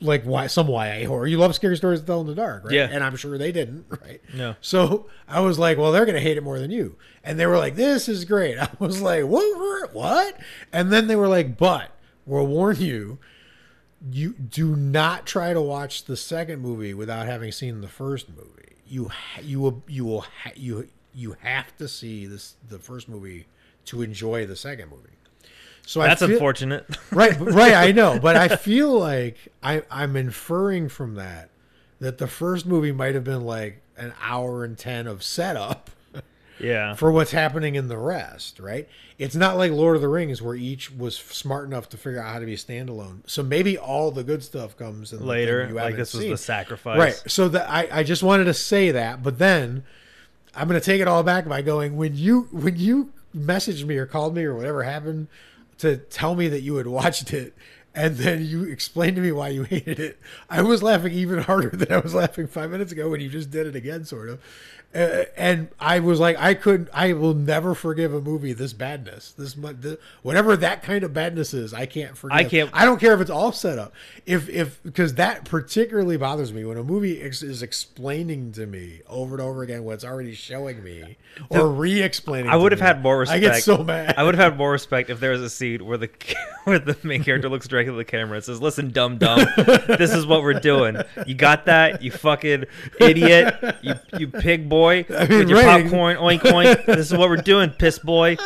like 0.00 0.24
why 0.24 0.46
some 0.46 0.68
YA 0.68 1.06
horror. 1.06 1.26
You 1.26 1.38
love 1.38 1.54
scary 1.54 1.76
stories 1.76 2.00
to 2.00 2.06
tell 2.06 2.20
in 2.20 2.26
the 2.26 2.34
dark, 2.34 2.64
right? 2.64 2.72
Yeah. 2.74 2.88
And 2.90 3.02
I'm 3.02 3.16
sure 3.16 3.36
they 3.38 3.52
didn't, 3.52 3.86
right? 4.02 4.20
No. 4.34 4.54
So 4.60 5.08
I 5.28 5.40
was 5.40 5.58
like, 5.58 5.78
well, 5.78 5.92
they're 5.92 6.06
gonna 6.06 6.20
hate 6.20 6.36
it 6.36 6.42
more 6.42 6.58
than 6.58 6.70
you. 6.70 6.96
And 7.24 7.38
they 7.38 7.46
were 7.46 7.58
like, 7.58 7.74
this 7.76 8.08
is 8.08 8.24
great. 8.24 8.58
I 8.60 8.68
was 8.78 9.00
like, 9.00 9.24
what? 9.24 9.94
What? 9.94 10.38
And 10.72 10.92
then 10.92 11.06
they 11.06 11.16
were 11.16 11.28
like, 11.28 11.56
but 11.56 11.90
we'll 12.26 12.46
warn 12.46 12.76
you, 12.76 13.18
you 14.10 14.32
do 14.32 14.74
not 14.76 15.26
try 15.26 15.52
to 15.52 15.60
watch 15.60 16.04
the 16.04 16.16
second 16.16 16.60
movie 16.60 16.94
without 16.94 17.26
having 17.26 17.52
seen 17.52 17.80
the 17.80 17.88
first 17.88 18.28
movie. 18.28 18.76
You 18.86 19.08
ha- 19.08 19.40
you 19.42 19.60
will 19.60 19.82
you 19.88 20.04
will 20.04 20.22
ha- 20.22 20.52
you 20.56 20.88
you 21.14 21.36
have 21.40 21.76
to 21.78 21.88
see 21.88 22.26
this 22.26 22.56
the 22.68 22.78
first 22.78 23.08
movie 23.08 23.46
to 23.86 24.02
enjoy 24.02 24.46
the 24.46 24.56
second 24.56 24.90
movie. 24.90 25.08
So 25.84 26.00
that's 26.00 26.20
feel, 26.20 26.30
unfortunate. 26.32 26.86
right 27.12 27.38
right 27.40 27.74
i 27.74 27.90
know 27.92 28.18
but 28.20 28.36
i 28.36 28.54
feel 28.56 28.98
like 28.98 29.36
I, 29.62 29.82
i'm 29.90 30.16
inferring 30.16 30.88
from 30.88 31.16
that 31.16 31.50
that 31.98 32.18
the 32.18 32.26
first 32.28 32.66
movie 32.66 32.92
might 32.92 33.14
have 33.14 33.24
been 33.24 33.42
like 33.42 33.82
an 33.96 34.12
hour 34.20 34.64
and 34.64 34.76
10 34.78 35.06
of 35.06 35.22
setup 35.22 35.90
Yeah. 36.58 36.94
for 36.94 37.10
what's 37.10 37.32
happening 37.32 37.74
in 37.74 37.88
the 37.88 37.96
rest, 37.98 38.60
right? 38.60 38.88
It's 39.18 39.34
not 39.34 39.56
like 39.56 39.72
Lord 39.72 39.96
of 39.96 40.02
the 40.02 40.08
Rings 40.08 40.40
where 40.40 40.54
each 40.54 40.92
was 40.92 41.16
smart 41.16 41.66
enough 41.66 41.88
to 41.88 41.96
figure 41.96 42.20
out 42.20 42.32
how 42.32 42.38
to 42.38 42.46
be 42.46 42.54
standalone. 42.56 43.20
So 43.26 43.42
maybe 43.42 43.76
all 43.76 44.12
the 44.12 44.22
good 44.22 44.44
stuff 44.44 44.76
comes 44.76 45.12
in 45.12 45.18
the 45.20 45.24
Later, 45.24 45.68
like 45.72 45.96
this 45.96 46.14
was 46.14 46.22
seen. 46.22 46.30
the 46.30 46.36
sacrifice. 46.36 46.98
Right. 46.98 47.22
So 47.26 47.48
that 47.48 47.68
I, 47.68 47.88
I 47.90 48.02
just 48.04 48.22
wanted 48.22 48.44
to 48.44 48.54
say 48.54 48.92
that, 48.92 49.22
but 49.24 49.38
then 49.38 49.82
I'm 50.54 50.68
gonna 50.68 50.80
take 50.80 51.00
it 51.00 51.08
all 51.08 51.22
back 51.24 51.48
by 51.48 51.62
going 51.62 51.96
when 51.96 52.14
you 52.16 52.42
when 52.52 52.76
you 52.76 53.12
messaged 53.36 53.84
me 53.84 53.96
or 53.96 54.06
called 54.06 54.34
me 54.36 54.44
or 54.44 54.54
whatever 54.54 54.82
happened 54.84 55.26
to 55.78 55.96
tell 55.96 56.34
me 56.34 56.48
that 56.48 56.60
you 56.62 56.76
had 56.76 56.86
watched 56.86 57.32
it 57.32 57.54
and 57.94 58.16
then 58.16 58.44
you 58.44 58.64
explained 58.64 59.16
to 59.16 59.22
me 59.22 59.32
why 59.32 59.48
you 59.48 59.62
hated 59.64 60.00
it. 60.00 60.18
I 60.48 60.62
was 60.62 60.82
laughing 60.82 61.12
even 61.12 61.38
harder 61.40 61.70
than 61.70 61.92
I 61.92 61.98
was 61.98 62.14
laughing 62.14 62.46
five 62.46 62.70
minutes 62.70 62.92
ago 62.92 63.10
when 63.10 63.20
you 63.20 63.28
just 63.28 63.50
did 63.50 63.66
it 63.66 63.76
again, 63.76 64.04
sort 64.04 64.28
of. 64.28 64.40
Uh, 64.94 65.24
and 65.38 65.68
I 65.80 66.00
was 66.00 66.20
like, 66.20 66.36
I 66.38 66.52
couldn't, 66.52 66.90
I 66.92 67.14
will 67.14 67.32
never 67.32 67.74
forgive 67.74 68.12
a 68.12 68.20
movie 68.20 68.52
this 68.52 68.74
badness. 68.74 69.32
This, 69.32 69.54
the, 69.54 69.98
whatever 70.22 70.54
that 70.58 70.82
kind 70.82 71.02
of 71.02 71.14
badness 71.14 71.54
is, 71.54 71.72
I 71.72 71.86
can't 71.86 72.14
forgive. 72.16 72.36
I 72.36 72.44
can't- 72.44 72.70
I 72.74 72.84
don't 72.84 73.00
care 73.00 73.14
if 73.14 73.20
it's 73.22 73.30
all 73.30 73.52
set 73.52 73.78
up. 73.78 73.94
If 74.26 74.48
if 74.50 74.82
because 74.82 75.14
that 75.14 75.46
particularly 75.46 76.16
bothers 76.18 76.52
me 76.52 76.64
when 76.66 76.76
a 76.76 76.84
movie 76.84 77.22
ex- 77.22 77.42
is 77.42 77.62
explaining 77.62 78.52
to 78.52 78.66
me 78.66 79.00
over 79.08 79.34
and 79.34 79.42
over 79.42 79.62
again 79.62 79.84
what's 79.84 80.04
already 80.04 80.34
showing 80.34 80.84
me 80.84 81.16
or 81.48 81.68
re-explaining. 81.68 82.50
I 82.50 82.56
would 82.56 82.72
have 82.72 82.80
me. 82.80 82.86
had 82.86 83.02
more 83.02 83.18
respect. 83.18 83.36
I 83.44 83.48
get 83.48 83.62
so 83.62 83.82
mad. 83.82 84.14
I 84.18 84.22
would 84.22 84.34
have 84.34 84.52
had 84.52 84.58
more 84.58 84.72
respect 84.72 85.08
if 85.08 85.20
there 85.20 85.30
was 85.30 85.40
a 85.40 85.50
scene 85.50 85.84
where 85.86 85.96
the 85.98 86.10
where 86.64 86.78
the 86.78 86.96
main 87.02 87.24
character 87.24 87.48
looks 87.48 87.66
directly 87.66 87.94
at 87.94 87.96
the 87.96 88.04
camera 88.04 88.36
and 88.36 88.44
says, 88.44 88.60
"Listen, 88.60 88.90
dumb 88.90 89.16
dumb, 89.18 89.46
this 89.88 90.12
is 90.12 90.26
what 90.26 90.42
we're 90.42 90.52
doing. 90.60 90.96
You 91.26 91.34
got 91.34 91.64
that? 91.64 92.02
You 92.02 92.10
fucking 92.10 92.64
idiot. 93.00 93.78
You 93.82 93.94
you 94.18 94.28
pig 94.28 94.68
boy 94.68 94.81
I 95.10 95.26
mean, 95.26 95.38
with 95.40 95.48
your 95.50 95.62
popcorn. 95.62 96.16
Oink 96.16 96.40
oink. 96.40 96.84
This 96.86 97.10
is 97.10 97.16
what 97.16 97.28
we're 97.28 97.36
doing, 97.36 97.70
piss 97.70 97.98
boy." 97.98 98.36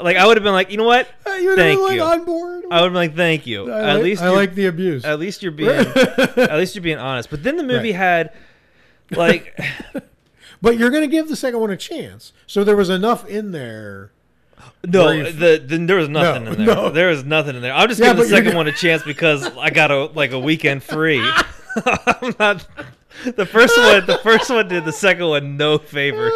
Like 0.00 0.16
I 0.16 0.26
would 0.26 0.36
have 0.36 0.44
been 0.44 0.52
like, 0.54 0.70
you 0.70 0.76
know 0.78 0.84
what? 0.84 1.08
Uh, 1.26 1.30
you 1.32 1.50
would 1.50 1.58
Thank 1.58 1.78
been 1.78 1.86
like 1.88 1.96
you. 1.96 2.02
on 2.02 2.24
board. 2.24 2.64
I 2.70 2.76
would 2.80 2.84
have 2.84 2.92
been 2.92 2.94
like, 2.94 3.14
thank 3.16 3.46
you. 3.46 3.70
I 3.70 3.90
at 3.90 3.94
like, 3.96 4.02
least 4.04 4.22
I 4.22 4.30
like 4.30 4.54
the 4.54 4.66
abuse. 4.66 5.04
at 5.04 5.20
least 5.20 5.42
you're 5.42 5.52
being 5.52 5.70
at 5.96 6.54
least 6.56 6.74
you're 6.74 6.82
being 6.82 6.98
honest. 6.98 7.30
But 7.30 7.42
then 7.42 7.56
the 7.56 7.62
movie 7.62 7.90
Right. 7.90 7.96
had 7.96 8.32
like 9.10 9.56
But 10.60 10.78
you're 10.78 10.90
going 10.90 11.02
to 11.02 11.08
give 11.08 11.28
the 11.28 11.36
second 11.36 11.60
one 11.60 11.70
a 11.70 11.76
chance. 11.76 12.32
So 12.46 12.62
there 12.64 12.76
was 12.76 12.88
enough 12.88 13.26
in 13.28 13.50
there. 13.52 14.12
No, 14.86 15.10
you- 15.10 15.24
the, 15.32 15.62
the 15.64 15.78
there 15.78 15.96
was 15.96 16.08
nothing 16.08 16.44
No, 16.44 16.52
in 16.52 16.64
there. 16.64 16.74
no. 16.76 16.88
There 16.90 17.08
was 17.08 17.24
nothing 17.24 17.56
in 17.56 17.62
there. 17.62 17.72
I'm 17.72 17.88
just 17.88 18.00
Yeah, 18.00 18.08
giving 18.08 18.22
the 18.24 18.28
second 18.28 18.44
gonna- 18.46 18.56
one 18.56 18.68
a 18.68 18.72
chance 18.72 19.02
because 19.02 19.44
I 19.56 19.70
got 19.70 19.90
a 19.90 20.04
like 20.06 20.32
a 20.32 20.38
weekend 20.38 20.82
free. 20.82 21.20
I'm 21.86 22.34
not 22.38 22.66
the 23.36 23.46
first 23.46 23.76
one. 23.76 24.06
The 24.06 24.18
first 24.22 24.50
one 24.50 24.68
did 24.68 24.84
the 24.84 24.92
second 24.92 25.26
one 25.28 25.56
no 25.56 25.78
favors. 25.78 26.32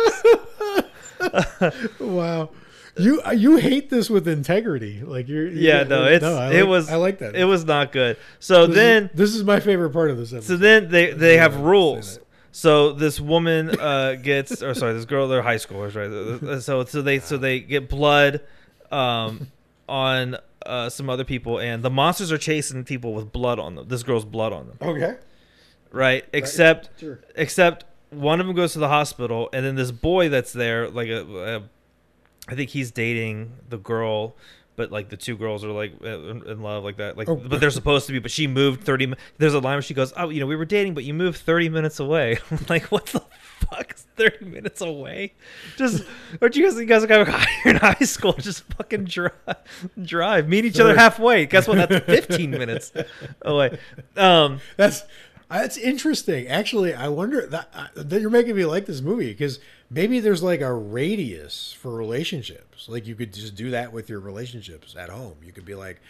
Wow. 2.01 2.51
You 2.99 3.21
you 3.35 3.57
hate 3.57 3.91
this 3.91 4.09
with 4.09 4.27
integrity. 4.27 5.03
Like 5.03 5.29
you're 5.29 5.49
Yeah, 5.49 5.83
you- 5.83 5.89
no, 5.89 6.05
it's 6.07 6.25
I 6.25 6.53
it 6.53 6.67
was 6.67 6.89
I 6.91 6.97
like 6.97 7.19
that. 7.19 7.35
It 7.37 7.45
was 7.45 7.65
not 7.65 7.93
good. 7.93 8.17
So 8.39 8.67
This 8.67 8.77
then 8.77 9.03
is, 9.05 9.11
this 9.15 9.35
is 9.35 9.45
my 9.45 9.61
favorite 9.61 9.91
part 9.91 10.11
of 10.11 10.17
this 10.17 10.33
episode. 10.33 10.47
so 10.49 10.57
then 10.57 10.89
they 10.91 11.13
they 11.13 11.37
have 11.37 11.57
rules. 11.57 12.19
So 12.53 12.93
this 12.93 13.21
woman 13.21 13.79
uh, 13.79 14.15
gets, 14.15 14.63
or 14.63 14.73
sorry, 14.73 14.95
this 14.95 15.05
girl, 15.05 15.29
they're 15.29 15.43
high 15.43 15.57
schoolers, 15.57 15.95
right? 15.95 16.63
So 16.63 16.85
so 16.87 17.03
they 17.03 17.19
so 17.19 17.37
they 17.37 17.61
get 17.61 17.91
blood 17.91 18.41
um, 18.91 19.49
on 19.87 20.39
uh, 20.65 20.89
some 20.89 21.11
other 21.11 21.25
people, 21.25 21.59
and 21.61 21.83
the 21.83 21.91
monsters 21.91 22.33
are 22.33 22.39
chasing 22.39 22.83
people 22.85 23.13
with 23.13 23.31
blood 23.31 23.59
on 23.59 23.75
them. 23.75 23.89
This 23.89 24.03
girl's 24.03 24.25
blood 24.25 24.55
on 24.55 24.69
them, 24.69 24.79
okay. 24.81 25.17
Right? 25.93 26.25
Except 26.33 26.91
Sure. 27.01 27.19
except 27.35 27.85
one 28.11 28.41
of 28.41 28.47
them 28.47 28.55
goes 28.57 28.73
to 28.75 28.79
the 28.79 28.89
hospital, 28.89 29.49
and 29.53 29.65
then 29.65 29.75
this 29.77 29.91
boy 29.91 30.29
that's 30.29 30.53
there, 30.53 30.89
like 30.89 31.09
a, 31.09 31.23
a 31.57 31.63
I 32.49 32.55
think 32.55 32.71
he's 32.71 32.91
dating 32.91 33.53
the 33.69 33.79
girl. 33.79 34.35
But 34.77 34.93
like 34.93 35.09
the 35.09 35.17
two 35.17 35.39
girls 35.39 35.65
are 35.65 35.71
like 35.73 35.95
uh, 36.05 36.09
in 36.09 36.47
in 36.47 36.61
love 36.63 36.85
like 36.85 36.99
that, 36.99 37.17
like 37.17 37.31
Oh. 37.31 37.37
but 37.37 37.61
they're 37.61 37.71
supposed 37.71 38.07
to 38.09 38.13
be. 38.13 38.19
But 38.19 38.31
she 38.31 38.47
moved 38.47 38.85
thirty. 38.85 39.11
There's 39.39 39.55
a 39.55 39.59
line 39.59 39.77
where 39.77 39.83
she 39.83 39.95
goes, 39.95 40.13
"Oh, 40.19 40.29
you 40.29 40.39
know, 40.39 40.47
we 40.47 40.55
were 40.55 40.67
dating, 40.67 40.93
but 40.93 41.03
you 41.03 41.15
moved 41.15 41.39
thirty 41.41 41.71
minutes 41.71 41.99
away." 41.99 42.37
I'm 42.51 42.59
like, 42.69 42.83
what 42.93 43.07
the 43.07 43.21
fuck 43.41 43.95
is 43.97 44.03
thirty 44.17 44.45
minutes 44.45 44.83
away? 44.83 45.33
Just 45.79 46.05
aren't 46.43 46.57
you 46.57 46.69
guys? 46.69 46.79
You 46.79 46.85
guys 46.85 47.03
are 47.05 47.07
kind 47.25 47.47
in 47.65 47.77
high 47.77 47.95
school. 48.05 48.35
Just 48.35 48.65
fucking 48.75 49.05
drive, 49.07 49.33
drive, 50.03 50.47
meet 50.47 50.67
each 50.67 50.79
other 50.79 50.95
halfway. 50.95 51.47
Guess 51.47 51.69
what? 51.69 51.79
That's 51.89 52.05
fifteen 52.05 52.51
minutes 52.51 52.93
away. 53.41 53.79
Um, 54.19 54.61
That's 54.77 55.05
that's 55.51 55.77
interesting. 55.77 56.49
Actually, 56.49 56.95
I 56.95 57.09
wonder 57.09 57.47
that, 57.47 57.69
uh, 57.75 57.87
that 57.95 58.21
you're 58.21 58.31
making 58.31 58.57
me 58.57 58.65
like 58.65 58.87
this 58.87 59.01
movie 59.01 59.31
because 59.31 59.61
maybe 59.91 60.21
there's 60.21 60.43
like 60.43 60.61
a 60.61 60.73
radius 60.73 61.73
for 61.79 61.95
relationships. 61.95 62.89
Like 62.89 63.07
you 63.07 63.15
could 63.15 63.33
just 63.33 63.55
do 63.55 63.71
that 63.71 63.93
with 63.93 64.09
your 64.09 64.21
relationships 64.21 64.97
at 64.97 65.09
home. 65.09 65.37
You 65.45 65.53
could 65.53 65.65
be 65.65 65.75
like, 65.75 66.01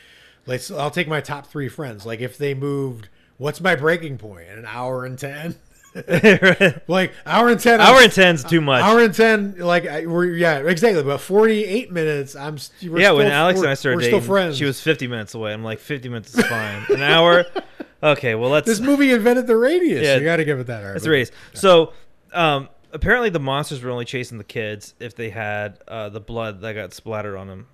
let's. 0.47 0.71
I'll 0.71 0.91
take 0.91 1.09
my 1.09 1.21
top 1.21 1.47
three 1.47 1.69
friends. 1.69 2.07
Like 2.07 2.21
if 2.21 2.39
they 2.39 2.55
moved, 2.55 3.09
what's 3.37 3.61
my 3.61 3.77
breaking 3.77 4.19
point? 4.19 4.49
An 4.49 4.65
hour 4.67 5.05
and 5.05 5.19
ten. 5.19 5.57
like 6.89 7.15
hour 7.25 7.49
and 7.49 7.59
ten. 7.59 7.81
hour 7.81 8.03
and 8.03 8.13
ten's 8.13 8.45
too 8.45 8.61
much. 8.61 8.83
Hour 8.83 9.01
and 9.01 9.15
ten, 9.15 9.57
like 9.59 9.87
I- 9.87 10.05
we're 10.05 10.27
yeah, 10.27 10.59
exactly. 10.59 11.03
But 11.03 11.19
forty-eight 11.19 11.91
minutes. 11.91 12.37
I'm 12.37 12.59
yeah, 12.81 13.13
when 13.13 13.29
Alex 13.29 13.61
and 13.61 13.69
I 13.69 13.75
started 13.75 14.01
dating, 14.01 14.21
still 14.21 14.27
friends. 14.27 14.59
she 14.59 14.67
was 14.67 14.79
50 14.81 15.07
minutes 15.07 15.35
away. 15.35 15.55
I'm 15.55 15.65
like, 15.65 15.79
50 15.79 16.11
minutes 16.11 16.37
is 16.37 16.45
fine. 16.45 16.85
An 16.91 17.03
hour, 17.03 17.47
okay. 18.13 18.35
Well, 18.35 18.51
let's 18.51 18.67
This 18.67 18.81
movie 18.81 19.13
invented 19.13 19.47
the 19.47 19.57
radius. 19.57 20.03
Yeah. 20.05 20.17
you 20.17 20.25
got 20.25 20.37
to 20.37 20.45
give 20.45 20.59
it 20.61 20.67
that. 20.69 20.81
All 20.81 20.85
right, 20.87 20.93
That's 20.95 21.03
but- 21.05 21.09
the 21.09 21.11
race. 21.11 21.31
So, 21.55 21.93
um, 22.33 22.69
apparently 22.93 23.31
the 23.31 23.41
monsters 23.41 23.83
were 23.83 23.91
only 23.91 24.05
chasing 24.05 24.39
the 24.39 24.45
kids 24.45 24.95
if 25.01 25.15
they 25.15 25.31
had 25.31 25.79
uh, 25.89 26.09
the 26.09 26.21
blood 26.21 26.61
that 26.63 26.73
got 26.75 26.93
splattered 26.93 27.37
on 27.37 27.47
them 27.47 27.67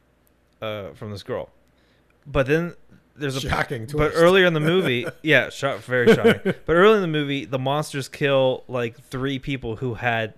uh, 0.60 0.90
from 0.94 1.10
this 1.10 1.22
girl. 1.22 1.48
But 2.26 2.46
then 2.46 2.74
there's 3.16 3.36
a 3.36 3.40
Shocking 3.40 3.82
But 3.86 3.90
twist. 3.92 4.16
earlier 4.16 4.46
in 4.46 4.54
the 4.54 4.60
movie, 4.60 5.06
yeah, 5.22 5.50
shock, 5.50 5.80
very 5.80 6.14
shocking. 6.14 6.54
but 6.66 6.72
early 6.72 6.96
in 6.96 7.02
the 7.02 7.08
movie, 7.08 7.44
the 7.44 7.58
monsters 7.58 8.08
kill 8.08 8.64
like 8.68 8.98
three 9.04 9.38
people 9.38 9.76
who 9.76 9.94
had 9.94 10.34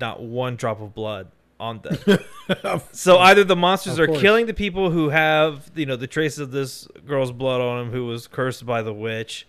not 0.00 0.20
one 0.22 0.56
drop 0.56 0.80
of 0.80 0.94
blood 0.94 1.28
on 1.60 1.80
them. 1.82 2.80
so 2.92 3.18
either 3.18 3.44
the 3.44 3.56
monsters 3.56 3.98
are 3.98 4.06
course. 4.06 4.20
killing 4.20 4.46
the 4.46 4.54
people 4.54 4.90
who 4.90 5.10
have 5.10 5.70
you 5.74 5.86
know 5.86 5.96
the 5.96 6.06
traces 6.06 6.38
of 6.38 6.50
this 6.50 6.88
girl's 7.06 7.32
blood 7.32 7.60
on 7.60 7.78
them 7.78 7.92
who 7.92 8.06
was 8.06 8.26
cursed 8.26 8.66
by 8.66 8.82
the 8.82 8.94
witch 8.94 9.46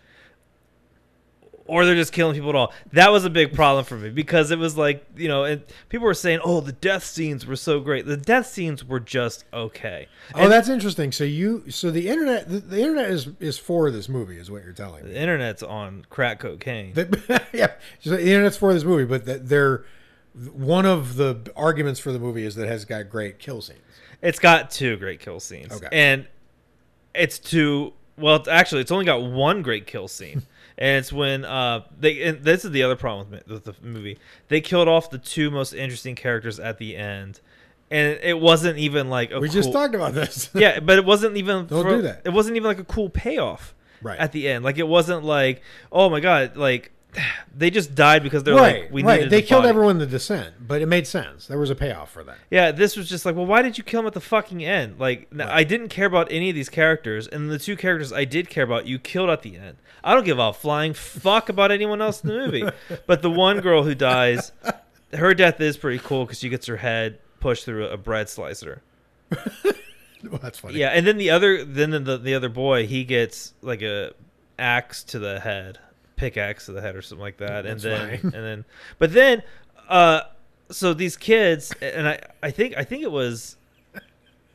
or 1.72 1.86
they're 1.86 1.96
just 1.96 2.12
killing 2.12 2.36
people 2.36 2.50
at 2.50 2.56
all. 2.56 2.74
That 2.92 3.14
was 3.14 3.24
a 3.24 3.30
big 3.30 3.54
problem 3.54 3.86
for 3.86 3.96
me 3.96 4.10
because 4.10 4.52
it 4.52 4.60
was 4.60 4.78
like, 4.78 5.06
you 5.16 5.30
know, 5.30 5.46
and 5.46 5.64
people 5.88 6.06
were 6.06 6.14
saying, 6.14 6.42
"Oh, 6.44 6.60
the 6.60 6.74
death 6.74 7.06
scenes 7.06 7.46
were 7.46 7.56
so 7.56 7.80
great." 7.80 8.06
The 8.06 8.18
death 8.18 8.48
scenes 8.48 8.84
were 8.84 9.00
just 9.00 9.46
okay. 9.54 10.10
Oh, 10.36 10.50
that's 10.50 10.68
interesting. 10.68 11.14
So 11.14 11.24
you, 11.24 11.64
so 11.70 11.90
the 11.90 12.10
internet, 12.10 12.50
the, 12.50 12.60
the 12.60 12.82
internet 12.82 13.10
is 13.10 13.30
is 13.40 13.58
for 13.58 13.90
this 13.90 14.10
movie, 14.10 14.38
is 14.38 14.52
what 14.52 14.66
you're 14.66 14.74
telling 14.74 15.06
me. 15.06 15.12
The 15.12 15.22
internet's 15.22 15.64
on 15.64 16.06
crack 16.10 16.40
cocaine. 16.40 16.94
That- 16.94 17.48
yeah, 17.54 17.72
so 18.00 18.12
the 18.12 18.22
internet's 18.22 18.58
for 18.58 18.74
this 18.74 18.84
movie, 18.84 19.06
but 19.06 19.48
they're 19.48 19.86
one 20.34 20.86
of 20.86 21.16
the 21.16 21.52
arguments 21.56 22.00
for 22.00 22.12
the 22.12 22.20
movie 22.20 22.46
is 22.46 22.56
that 22.56 22.66
it 22.66 22.70
has 22.70 22.86
got 22.86 23.10
great 23.10 23.40
kill 23.40 23.62
scenes. 23.62 23.80
It's 24.22 24.40
got 24.40 24.72
two 24.72 24.98
great 24.98 25.20
kill 25.20 25.40
scenes. 25.40 25.72
Okay. 25.74 25.88
And 25.92 26.28
it's 27.14 27.40
two 27.40 27.94
well, 28.18 28.36
it's 28.38 28.48
actually 28.48 28.82
it's 28.82 28.92
only 28.92 29.06
got 29.06 29.22
one 29.24 29.62
great 29.62 29.88
kill 29.88 30.08
scene. 30.08 30.44
and 30.78 30.98
it's 31.00 31.12
when 31.12 31.44
uh 31.44 31.82
they 32.00 32.22
and 32.24 32.44
this 32.44 32.64
is 32.64 32.72
the 32.72 32.84
other 32.84 32.96
problem 32.96 33.32
with, 33.32 33.48
with 33.48 33.64
the 33.66 33.76
movie. 33.82 34.18
They 34.48 34.62
killed 34.62 34.88
off 34.88 35.10
the 35.10 35.18
two 35.18 35.52
most 35.52 35.74
interesting 35.74 36.16
characters 36.16 36.60
at 36.60 36.78
the 36.78 36.96
end. 36.96 37.42
And 37.90 38.20
it 38.24 38.40
wasn't 38.40 38.78
even 38.78 39.10
like 39.10 39.32
a 39.32 39.40
we 39.40 39.50
just 39.50 39.74
talked 39.74 39.96
about 39.96 40.14
this. 40.14 40.50
Yeah, 40.56 40.80
but 40.80 40.98
it 40.98 41.04
wasn't 41.04 41.36
even 41.36 41.66
Don't 41.66 41.84
for- 41.84 41.98
do 41.98 42.02
that. 42.04 42.22
It 42.24 42.30
wasn't 42.30 42.56
even 42.56 42.68
like 42.68 42.80
a 42.80 42.86
cool 42.86 43.10
payoff 43.10 43.76
Right. 44.04 44.18
at 44.18 44.32
the 44.32 44.48
end. 44.48 44.64
Like 44.64 44.78
it 44.80 44.88
wasn't 44.88 45.24
like, 45.26 45.62
"Oh 45.92 46.10
my 46.10 46.20
god, 46.22 46.56
like 46.58 46.92
they 47.56 47.70
just 47.70 47.96
died 47.96 48.24
because 48.24 48.44
they're 48.44 48.56
right, 48.56 48.84
like 48.84 48.92
we 48.92 49.04
right. 49.04 49.30
They 49.30 49.42
the 49.42 49.48
killed 49.48 49.64
body." 49.64 49.70
everyone 49.70 49.92
in 49.92 50.00
the 50.00 50.06
descent, 50.06 50.56
but 50.60 50.82
it 50.82 50.88
made 50.88 51.08
sense. 51.08 51.48
There 51.48 51.58
was 51.58 51.70
a 51.70 51.76
payoff 51.76 52.12
for 52.12 52.24
that. 52.24 52.38
Yeah, 52.50 52.72
this 52.72 52.96
was 52.96 53.10
just 53.10 53.26
like, 53.26 53.36
well, 53.36 53.46
why 53.46 53.62
did 53.62 53.78
you 53.78 53.84
kill 53.84 54.02
him 54.02 54.08
at 54.08 54.14
the 54.14 54.22
fucking 54.22 54.64
end? 54.64 55.00
Like, 55.00 55.28
I 55.40 55.64
didn't 55.64 55.90
care 55.90 56.08
about 56.08 56.32
any 56.32 56.50
of 56.50 56.56
these 56.56 56.70
characters, 56.70 57.28
and 57.28 57.50
the 57.50 57.60
two 57.60 57.76
characters 57.76 58.14
I 58.14 58.26
did 58.26 58.50
care 58.50 58.64
about, 58.64 58.88
you 58.88 59.00
killed 59.00 59.30
at 59.30 59.42
the 59.42 59.58
end. 59.58 59.78
I 60.04 60.14
don't 60.14 60.26
give 60.26 60.40
a 60.40 60.54
flying 60.54 60.94
fuck 60.94 61.50
about 61.50 61.72
anyone 61.72 62.02
else 62.02 62.24
in 62.24 62.30
the 62.30 62.36
movie. 62.36 62.68
but 63.06 63.22
the 63.22 63.30
one 63.30 63.60
girl 63.60 63.84
who 63.84 63.96
dies, 63.96 64.52
her 65.14 65.34
death 65.34 65.60
is 65.62 65.78
pretty 65.78 66.00
cool 66.00 66.26
because 66.26 66.40
she 66.40 66.50
gets 66.50 66.66
her 66.66 66.78
head 66.78 67.20
pushed 67.40 67.66
through 67.66 67.88
a 67.88 67.98
bread 67.98 68.30
slicer. 68.30 68.82
Well, 70.30 70.40
that's 70.40 70.60
funny. 70.60 70.78
Yeah, 70.78 70.90
and 70.90 71.06
then 71.08 71.18
the 71.18 71.32
other, 71.32 71.66
then 71.66 72.04
the 72.04 72.18
the 72.18 72.36
other 72.36 72.50
boy, 72.50 72.86
he 72.86 73.04
gets 73.04 73.54
like 73.62 73.82
a 73.82 74.14
axe 74.60 75.04
to 75.06 75.20
the 75.20 75.40
head, 75.40 75.80
pickaxe 76.22 76.68
to 76.68 76.72
the 76.72 76.82
head, 76.82 76.96
or 76.96 77.02
something 77.02 77.22
like 77.24 77.38
that, 77.38 77.66
and 77.66 77.80
That's 77.80 77.84
then 77.84 78.18
fine. 78.20 78.34
and 78.36 78.44
then, 78.46 78.66
but 79.00 79.12
then, 79.14 79.44
uh, 79.90 80.22
so 80.70 80.94
these 80.94 81.18
kids, 81.18 81.74
and 81.82 82.08
I 82.08 82.20
I 82.44 82.52
think 82.52 82.78
I 82.78 82.84
think 82.84 83.04
it 83.04 83.12
was, 83.12 83.58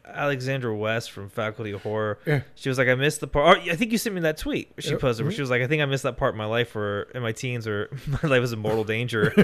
Alexandra 0.09 0.75
West 0.75 1.11
from 1.11 1.29
Faculty 1.29 1.73
of 1.73 1.83
Horror. 1.83 2.19
Yeah. 2.25 2.43
She 2.55 2.69
was 2.69 2.79
like, 2.79 2.87
I 2.89 2.95
missed 2.95 3.19
the 3.21 3.27
part. 3.27 3.59
Or, 3.59 3.61
I 3.73 3.75
think 3.75 3.91
you 3.91 3.99
sent 3.99 4.15
me 4.15 4.21
that 4.21 4.39
tweet. 4.39 4.71
She 4.79 4.91
Yep. 4.91 5.01
posted 5.01 5.27
where 5.27 5.33
Mhm. 5.33 5.35
she 5.35 5.41
was 5.43 5.51
like, 5.51 5.63
I 5.63 5.67
think 5.67 5.83
I 5.83 5.85
missed 5.87 6.05
that 6.05 6.17
part 6.17 6.35
in 6.35 6.39
my 6.39 6.45
life 6.47 6.77
or 6.77 7.09
in 7.15 7.23
my 7.23 7.33
teens 7.33 7.67
or 7.67 7.91
my 8.07 8.29
life 8.29 8.41
was 8.41 8.53
in 8.53 8.61
mortal 8.61 8.85
danger, 8.97 9.35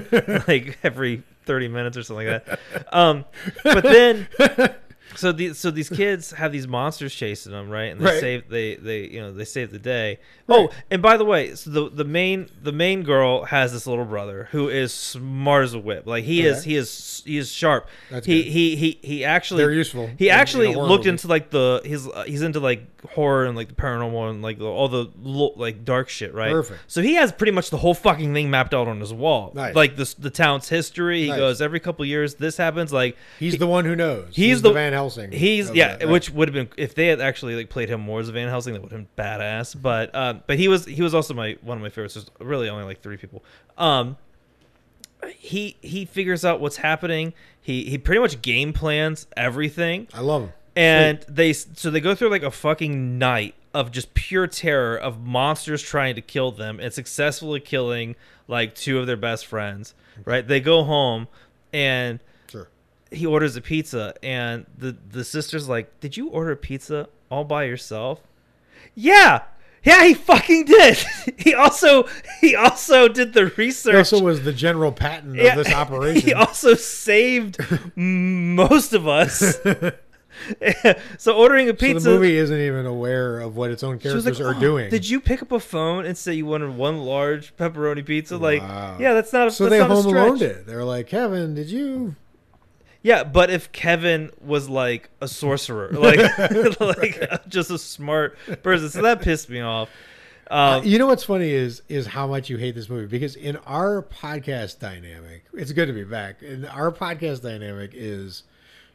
like 0.47 0.79
every 0.85 1.25
thirty 1.47 1.67
minutes 1.67 1.97
or 1.97 2.05
something 2.05 2.29
like 2.29 2.47
that. 2.47 2.61
Um, 2.93 3.25
but 3.65 3.83
then, 3.83 4.29
so 5.17 5.33
these 5.33 5.59
so 5.59 5.71
these 5.79 5.89
kids 5.89 6.31
have 6.33 6.53
these 6.53 6.67
monsters 6.69 7.15
chasing 7.15 7.53
them, 7.53 7.71
right? 7.71 7.93
And 7.93 8.01
they 8.01 8.05
Right. 8.05 8.21
save 8.21 8.49
they 8.49 8.75
they 8.77 9.07
you 9.09 9.21
know 9.21 9.33
they 9.33 9.45
save 9.45 9.71
the 9.71 9.79
day. 9.79 10.19
Oh, 10.49 10.71
and 10.91 11.01
by 11.01 11.17
the 11.17 11.25
way, 11.25 11.55
so 11.55 11.71
the 11.71 11.89
the 11.91 12.05
main 12.05 12.49
the 12.63 12.73
main 12.73 13.03
girl 13.05 13.45
has 13.45 13.73
this 13.73 13.87
little 13.87 14.05
brother 14.05 14.49
who 14.53 14.69
is 14.69 14.93
smart 14.93 15.65
as 15.65 15.75
a 15.75 15.79
whip. 15.79 16.07
Like 16.07 16.25
he 16.25 16.43
is 16.45 16.65
he 16.65 16.77
is 16.77 17.23
he 17.25 17.39
is 17.39 17.51
sharp. 17.51 17.89
That's 18.11 18.27
he, 18.27 18.43
good. 18.43 18.53
he 18.53 18.77
he 18.77 18.99
he 19.03 19.25
actually 19.25 19.63
They're 19.65 19.73
useful. 19.73 20.09
he 20.19 20.29
in- 20.29 20.35
in 20.35 20.41
actually 20.41 20.73
horror 20.73 20.89
looked 20.89 21.01
movie. 21.05 21.11
into 21.11 21.29
like 21.29 21.51
the 21.51 21.81
he's 21.85 22.07
uh, 22.07 22.25
he's 22.27 22.43
into 22.43 22.61
like 22.61 22.87
horror 23.11 23.47
and 23.47 23.57
like 23.57 23.69
the 23.69 23.75
paranormal 23.75 24.31
and 24.31 24.43
like 24.43 24.61
all 24.61 24.89
the 24.89 25.11
like 25.57 25.85
dark 25.85 26.09
shit, 26.09 26.35
right? 26.35 26.53
Perfect. 26.53 26.81
So 26.87 27.03
he 27.03 27.15
has 27.15 27.33
pretty 27.33 27.53
much 27.53 27.71
the 27.71 27.77
whole 27.79 27.95
fucking 27.95 28.33
thing 28.35 28.51
mapped 28.51 28.75
out 28.75 28.89
on 28.89 29.01
his 29.01 29.13
wall, 29.13 29.53
Nice. 29.55 29.75
like 29.75 29.97
the 29.97 30.13
the 30.19 30.31
town's 30.31 30.69
history. 30.69 31.23
He 31.23 31.29
Nice. 31.29 31.39
goes 31.39 31.63
every 31.63 31.81
couple 31.81 32.05
years 32.05 32.35
this 32.35 32.57
happens. 32.57 32.93
Like 32.93 33.17
He's 33.39 33.57
the 33.59 33.67
one 33.67 33.85
who 33.85 33.97
knows. 33.97 34.29
he's 34.35 34.63
the, 34.63 34.69
the- 34.69 34.75
Van 34.75 34.93
Helsing. 34.93 35.02
He's 35.33 35.71
of 35.71 35.77
yeah, 35.77 35.97
right. 35.97 36.09
which 36.09 36.31
would 36.31 36.49
have 36.49 36.55
been 36.55 36.69
if 36.77 36.95
they 36.95 37.09
had 37.09 37.21
actually 37.21 37.55
like 37.57 37.71
played 37.71 37.89
him 37.89 38.01
more 38.01 38.21
as 38.21 38.29
a 38.29 38.33
Van 38.33 38.49
Helsing, 38.49 38.75
that 38.75 38.83
would 38.83 38.93
have 38.93 39.01
been 39.01 39.25
badass. 39.25 39.81
But 39.81 40.15
uh, 40.15 40.35
but 40.47 40.59
he 40.59 40.69
was 40.69 40.85
he 40.85 41.03
was 41.03 41.15
also 41.15 41.35
my 41.35 41.57
one 41.63 41.79
of 41.79 41.83
my 41.83 41.89
favorites. 41.89 42.15
There's 42.15 42.31
really 42.41 42.69
only 42.69 42.85
like 42.85 43.03
three 43.03 43.17
people. 43.17 43.45
Um, 43.79 44.17
he 45.29 45.77
he 45.81 46.05
figures 46.05 46.45
out 46.45 46.61
what's 46.61 46.77
happening. 46.77 47.33
He 47.61 47.85
he 47.85 47.99
pretty 47.99 48.21
much 48.21 48.43
game 48.43 48.73
plans 48.73 49.27
everything, 49.37 50.09
I 50.13 50.21
love 50.21 50.43
him. 50.43 50.53
and 50.77 51.21
they 51.29 51.53
so 51.53 51.91
they 51.91 52.01
go 52.01 52.15
through 52.15 52.31
like 52.31 52.43
a 52.43 52.51
fucking 52.51 53.19
night 53.19 53.55
of 53.75 53.91
just 53.91 54.15
pure 54.15 54.47
terror 54.47 54.97
of 54.97 55.21
monsters 55.25 55.83
trying 55.83 56.15
to 56.15 56.21
kill 56.21 56.51
them 56.51 56.79
and 56.81 56.93
successfully 56.93 57.61
killing 57.61 58.17
like 58.49 58.75
two 58.75 58.99
of 58.99 59.07
their 59.07 59.17
best 59.17 59.47
friends. 59.47 59.95
Right? 60.25 60.47
They 60.47 60.61
go 60.61 60.85
home 60.85 61.29
and. 61.73 62.21
He 63.13 63.27
orders 63.27 63.57
a 63.57 63.61
pizza 63.61 64.15
and 64.23 64.67
the 64.77 64.97
the 65.11 65.25
sister's 65.25 65.69
like 65.69 66.01
did 66.01 66.17
you 66.17 66.29
order 66.29 66.53
a 66.53 66.57
pizza 66.57 67.09
all 67.31 67.45
by 67.45 67.65
yourself 67.65 68.21
yeah 68.95 69.43
yeah 69.85 70.05
he 70.05 70.15
fucking 70.15 70.65
did 70.65 70.97
he 71.39 71.55
also 71.55 72.07
he 72.41 72.55
also 72.57 73.09
did 73.09 73.33
the 73.33 73.47
research. 73.57 73.93
He 73.93 73.99
also 73.99 74.23
was 74.23 74.43
the 74.45 74.53
general 74.53 74.93
Patton 74.93 75.31
of 75.39 75.57
this 75.57 75.73
operation. 75.75 76.23
he 76.23 76.33
also 76.35 76.75
saved 76.75 77.59
most 77.97 78.93
of 78.93 79.07
us 79.09 79.59
so 81.19 81.37
ordering 81.37 81.69
a 81.69 81.73
so 81.73 81.77
pizza 81.77 82.09
the 82.09 82.15
movie 82.17 82.37
isn't 82.37 82.59
even 82.59 82.87
aware 82.87 83.41
of 83.41 83.57
what 83.57 83.71
its 83.71 83.83
own 83.83 83.99
characters 83.99 84.25
like, 84.25 84.41
are 84.41 84.57
"Oh, 84.57 84.61
doing. 84.61 84.91
Did 84.91 85.09
you 85.09 85.21
pick 85.21 85.43
up 85.43 85.53
a 85.53 85.61
phone 85.61 86.07
and 86.07 86.17
say 86.17 86.35
you 86.35 86.47
wanted 86.47 86.71
one 86.75 86.99
large 86.99 87.55
pepperoni 87.57 88.05
pizza? 88.05 88.37
Like, 88.37 88.63
Wow. 88.63 88.97
yeah, 88.99 89.13
that's 89.15 89.33
not 89.33 89.49
a 89.49 89.51
so 89.51 89.65
that's 89.65 89.73
they 89.73 89.79
not 89.79 89.91
a 89.91 89.95
home 89.95 90.07
alone 90.07 90.43
it. 90.43 90.67
They're 90.67 90.85
like, 90.85 91.07
Kevin, 91.09 91.55
did 91.55 91.69
you? 91.71 92.17
Yeah, 93.03 93.25
but 93.25 93.51
if 93.51 93.73
Kevin 93.73 94.31
was 94.41 94.69
like 94.69 95.11
a 95.21 95.27
sorcerer, 95.29 95.91
like 95.91 96.19
like 96.81 97.49
just 97.49 97.71
a 97.71 97.79
smart 97.79 98.39
person, 98.63 98.89
so 98.91 99.03
that 99.03 99.23
pissed 99.23 99.51
me 99.51 99.61
off. 99.61 99.89
Um, 100.51 100.85
you 100.85 100.99
know 100.99 101.07
what's 101.07 101.25
funny 101.25 101.51
is 101.51 101.83
is 101.89 102.07
how 102.07 102.27
much 102.27 102.51
you 102.51 102.59
hate 102.59 102.75
this 102.75 102.89
movie 102.89 103.07
because 103.07 103.37
in 103.37 103.57
our 103.59 104.03
podcast 104.03 104.79
dynamic, 104.79 105.45
it's 105.55 105.73
good 105.73 105.87
to 105.87 105.93
be 105.93 106.05
back. 106.05 106.43
In 106.43 106.67
our 106.67 106.93
podcast 106.93 107.43
dynamic 107.43 107.93
is 107.95 108.45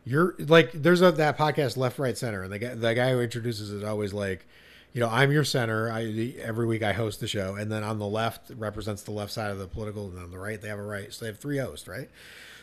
you're 0.06 0.36
like 0.40 0.72
there's 0.72 1.02
a, 1.02 1.12
that 1.14 1.38
podcast 1.38 1.76
left, 1.76 2.00
right, 2.00 2.18
center, 2.18 2.44
and 2.44 2.54
the 2.54 2.60
guy 2.60 2.76
the 2.76 2.94
guy 2.94 3.12
who 3.12 3.22
introduces 3.22 3.72
it 3.74 3.84
always 3.84 4.14
like. 4.14 4.46
You 4.94 5.02
know, 5.02 5.10
I'm 5.10 5.32
your 5.32 5.44
center. 5.44 5.92
I 5.92 6.34
every 6.42 6.66
week 6.66 6.82
I 6.82 6.94
host 6.94 7.20
the 7.20 7.28
show, 7.28 7.56
and 7.56 7.72
then 7.72 7.84
on 7.84 8.00
the 8.00 8.08
left 8.08 8.52
represents 8.56 9.04
the 9.04 9.12
left 9.12 9.32
side 9.32 9.52
of 9.52 9.60
the 9.60 9.68
political, 9.68 10.08
and 10.08 10.18
on 10.18 10.32
the 10.32 10.40
right 10.40 10.60
they 10.60 10.70
have 10.70 10.80
a 10.80 10.84
right. 10.84 11.14
So 11.14 11.26
they 11.26 11.30
have 11.30 11.40
three 11.40 11.58
hosts, 11.58 11.88
right? 11.88 12.10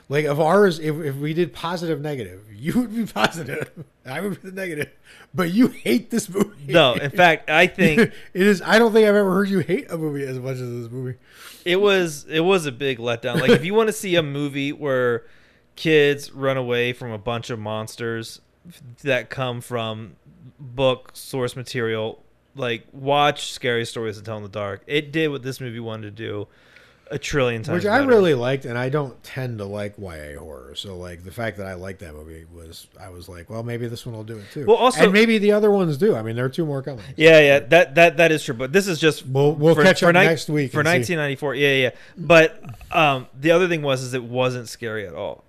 Like 0.08 0.26
of 0.26 0.38
ours, 0.38 0.78
if, 0.78 0.96
if 1.00 1.16
we 1.16 1.32
did 1.32 1.54
positive 1.54 2.00
negative, 2.00 2.42
you 2.52 2.78
would 2.78 2.94
be 2.94 3.06
positive, 3.06 3.70
I 4.06 4.20
would 4.20 4.42
be 4.42 4.50
the 4.50 4.54
negative, 4.54 4.90
but 5.32 5.50
you 5.50 5.68
hate 5.68 6.10
this 6.10 6.28
movie. 6.28 6.72
no, 6.72 6.92
in 6.94 7.10
fact, 7.22 7.48
I 7.48 7.66
think 7.66 8.00
it 8.00 8.12
is. 8.34 8.60
I 8.60 8.78
don't 8.78 8.92
think 8.92 9.08
I've 9.08 9.14
ever 9.14 9.32
heard 9.32 9.48
you 9.48 9.60
hate 9.60 9.90
a 9.90 9.96
movie 9.96 10.24
as 10.24 10.38
much 10.38 10.56
as 10.56 10.70
this 10.70 10.90
movie. 10.90 11.16
it 11.64 11.80
was 11.80 12.26
it 12.28 12.40
was 12.40 12.66
a 12.66 12.72
big 12.72 12.98
letdown. 12.98 13.40
Like 13.40 13.50
if 13.50 13.64
you 13.64 13.72
want 13.72 13.88
to 13.88 13.94
see 13.94 14.14
a 14.16 14.22
movie 14.22 14.72
where 14.72 15.24
kids 15.76 16.32
run 16.32 16.56
away 16.56 16.92
from 16.92 17.10
a 17.10 17.18
bunch 17.18 17.48
of 17.50 17.58
monsters 17.58 18.40
that 19.02 19.30
come 19.30 19.60
from 19.60 20.16
book 20.60 21.12
source 21.14 21.56
material, 21.56 22.22
like 22.54 22.86
watch 22.92 23.50
Scary 23.52 23.86
Stories 23.86 24.18
to 24.18 24.22
Tell 24.22 24.36
in 24.36 24.42
the 24.42 24.48
Dark. 24.50 24.82
It 24.86 25.12
did 25.12 25.28
what 25.28 25.42
this 25.42 25.60
movie 25.60 25.80
wanted 25.80 26.16
to 26.16 26.22
do 26.22 26.46
a 27.10 27.18
trillion 27.18 27.62
times. 27.62 27.84
Which 27.84 27.90
I 27.90 27.98
better. 27.98 28.08
really 28.08 28.34
liked, 28.34 28.64
and 28.64 28.78
I 28.78 28.88
don't 28.88 29.22
tend 29.22 29.58
to 29.58 29.64
like 29.64 29.94
YA 29.98 30.38
horror. 30.38 30.74
So, 30.74 30.96
like 30.96 31.22
the 31.24 31.30
fact 31.30 31.58
that 31.58 31.66
I 31.66 31.74
liked 31.74 32.00
that 32.00 32.14
movie 32.14 32.44
was, 32.52 32.86
I 33.00 33.10
was 33.10 33.28
like, 33.28 33.50
well, 33.50 33.62
maybe 33.62 33.86
this 33.88 34.06
one 34.06 34.14
will 34.14 34.24
do 34.24 34.38
it 34.38 34.44
too. 34.52 34.66
Well, 34.66 34.76
also- 34.76 35.04
and 35.04 35.12
maybe 35.12 35.38
the 35.38 35.52
other 35.52 35.70
ones 35.70 35.96
do. 35.98 36.16
I 36.16 36.22
mean, 36.22 36.34
there 36.36 36.44
are 36.46 36.48
two 36.50 36.64
more 36.66 36.82
coming. 36.82 37.04
Yeah, 37.16 37.40
yeah, 37.40 37.58
that 37.60 37.94
that 37.96 38.16
that 38.16 38.32
is 38.32 38.42
true. 38.42 38.54
But 38.54 38.72
this 38.72 38.86
is 38.88 38.98
just 38.98 39.26
We'll 39.26 39.52
we'll 39.54 39.74
catch 39.76 40.02
up 40.02 40.14
ni- 40.14 40.24
next 40.24 40.48
week 40.48 40.72
for 40.72 40.80
and 40.80 40.88
see. 41.06 41.14
1994. 41.16 41.54
Yeah, 41.56 41.68
yeah. 41.74 41.90
But 42.16 42.62
um, 42.90 43.26
the 43.38 43.50
other 43.50 43.68
thing 43.68 43.82
was 43.82 44.02
is 44.02 44.14
it 44.14 44.24
wasn't 44.24 44.68
scary 44.68 45.06
at 45.06 45.14
all. 45.14 45.44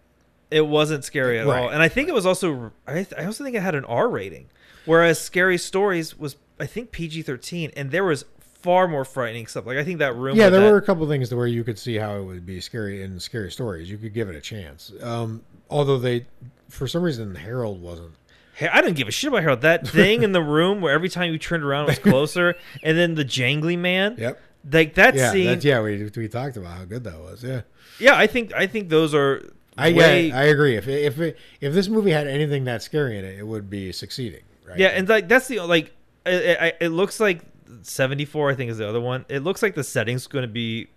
It 0.51 0.67
wasn't 0.67 1.03
scary 1.03 1.39
at 1.39 1.47
Right. 1.47 1.63
all, 1.63 1.69
and 1.69 1.81
I 1.81 1.87
think 1.87 2.07
it 2.07 2.13
was 2.13 2.25
also. 2.25 2.71
I 2.87 3.05
I 3.17 3.25
also 3.25 3.43
think 3.43 3.55
it 3.55 3.61
had 3.61 3.75
an 3.75 3.85
R 3.85 4.07
rating, 4.07 4.47
whereas 4.85 5.19
Scary 5.19 5.57
Stories 5.57 6.17
was 6.19 6.35
I 6.59 6.65
think 6.67 6.91
PG-13, 6.91 7.73
and 7.75 7.91
there 7.91 8.03
was 8.03 8.23
far 8.65 8.87
more 8.87 9.05
frightening 9.05 9.45
stuff. 9.47 9.65
Like 9.67 9.77
I 9.77 9.83
think 9.83 9.99
that 9.99 10.15
room. 10.15 10.35
Yeah, 10.35 10.49
there 10.49 10.59
that- 10.61 10.71
were 10.71 10.77
a 10.77 10.81
couple 10.81 11.07
things 11.07 11.29
to 11.29 11.37
where 11.37 11.45
you 11.47 11.63
could 11.63 11.77
see 11.79 11.95
how 11.95 12.17
it 12.17 12.23
would 12.23 12.45
be 12.45 12.59
scary 12.59 13.03
in 13.03 13.19
scary 13.19 13.51
stories. 13.51 13.89
You 13.89 13.97
could 13.97 14.13
give 14.13 14.27
it 14.27 14.35
a 14.35 14.41
chance. 14.41 14.91
Um, 15.01 15.43
although 15.69 15.99
they, 15.99 16.25
for 16.69 16.87
some 16.87 17.03
reason, 17.03 17.35
Harold 17.35 17.81
wasn't. 17.81 18.13
Hey, 18.55 18.67
I 18.67 18.81
didn't 18.81 18.95
give 18.97 19.07
a 19.07 19.11
shit 19.11 19.27
about 19.27 19.41
Harold. 19.43 19.61
That 19.61 19.87
thing 19.87 20.23
in 20.23 20.31
the 20.31 20.41
room 20.41 20.81
where 20.81 20.93
every 20.93 21.09
time 21.09 21.31
you 21.31 21.37
turned 21.37 21.63
around 21.63 21.83
it 21.83 21.87
was 21.89 21.99
closer, 22.11 22.55
and 22.83 22.97
then 22.97 23.13
the 23.15 23.25
jangly 23.25 23.77
man. 23.77 24.15
Yep. 24.17 24.41
Like 24.71 24.95
that 24.95 25.13
Yeah, 25.13 25.31
scene. 25.31 25.45
that's, 25.45 25.63
yeah. 25.63 25.79
We 25.81 26.09
we 26.17 26.27
talked 26.27 26.57
about 26.57 26.75
how 26.77 26.85
good 26.85 27.03
that 27.03 27.19
was. 27.19 27.43
Yeah. 27.43 27.61
yeah, 27.99 28.17
I 28.17 28.25
think 28.25 28.51
I 28.53 28.65
think 28.65 28.89
those 28.89 29.13
are. 29.13 29.43
I 29.77 29.91
way, 29.93 30.27
yeah, 30.29 30.39
I 30.39 30.43
agree. 30.45 30.75
If 30.77 30.87
if 30.87 31.19
it, 31.19 31.37
if 31.61 31.73
this 31.73 31.87
movie 31.87 32.09
had 32.11 32.27
anything 32.27 32.63
that 32.63 32.81
scary 32.81 33.19
in 33.19 33.25
it, 33.25 33.37
it 33.37 33.45
would 33.45 33.69
be 33.69 33.91
succeeding. 33.91 34.41
Right. 34.67 34.79
Yeah, 34.79 34.87
and 34.87 35.07
like 35.07 35.27
that's 35.27 35.47
the 35.49 35.59
like 35.59 35.91
it, 36.25 36.33
it, 36.61 36.77
it 36.79 36.89
looks 36.89 37.19
like 37.19 37.41
74 37.81 38.51
I 38.51 38.55
think 38.55 38.71
is 38.71 38.77
the 38.77 38.87
other 38.87 39.01
one. 39.01 39.25
It 39.29 39.43
looks 39.43 39.61
like 39.61 39.75
the 39.75 39.83
setting's 39.83 40.27
going 40.27 40.43
to 40.43 40.51
be 40.51 40.87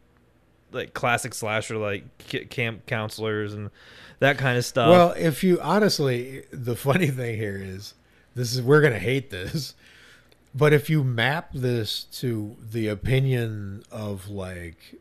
like 0.73 0.93
classic 0.95 1.35
slasher 1.35 1.77
like 1.77 2.05
camp 2.51 2.87
counselors 2.87 3.55
and 3.55 3.71
that 4.19 4.39
kind 4.39 4.59
of 4.59 4.65
stuff. 4.65 4.91
well, 4.91 5.15
if 5.17 5.45
you 5.45 5.61
honestly, 5.61 6.45
the 6.51 6.77
funny 6.77 7.07
thing 7.09 7.37
here 7.37 7.57
is, 7.57 7.95
this 8.35 8.55
is 8.55 8.63
we're 8.63 8.83
gonna 8.83 8.99
hate 8.99 9.31
this, 9.31 9.75
but 10.55 10.73
if 10.73 10.91
you 10.91 11.05
map 11.05 11.51
this 11.53 12.05
to 12.05 12.57
the 12.61 12.89
opinion 12.89 13.83
of 13.91 14.29
like, 14.29 14.97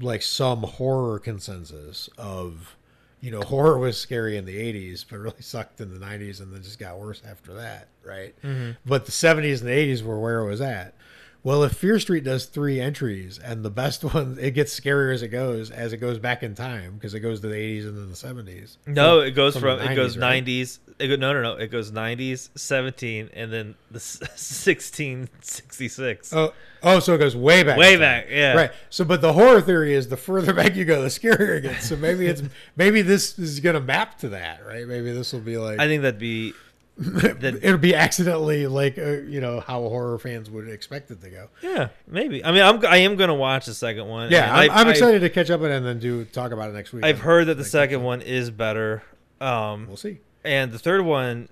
like 0.00 0.22
some 0.22 0.62
horror 0.62 1.18
consensus 1.18 2.08
of, 2.18 2.76
you 3.22 3.30
know, 3.30 3.40
horror 3.40 3.78
was 3.78 3.96
scary 3.96 4.36
in 4.36 4.44
the 4.44 4.56
'80s, 4.56 5.04
but 5.08 5.18
really 5.18 5.40
sucked 5.40 5.80
in 5.80 5.98
the 5.98 6.04
'90s, 6.04 6.40
and 6.40 6.52
then 6.52 6.60
just 6.62 6.80
got 6.80 6.98
worse 6.98 7.22
after 7.26 7.54
that, 7.54 7.86
right? 8.04 8.34
Mm-hmm. 8.42 8.72
But 8.84 9.06
the 9.06 9.12
'70s 9.12 9.60
and 9.60 9.68
the 9.68 9.94
'80s 9.94 10.02
were 10.02 10.18
where 10.18 10.40
it 10.40 10.50
was 10.50 10.60
at. 10.60 10.94
Well, 11.44 11.64
if 11.64 11.72
Fear 11.72 11.98
Street 11.98 12.22
does 12.22 12.46
three 12.46 12.80
entries 12.80 13.38
and 13.38 13.64
the 13.64 13.70
best 13.70 14.04
one, 14.14 14.38
it 14.40 14.52
gets 14.52 14.78
scarier 14.78 15.12
as 15.12 15.22
it 15.22 15.28
goes, 15.28 15.70
as 15.70 15.92
it 15.92 15.98
goes 15.98 16.18
back 16.18 16.42
in 16.42 16.54
time 16.54 16.94
because 16.94 17.14
it 17.14 17.20
goes 17.20 17.40
to 17.40 17.48
the 17.48 17.54
80s 17.54 17.86
and 17.86 17.96
then 17.96 18.08
the 18.10 18.14
70s. 18.14 18.76
no, 18.86 19.20
it 19.20 19.32
goes 19.32 19.54
from 19.54 19.78
from, 19.78 19.80
it 19.80 19.94
goes 19.96 20.16
90s, 20.16 20.20
right? 20.20 20.44
90s. 20.44 20.78
It 20.98 21.08
go, 21.08 21.16
no, 21.16 21.32
no, 21.32 21.40
no. 21.42 21.54
It 21.54 21.70
goes 21.70 21.90
90s, 21.90 22.50
17 22.54 23.30
and 23.32 23.50
then 23.52 23.74
the 23.90 23.98
1666. 23.98 26.32
Oh, 26.42 26.52
oh, 26.82 26.98
so 27.00 27.14
it 27.14 27.18
goes 27.18 27.36
way 27.36 27.62
back. 27.62 27.78
Way 27.78 27.96
back, 27.96 28.26
yeah. 28.30 28.54
Right. 28.54 28.70
So, 28.90 29.04
but 29.04 29.20
the 29.20 29.32
horror 29.32 29.60
theory 29.60 29.94
is 29.94 30.08
the 30.08 30.16
further 30.16 30.52
back 30.54 30.74
you 30.76 30.84
go, 30.84 31.02
the 31.02 31.08
scarier 31.08 31.58
it 31.58 31.62
gets. 31.62 31.88
So 31.88 31.96
maybe 31.96 32.26
it's 32.26 32.42
maybe 32.76 33.02
this 33.02 33.38
is 33.38 33.60
going 33.60 33.74
to 33.74 33.80
map 33.80 34.18
to 34.20 34.30
that, 34.30 34.64
right? 34.66 34.86
Maybe 34.86 35.12
this 35.12 35.32
will 35.32 35.40
be 35.40 35.58
like 35.58 35.78
I 35.78 35.86
think 35.86 36.02
that'd 36.02 36.18
be 36.18 36.54
that 36.98 37.42
it'll 37.62 37.78
be 37.78 37.94
accidentally 37.94 38.66
like 38.66 38.98
uh, 38.98 39.10
you 39.22 39.40
know 39.40 39.60
how 39.60 39.80
horror 39.80 40.18
fans 40.18 40.50
would 40.50 40.68
expect 40.68 41.10
it 41.10 41.20
to 41.22 41.30
go. 41.30 41.48
yeah, 41.62 41.88
maybe. 42.06 42.44
I 42.44 42.52
mean, 42.52 42.62
I'm 42.62 42.84
I 42.86 42.98
am 42.98 43.16
going 43.16 43.28
to 43.28 43.34
watch 43.34 43.66
the 43.66 43.74
second 43.74 44.06
one. 44.08 44.30
Yeah, 44.30 44.54
I'm, 44.54 44.70
I- 44.70 44.74
I'm 44.80 44.86
I- 44.88 44.90
excited 44.90 45.20
to 45.20 45.30
catch 45.30 45.50
up 45.50 45.60
on 45.62 45.70
it 45.70 45.76
and 45.76 45.86
then 45.86 45.98
do 45.98 46.24
talk 46.26 46.52
about 46.52 46.70
it 46.70 46.74
next 46.74 46.92
week. 46.92 47.04
I've 47.04 47.20
heard 47.20 47.46
that 47.48 47.56
the 47.56 47.64
second 47.64 48.02
one 48.02 48.20
is 48.22 48.50
better. 48.50 49.02
Um 49.40 49.86
We'll 49.88 49.96
see. 49.96 50.20
and 50.44 50.70
the 50.70 50.78
third 50.78 51.02
one 51.02 51.48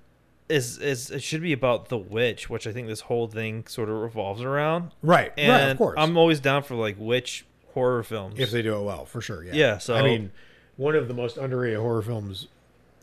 is 0.47 0.77
is 0.77 1.09
it 1.11 1.23
should 1.23 1.41
be 1.41 1.53
about 1.53 1.89
the 1.89 1.97
witch, 1.97 2.49
which 2.49 2.67
I 2.67 2.71
think 2.71 2.87
this 2.87 3.01
whole 3.01 3.27
thing 3.27 3.65
sort 3.67 3.89
of 3.89 3.95
revolves 3.95 4.41
around. 4.41 4.91
Right. 5.01 5.31
And 5.37 5.51
right. 5.51 5.69
Of 5.71 5.77
course. 5.77 5.95
I'm 5.97 6.17
always 6.17 6.39
down 6.39 6.63
for 6.63 6.75
like 6.75 6.95
witch 6.99 7.45
horror 7.73 8.03
films. 8.03 8.35
if 8.37 8.51
they 8.51 8.61
do 8.61 8.75
it 8.77 8.83
well, 8.83 9.05
for 9.05 9.21
sure. 9.21 9.43
Yeah. 9.43 9.53
Yeah, 9.53 9.77
so- 9.79 9.95
I 9.95 10.03
mean, 10.03 10.31
one 10.77 10.95
of 10.95 11.07
the 11.07 11.13
most 11.13 11.37
underrated 11.37 11.79
horror 11.79 12.01
films 12.01 12.47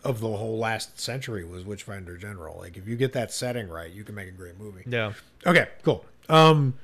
of 0.04 0.20
the 0.20 0.28
whole 0.28 0.58
last 0.58 1.00
century 1.00 1.44
was 1.44 1.64
Witchfinder 1.64 2.16
General. 2.16 2.58
Like 2.58 2.76
if 2.76 2.86
you 2.86 2.96
get 2.96 3.12
that 3.14 3.32
setting 3.32 3.68
right, 3.68 3.90
you 3.90 4.04
can 4.04 4.14
make 4.14 4.28
a 4.28 4.32
great 4.32 4.58
movie. 4.58 4.82
Yeah. 4.86 5.12
Okay, 5.46 5.68
cool. 5.82 6.04
Um, 6.28 6.74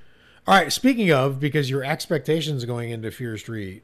all 0.47 0.55
right. 0.55 0.73
Speaking 0.73 1.11
of, 1.13 1.41
because 1.41 1.71
your 1.71 1.85
expectations 1.85 2.65
going 2.65 2.91
into 2.91 3.11
Fear 3.11 3.39
Street 3.39 3.83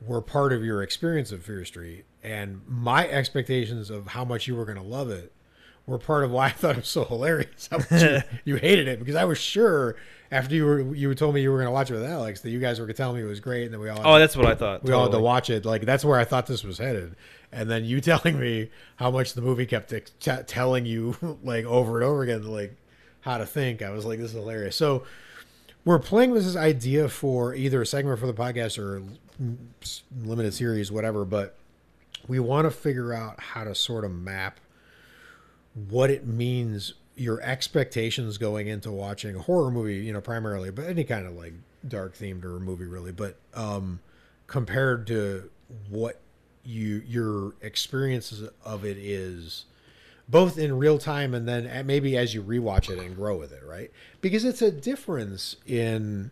were 0.00 0.20
part 0.20 0.52
of 0.52 0.64
your 0.64 0.82
experience 0.82 1.32
of 1.32 1.44
Fear 1.44 1.64
Street, 1.64 2.04
and 2.22 2.62
my 2.66 3.08
expectations 3.08 3.90
of 3.90 4.08
how 4.08 4.24
much 4.24 4.46
you 4.46 4.56
were 4.56 4.64
going 4.64 4.78
to 4.78 4.82
love 4.84 5.10
it 5.10 5.32
were 5.86 5.98
part 5.98 6.24
of 6.24 6.30
why 6.30 6.46
I 6.46 6.50
thought 6.50 6.72
it 6.72 6.76
was 6.78 6.88
so 6.88 7.04
hilarious. 7.04 7.68
You, 7.90 8.20
you 8.44 8.56
hated 8.56 8.88
it 8.88 8.98
because 8.98 9.14
I 9.16 9.24
was 9.24 9.38
sure 9.38 9.96
after 10.30 10.54
you 10.54 10.64
were 10.64 10.94
you 10.94 11.14
told 11.14 11.34
me 11.34 11.42
you 11.42 11.50
were 11.50 11.58
going 11.58 11.66
to 11.66 11.72
watch 11.72 11.90
it 11.90 11.94
with 11.94 12.04
Alex 12.04 12.40
that 12.42 12.50
you 12.50 12.60
guys 12.60 12.78
were 12.80 12.86
going 12.86 12.94
to 12.94 13.02
tell 13.02 13.12
me 13.12 13.20
it 13.20 13.24
was 13.24 13.40
great, 13.40 13.64
and 13.64 13.74
then 13.74 13.80
we 13.80 13.88
all 13.88 14.00
Oh, 14.04 14.18
that's 14.18 14.36
what 14.36 14.46
I 14.46 14.54
thought. 14.54 14.82
we 14.84 14.92
all 14.92 15.04
had 15.04 15.12
to 15.12 15.20
watch 15.20 15.50
it. 15.50 15.64
Like 15.64 15.82
that's 15.82 16.04
where 16.04 16.18
I 16.18 16.24
thought 16.24 16.46
this 16.46 16.64
was 16.64 16.78
headed. 16.78 17.16
And 17.52 17.70
then 17.70 17.84
you 17.84 18.00
telling 18.00 18.38
me 18.38 18.70
how 18.96 19.10
much 19.10 19.34
the 19.34 19.42
movie 19.42 19.66
kept 19.66 19.90
t- 19.90 20.32
telling 20.46 20.86
you 20.86 21.16
like 21.42 21.64
over 21.64 22.00
and 22.00 22.08
over 22.08 22.22
again, 22.22 22.44
like 22.44 22.74
how 23.20 23.38
to 23.38 23.46
think. 23.46 23.82
I 23.82 23.90
was 23.90 24.04
like, 24.04 24.18
this 24.18 24.28
is 24.30 24.36
hilarious. 24.36 24.76
So 24.76 25.04
we're 25.84 25.98
playing 25.98 26.30
with 26.30 26.44
this 26.44 26.56
idea 26.56 27.08
for 27.08 27.54
either 27.54 27.82
a 27.82 27.86
segment 27.86 28.20
for 28.20 28.26
the 28.26 28.34
podcast 28.34 28.78
or 28.78 29.02
limited 30.24 30.54
series, 30.54 30.90
whatever. 30.92 31.24
But 31.24 31.56
we 32.28 32.38
want 32.38 32.66
to 32.66 32.70
figure 32.70 33.12
out 33.12 33.38
how 33.40 33.64
to 33.64 33.74
sort 33.74 34.04
of 34.04 34.12
map 34.12 34.60
what 35.74 36.10
it 36.10 36.26
means 36.26 36.94
your 37.14 37.40
expectations 37.42 38.38
going 38.38 38.68
into 38.68 38.90
watching 38.90 39.36
a 39.36 39.38
horror 39.40 39.70
movie 39.70 39.96
you 39.96 40.12
know 40.12 40.20
primarily 40.20 40.70
but 40.70 40.86
any 40.86 41.04
kind 41.04 41.26
of 41.26 41.34
like 41.34 41.52
dark 41.86 42.14
themed 42.16 42.44
or 42.44 42.58
movie 42.58 42.86
really 42.86 43.12
but 43.12 43.36
um 43.54 44.00
compared 44.46 45.06
to 45.06 45.50
what 45.88 46.20
you 46.64 47.02
your 47.06 47.54
experiences 47.60 48.48
of 48.64 48.84
it 48.84 48.96
is 48.96 49.64
both 50.28 50.56
in 50.56 50.78
real 50.78 50.98
time 50.98 51.34
and 51.34 51.48
then 51.48 51.86
maybe 51.86 52.16
as 52.16 52.34
you 52.34 52.42
rewatch 52.42 52.88
it 52.88 52.98
and 52.98 53.16
grow 53.16 53.36
with 53.36 53.52
it 53.52 53.62
right? 53.64 53.90
Because 54.20 54.44
it's 54.44 54.62
a 54.62 54.70
difference 54.70 55.56
in 55.66 56.30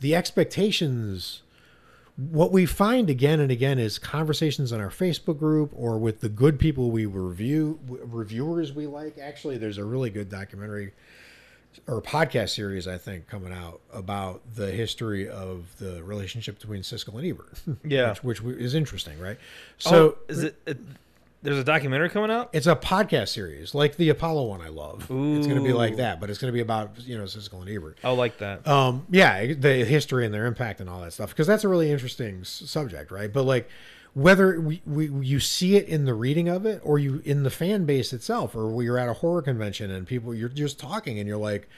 the 0.00 0.14
expectations 0.14 1.42
what 2.28 2.52
we 2.52 2.66
find 2.66 3.08
again 3.08 3.40
and 3.40 3.50
again 3.50 3.78
is 3.78 3.98
conversations 3.98 4.72
in 4.72 4.80
our 4.80 4.90
Facebook 4.90 5.38
group 5.38 5.72
or 5.74 5.98
with 5.98 6.20
the 6.20 6.28
good 6.28 6.58
people 6.58 6.90
we 6.90 7.06
review 7.06 7.78
reviewers 7.88 8.72
we 8.72 8.86
like. 8.86 9.16
Actually, 9.18 9.56
there's 9.56 9.78
a 9.78 9.84
really 9.84 10.10
good 10.10 10.28
documentary 10.28 10.92
or 11.86 12.02
podcast 12.02 12.50
series 12.50 12.86
I 12.86 12.98
think 12.98 13.26
coming 13.28 13.52
out 13.52 13.80
about 13.92 14.42
the 14.54 14.70
history 14.70 15.28
of 15.28 15.74
the 15.78 16.02
relationship 16.02 16.58
between 16.58 16.82
Siskel 16.82 17.14
and 17.14 17.26
Ebert. 17.26 17.52
Yeah. 17.84 18.14
which, 18.22 18.42
which 18.42 18.56
is 18.56 18.74
interesting, 18.74 19.18
right? 19.18 19.38
So 19.78 19.90
So 19.90 20.18
is 20.28 20.44
it, 20.44 20.56
it? 20.66 20.78
There's 21.42 21.56
a 21.58 21.64
documentary 21.64 22.10
coming 22.10 22.30
out. 22.30 22.50
it's 22.52 22.66
a 22.66 22.76
podcast 22.76 23.28
series 23.28 23.74
like 23.74 23.96
the 23.96 24.10
Apollo 24.10 24.44
one 24.44 24.60
I 24.60 24.68
love. 24.68 25.02
It's 25.10 25.46
going 25.46 25.58
to 25.58 25.64
be 25.64 25.72
like 25.72 25.96
that, 25.96 26.20
but 26.20 26.28
it's 26.28 26.38
going 26.38 26.52
to 26.52 26.54
be 26.54 26.60
about 26.60 26.98
you 27.00 27.16
know 27.16 27.24
Siskel 27.24 27.62
and 27.62 27.70
Ebert. 27.70 27.98
I 28.04 28.10
like 28.10 28.38
that. 28.38 28.66
um 28.68 29.06
yeah 29.10 29.54
the 29.54 29.84
history 29.84 30.24
and 30.26 30.34
their 30.34 30.46
impact 30.46 30.80
and 30.80 30.90
all 30.90 31.00
that 31.00 31.12
stuff 31.14 31.30
because 31.30 31.46
that's 31.46 31.64
a 31.64 31.68
really 31.68 31.90
interesting 31.90 32.40
s- 32.40 32.62
subject 32.66 33.10
right 33.10 33.32
but 33.32 33.44
like 33.44 33.68
whether 34.12 34.60
we, 34.60 34.82
we 34.86 35.06
you 35.24 35.38
see 35.40 35.76
it 35.76 35.86
in 35.88 36.04
the 36.04 36.12
reading 36.14 36.48
of 36.48 36.66
it 36.66 36.80
or 36.84 36.98
you 36.98 37.22
in 37.24 37.42
the 37.44 37.50
fan 37.50 37.84
base 37.86 38.12
itself 38.12 38.54
or 38.56 38.82
you're 38.82 38.98
at 38.98 39.08
a 39.08 39.12
horror 39.14 39.40
convention 39.40 39.90
and 39.90 40.06
people 40.06 40.34
you're 40.34 40.48
just 40.48 40.78
talking 40.80 41.18
and 41.20 41.28
you're 41.28 41.38
like 41.38 41.68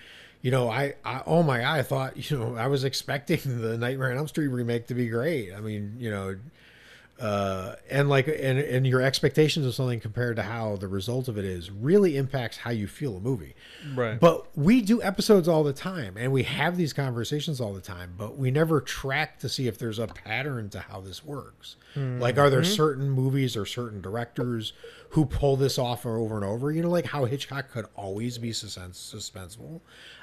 you 0.41 0.51
know 0.51 0.69
I, 0.71 0.95
I 1.05 1.23
oh 1.27 1.43
my 1.43 1.59
god 1.59 1.79
i 1.79 1.83
thought 1.83 2.31
you 2.31 2.39
know 2.39 2.57
i 2.57 2.67
was 2.67 2.85
expecting 2.85 3.39
the 3.61 3.77
nightmare 3.79 4.11
on 4.11 4.17
elm 4.17 4.29
street 4.29 4.49
remake 4.49 4.87
to 4.89 4.95
be 4.95 5.09
great 5.09 5.53
i 5.55 5.61
mean 5.61 5.97
you 5.99 6.11
know 6.11 6.37
uh, 7.23 7.77
and 7.89 8.09
like 8.09 8.27
and 8.27 8.59
and 8.59 8.85
your 8.85 9.01
expectations 9.01 9.65
of 9.65 9.73
something 9.73 10.01
compared 10.01 10.35
to 10.35 10.43
how 10.43 10.75
the 10.75 10.89
result 10.89 11.29
of 11.29 11.39
it 11.39 11.45
is 11.45 11.71
really 11.71 12.17
impacts 12.17 12.57
how 12.57 12.71
you 12.71 12.89
feel 12.89 13.17
a 13.17 13.21
movie. 13.21 13.55
Right. 13.95 14.19
but 14.19 14.47
we 14.59 14.81
do 14.81 15.01
episodes 15.01 15.47
all 15.47 15.63
the 15.63 15.73
time 15.73 16.17
and 16.17 16.33
we 16.33 16.43
have 16.43 16.77
these 16.77 16.93
conversations 16.93 17.61
all 17.61 17.73
the 17.75 17.81
time 17.81 18.15
but 18.19 18.37
we 18.37 18.51
never 18.51 18.81
track 18.81 19.39
to 19.39 19.49
see 19.49 19.69
if 19.69 19.79
there's 19.79 20.01
a 20.01 20.09
pattern 20.09 20.69
to 20.71 20.81
how 20.81 21.01
this 21.01 21.25
works. 21.25 21.77
Like 21.95 22.39
are 22.39 22.51
there 22.51 22.65
certain 22.65 23.09
movies 23.09 23.57
or 23.57 23.67
certain 23.67 24.01
directors 24.01 24.73
who 25.11 25.25
pull 25.25 25.57
this 25.57 25.79
off 25.79 26.05
over 26.05 26.35
and 26.35 26.45
over? 26.45 26.73
You 26.73 26.83
know 26.83 26.91
like 26.91 27.07
how 27.07 27.27
hitchcock 27.27 27.71
could 27.71 27.87
always 27.95 28.39
be 28.39 28.53
suspense 28.53 29.15
suspenseful. 29.15 29.81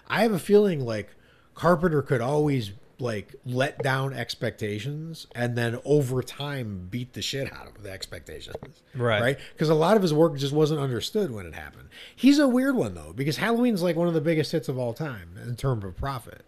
I 0.08 0.24
have 0.24 0.34
a 0.34 0.40
feeling 0.40 0.86
like 0.86 1.16
carpenter 1.56 2.02
could 2.02 2.20
always 2.20 2.72
like 3.02 3.36
let 3.46 3.82
down 3.82 4.14
expectations 4.14 5.28
and 5.34 5.58
then 5.58 5.80
over 5.86 6.22
time 6.22 6.88
beat 6.90 7.14
the 7.14 7.22
shit 7.22 7.52
out 7.54 7.68
of 7.68 7.82
the 7.84 7.90
expectations 7.92 8.56
Right. 8.96 9.22
right 9.22 9.38
because 9.54 9.70
a 9.70 9.74
lot 9.76 9.96
of 9.96 10.02
his 10.02 10.14
work 10.14 10.38
just 10.38 10.54
wasn't 10.54 10.80
understood 10.80 11.32
when 11.32 11.46
it 11.46 11.56
happened 11.56 11.90
he's 12.16 12.40
a 12.40 12.48
weird 12.48 12.76
one 12.76 12.96
though 12.96 13.14
because 13.14 13.38
halloween's 13.38 13.82
like 13.82 13.96
one 13.96 14.08
of 14.08 14.14
the 14.14 14.22
biggest 14.22 14.52
hits 14.52 14.68
of 14.70 14.78
all 14.78 14.94
time 14.94 15.30
in 15.46 15.56
terms 15.56 15.84
of 15.86 15.96
profit 15.96 16.44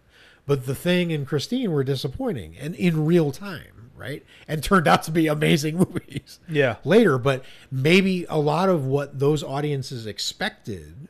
but 0.46 0.66
the 0.66 0.74
thing 0.74 1.12
and 1.12 1.26
christine 1.26 1.72
were 1.72 1.84
disappointing 1.84 2.54
and 2.60 2.74
in 2.74 3.04
real 3.06 3.30
time 3.32 3.90
right 3.96 4.24
and 4.48 4.62
turned 4.62 4.88
out 4.88 5.02
to 5.04 5.10
be 5.10 5.26
amazing 5.28 5.76
movies 5.92 6.40
Yeah. 6.48 6.76
later 6.84 7.16
but 7.18 7.44
maybe 7.70 8.26
a 8.28 8.38
lot 8.38 8.68
of 8.68 8.84
what 8.84 9.18
those 9.18 9.42
audiences 9.42 10.06
expected 10.06 11.08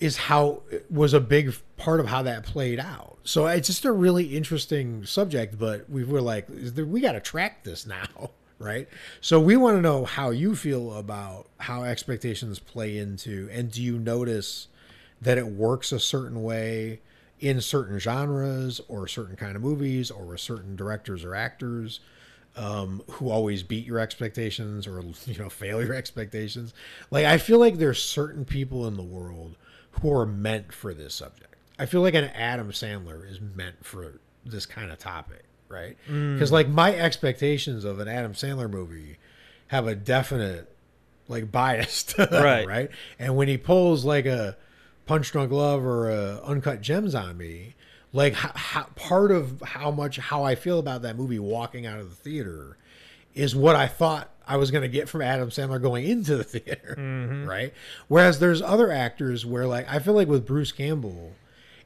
is 0.00 0.16
how 0.16 0.62
was 0.90 1.12
a 1.12 1.20
big 1.20 1.54
part 1.76 2.00
of 2.00 2.06
how 2.06 2.22
that 2.22 2.44
played 2.44 2.80
out. 2.80 3.18
So 3.22 3.46
it's 3.46 3.68
just 3.68 3.84
a 3.84 3.92
really 3.92 4.36
interesting 4.36 5.04
subject, 5.04 5.58
but 5.58 5.88
we 5.88 6.04
were 6.04 6.22
like, 6.22 6.46
there, 6.48 6.86
we 6.86 7.00
got 7.00 7.12
to 7.12 7.20
track 7.20 7.64
this 7.64 7.86
now, 7.86 8.30
right? 8.58 8.88
So 9.20 9.38
we 9.38 9.56
want 9.56 9.76
to 9.76 9.82
know 9.82 10.06
how 10.06 10.30
you 10.30 10.56
feel 10.56 10.94
about 10.94 11.46
how 11.58 11.84
expectations 11.84 12.58
play 12.58 12.96
into, 12.96 13.48
and 13.52 13.70
do 13.70 13.82
you 13.82 13.98
notice 13.98 14.68
that 15.20 15.36
it 15.36 15.46
works 15.46 15.92
a 15.92 16.00
certain 16.00 16.42
way 16.42 17.00
in 17.38 17.60
certain 17.60 17.98
genres 17.98 18.80
or 18.88 19.06
certain 19.06 19.36
kind 19.36 19.54
of 19.54 19.62
movies 19.62 20.10
or 20.10 20.24
with 20.24 20.40
certain 20.40 20.76
directors 20.76 21.24
or 21.24 21.34
actors? 21.34 22.00
um, 22.56 23.02
who 23.12 23.30
always 23.30 23.62
beat 23.62 23.86
your 23.86 23.98
expectations 23.98 24.86
or 24.86 25.02
you 25.26 25.38
know 25.38 25.48
fail 25.48 25.82
your 25.84 25.94
expectations. 26.02 26.74
Like 27.10 27.26
I 27.26 27.38
feel 27.38 27.58
like 27.58 27.76
there's 27.76 28.02
certain 28.02 28.44
people 28.44 28.86
in 28.86 28.96
the 28.96 29.02
world 29.02 29.56
who 29.92 30.12
are 30.12 30.26
meant 30.26 30.72
for 30.72 30.94
this 30.94 31.14
subject. 31.14 31.54
I 31.78 31.86
feel 31.86 32.00
like 32.02 32.14
an 32.14 32.24
Adam 32.24 32.70
Sandler 32.72 33.28
is 33.30 33.40
meant 33.40 33.84
for 33.84 34.20
this 34.44 34.66
kind 34.66 34.90
of 34.90 34.98
topic, 34.98 35.44
right? 35.68 35.96
Mm. 36.08 36.34
Because 36.34 36.52
like 36.52 36.68
my 36.68 36.94
expectations 36.94 37.84
of 37.84 37.98
an 38.00 38.08
Adam 38.08 38.32
Sandler 38.34 38.70
movie 38.70 39.16
have 39.68 39.86
a 39.86 39.94
definite 39.94 40.70
like 41.28 41.50
bias 41.52 42.02
to 42.14 42.26
them, 42.26 42.42
Right. 42.42 42.66
right? 42.66 42.90
And 43.18 43.36
when 43.36 43.48
he 43.48 43.56
pulls 43.56 44.04
like 44.04 44.26
a 44.26 44.56
Punch 45.06 45.30
Drunk 45.32 45.52
Love 45.52 45.84
or 45.84 46.10
a 46.10 46.40
Uncut 46.44 46.80
Gems 46.80 47.14
on 47.14 47.36
me, 47.36 47.74
like 48.12 48.34
how, 48.34 48.50
how, 48.54 48.82
part 48.96 49.30
of 49.30 49.60
how 49.62 49.90
much 49.90 50.16
how 50.18 50.42
I 50.42 50.54
feel 50.56 50.78
about 50.78 51.02
that 51.02 51.16
movie 51.16 51.38
walking 51.38 51.86
out 51.86 51.98
of 52.00 52.10
the 52.10 52.16
theater 52.16 52.76
is 53.34 53.54
what 53.54 53.76
I 53.76 53.86
thought 53.86 54.29
I 54.46 54.56
was 54.56 54.70
going 54.70 54.82
to 54.82 54.88
get 54.88 55.08
from 55.08 55.22
Adam 55.22 55.50
Sandler 55.50 55.80
going 55.80 56.06
into 56.06 56.36
the 56.36 56.44
theater, 56.58 56.94
mm-hmm. 56.98 57.46
right? 57.46 57.72
Whereas 58.08 58.38
there's 58.38 58.62
other 58.62 58.90
actors 58.90 59.44
where 59.46 59.66
like 59.66 59.88
I 59.88 59.98
feel 59.98 60.14
like 60.14 60.28
with 60.28 60.46
Bruce 60.46 60.72
Campbell, 60.72 61.32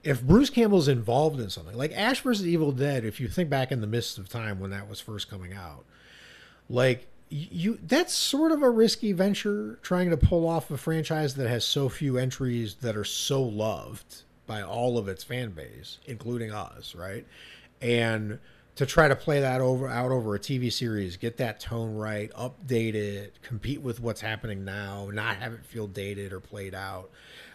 if 0.02 0.22
Bruce 0.22 0.50
Campbell's 0.50 0.88
involved 0.88 1.40
in 1.40 1.50
something 1.50 1.76
like 1.76 1.92
Ash 1.92 2.20
vs. 2.20 2.46
Evil 2.46 2.72
Dead, 2.72 3.04
if 3.04 3.20
you 3.20 3.28
think 3.28 3.50
back 3.50 3.72
in 3.72 3.80
the 3.80 3.86
midst 3.86 4.18
of 4.18 4.28
time 4.28 4.60
when 4.60 4.70
that 4.70 4.88
was 4.88 5.00
first 5.00 5.30
coming 5.30 5.52
out, 5.52 5.84
like 6.68 7.06
you 7.30 7.78
that's 7.82 8.12
sort 8.12 8.52
of 8.52 8.62
a 8.62 8.70
risky 8.70 9.12
venture 9.12 9.78
trying 9.82 10.10
to 10.10 10.16
pull 10.16 10.46
off 10.46 10.70
a 10.70 10.76
franchise 10.76 11.34
that 11.34 11.48
has 11.48 11.64
so 11.64 11.88
few 11.88 12.16
entries 12.16 12.76
that 12.76 12.96
are 12.96 13.04
so 13.04 13.42
loved 13.42 14.22
by 14.46 14.62
all 14.62 14.98
of 14.98 15.08
its 15.08 15.24
fan 15.24 15.50
base 15.50 15.98
including 16.06 16.52
us 16.52 16.94
right 16.94 17.26
and 17.80 18.38
to 18.76 18.86
try 18.86 19.06
to 19.06 19.16
play 19.16 19.40
that 19.40 19.60
over 19.60 19.88
out 19.88 20.10
over 20.10 20.34
a 20.34 20.38
TV 20.38 20.72
series 20.72 21.16
get 21.16 21.36
that 21.36 21.60
tone 21.60 21.94
right 21.94 22.32
update 22.32 22.94
it 22.94 23.34
compete 23.42 23.80
with 23.80 24.00
what's 24.00 24.20
happening 24.20 24.64
now 24.64 25.08
not 25.12 25.36
have 25.36 25.52
it 25.52 25.64
feel 25.64 25.86
dated 25.86 26.32
or 26.32 26.40
played 26.40 26.74
out. 26.74 27.10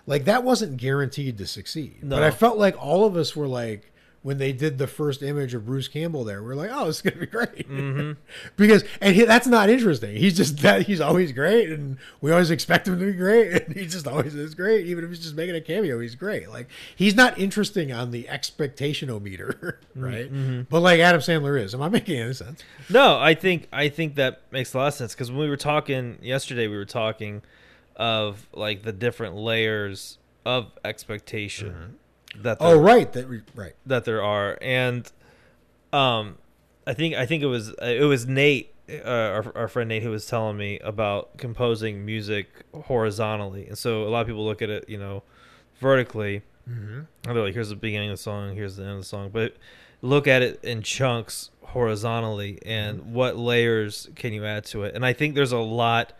Like 0.08 0.26
that 0.26 0.44
wasn't 0.44 0.78
guaranteed 0.78 1.38
to 1.38 1.46
succeed. 1.46 1.98
But 2.02 2.24
I 2.24 2.32
felt 2.32 2.58
like 2.58 2.82
all 2.82 3.06
of 3.06 3.16
us 3.16 3.36
were 3.36 3.48
like 3.48 3.92
when 4.22 4.38
they 4.38 4.52
did 4.52 4.78
the 4.78 4.88
first 4.88 5.24
image 5.24 5.54
of 5.54 5.66
Bruce 5.66 5.88
Campbell 5.88 6.24
there, 6.24 6.44
we're 6.44 6.56
like, 6.56 6.70
oh, 6.74 6.88
this 6.88 6.98
is 6.98 7.02
gonna 7.02 7.18
be 7.18 7.26
great 7.26 7.70
mm-hmm. 7.70 8.12
because 8.58 8.84
and 9.00 9.16
he, 9.16 9.24
that's 9.24 9.48
not 9.48 9.70
interesting. 9.70 10.16
He's 10.16 10.36
just 10.36 10.58
that 10.60 10.84
he's 10.84 11.00
always 11.00 11.32
great, 11.32 11.70
and 11.70 11.98
we 12.20 12.32
always 12.32 12.52
expect 12.52 12.88
him 12.88 13.00
to 13.00 13.06
be 13.06 13.14
great, 13.14 13.52
and 13.68 13.76
he 13.76 13.86
just 13.86 14.08
always 14.08 14.36
is 14.36 14.56
great. 14.56 14.86
Even 14.88 15.04
if 15.04 15.10
he's 15.10 15.20
just 15.20 15.36
making 15.36 15.56
a 15.56 15.62
cameo, 15.62 16.00
he's 16.00 16.16
great. 16.16 16.50
Like 16.50 16.68
he's 16.96 17.16
not 17.16 17.40
interesting 17.40 17.92
on 17.92 18.12
the 18.12 18.24
expectationometer, 18.26 19.56
mm-hmm. 19.60 20.04
right? 20.04 20.32
Mm-hmm. 20.32 20.62
But 20.70 20.82
like 20.82 21.00
Adam 21.00 21.22
Sandler 21.22 21.62
is. 21.62 21.74
Am 21.74 21.82
I 21.82 21.90
making 21.90 22.20
any 22.20 22.34
sense? 22.34 22.64
No, 22.90 23.18
I 23.20 23.34
think 23.34 23.68
I 23.72 23.90
think 23.90 24.16
that 24.16 24.42
makes 24.52 24.74
a 24.74 24.80
lot 24.80 24.88
of 24.88 24.94
sense 24.96 25.14
because 25.14 25.32
when 25.32 25.40
we 25.40 25.50
were 25.50 25.58
talking 25.58 26.18
yesterday, 26.22 26.68
we 26.68 26.76
were 26.76 26.86
talking 26.86 27.42
of 27.96 28.48
like 28.54 28.84
the 28.84 28.94
different 28.94 29.36
layers 29.36 30.18
of 30.46 30.72
expectation 30.84 31.98
that 32.38 32.58
Oh, 32.60 32.78
right. 32.78 33.12
That 33.14 33.28
re- 33.28 33.42
right. 33.56 33.74
that 33.86 34.06
there 34.06 34.24
are, 34.24 34.58
and 34.62 35.12
um, 35.92 36.38
I 36.86 36.94
think 36.94 37.16
I 37.16 37.26
think 37.26 37.44
it 37.44 37.48
was 37.48 37.70
it 37.82 38.06
was 38.06 38.28
Nate 38.28 38.74
uh, 38.90 39.08
our, 39.08 39.58
our 39.58 39.68
friend 39.68 39.90
Nate 39.90 40.04
who 40.04 40.12
was 40.12 40.26
telling 40.26 40.58
me 40.58 40.80
about 40.80 41.38
composing 41.38 42.06
music 42.06 42.48
horizontally, 42.74 43.68
and 43.68 43.78
so 43.78 44.04
a 44.04 44.10
lot 44.10 44.22
of 44.22 44.28
people 44.28 44.46
look 44.46 44.62
at 44.62 44.70
it, 44.70 44.88
you 44.90 44.98
know, 44.98 45.24
vertically. 45.80 46.44
Mm-hmm. 46.70 47.00
And 47.00 47.08
they're 47.36 47.44
like, 47.44 47.56
here's 47.56 47.70
the 47.70 47.76
beginning 47.76 48.12
of 48.12 48.18
the 48.18 48.22
song, 48.22 48.54
here's 48.54 48.76
the 48.76 48.84
end 48.84 48.92
of 48.94 48.98
the 49.00 49.06
song, 49.06 49.32
but 49.34 49.56
look 50.04 50.28
at 50.28 50.44
it 50.44 50.64
in 50.64 50.84
chunks 50.84 51.50
horizontally, 51.64 52.60
and 52.66 53.14
what 53.14 53.38
layers 53.38 54.08
can 54.16 54.34
you 54.34 54.46
add 54.46 54.66
to 54.66 54.84
it? 54.84 54.96
And 54.96 55.06
I 55.06 55.14
think 55.14 55.36
there's 55.36 55.52
a 55.52 55.58
lot 55.58 56.14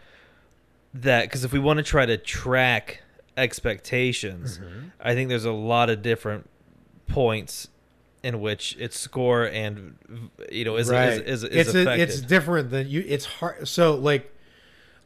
that 0.94 1.24
because 1.24 1.44
if 1.44 1.54
we 1.54 1.60
want 1.60 1.78
to 1.78 1.84
try 1.84 2.06
to 2.06 2.18
track 2.18 3.02
expectations, 3.40 4.60
mm-hmm. 4.60 4.88
I 5.00 5.14
think 5.14 5.30
there's 5.30 5.46
a 5.46 5.52
lot 5.52 5.90
of 5.90 6.02
different 6.02 6.50
points 7.08 7.70
in 8.22 8.42
which 8.42 8.76
its 8.78 9.00
score 9.00 9.46
and 9.46 9.98
you 10.52 10.66
know 10.66 10.76
is 10.76 10.90
right. 10.90 11.14
is, 11.14 11.44
is, 11.44 11.44
is 11.44 11.68
it's 11.68 11.76
a- 11.76 12.00
it's 12.00 12.22
different 12.22 12.70
than 12.70 12.88
you. 12.90 13.04
It's 13.08 13.26
hard. 13.26 13.68
So 13.68 13.96
like, 13.96 14.34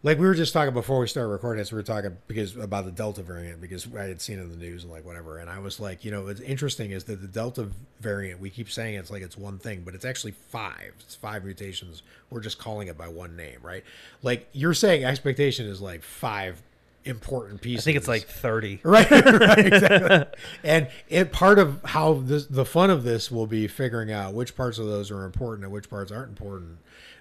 like 0.02 0.18
we 0.18 0.26
were 0.26 0.34
just 0.34 0.52
talking 0.52 0.74
before 0.74 1.00
we 1.00 1.08
started 1.08 1.30
recording 1.30 1.60
this. 1.60 1.72
We 1.72 1.78
were 1.78 1.84
talking 1.84 2.18
because 2.28 2.56
about 2.56 2.86
the 2.86 2.92
Delta 2.92 3.22
variant 3.22 3.62
because 3.62 3.88
I 3.96 4.06
had 4.06 4.20
seen 4.20 4.40
it 4.40 4.44
in 4.44 4.50
the 4.50 4.58
news 4.58 4.84
and 4.84 4.92
like 4.92 5.06
whatever. 5.06 5.38
And 5.38 5.50
I 5.50 5.60
was 5.60 5.80
like, 5.80 6.04
you 6.04 6.12
know, 6.12 6.24
what's 6.24 6.42
interesting 6.42 6.92
is 6.92 7.04
that 7.06 7.22
the 7.22 7.28
Delta 7.28 7.70
variant. 8.02 8.40
We 8.40 8.50
keep 8.50 8.72
saying 8.72 8.96
it's 8.96 9.12
like 9.12 9.22
it's 9.22 9.38
one 9.38 9.60
thing, 9.60 9.84
but 9.86 9.94
it's 9.94 10.06
actually 10.06 10.32
five. 10.32 10.94
It's 11.00 11.16
five 11.16 11.46
mutations. 11.46 12.02
We're 12.32 12.42
just 12.42 12.58
calling 12.58 12.88
it 12.88 12.98
by 12.98 13.08
one 13.08 13.36
name, 13.36 13.60
right? 13.62 13.84
Like 14.24 14.50
you're 14.54 14.74
saying, 14.74 15.06
expectation 15.06 15.68
is 15.68 15.82
like 15.82 16.02
five 16.04 16.62
important 17.06 17.62
piece. 17.62 17.80
I 17.80 17.84
think 17.84 17.98
it's 17.98 18.08
like 18.08 18.24
thirty. 18.24 18.80
right, 18.84 19.10
right 19.10 19.66
exactly. 19.66 20.40
and 20.64 20.88
it 21.10 21.32
part 21.32 21.60
of 21.60 21.84
how 21.84 22.14
this, 22.14 22.46
the 22.46 22.66
fun 22.66 22.90
of 22.90 23.04
this 23.04 23.32
will 23.32 23.48
be 23.48 23.68
figuring 23.68 24.12
out 24.12 24.34
which 24.34 24.56
parts 24.56 24.78
of 24.78 24.86
those 24.86 25.12
are 25.12 25.26
important 25.26 25.64
and 25.64 25.74
which 25.74 25.90
parts 25.90 26.12
aren't 26.12 26.30
important 26.30 26.78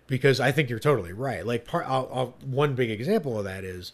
because 0.07 0.41
i 0.41 0.53
think 0.53 0.69
you're 0.69 0.79
totally 0.79 1.13
right 1.13 1.47
like 1.47 1.65
part 1.65 1.87
I'll, 1.89 2.11
I'll, 2.13 2.35
one 2.45 2.75
big 2.75 2.91
example 2.91 3.39
of 3.39 3.45
that 3.45 3.65
is 3.65 3.93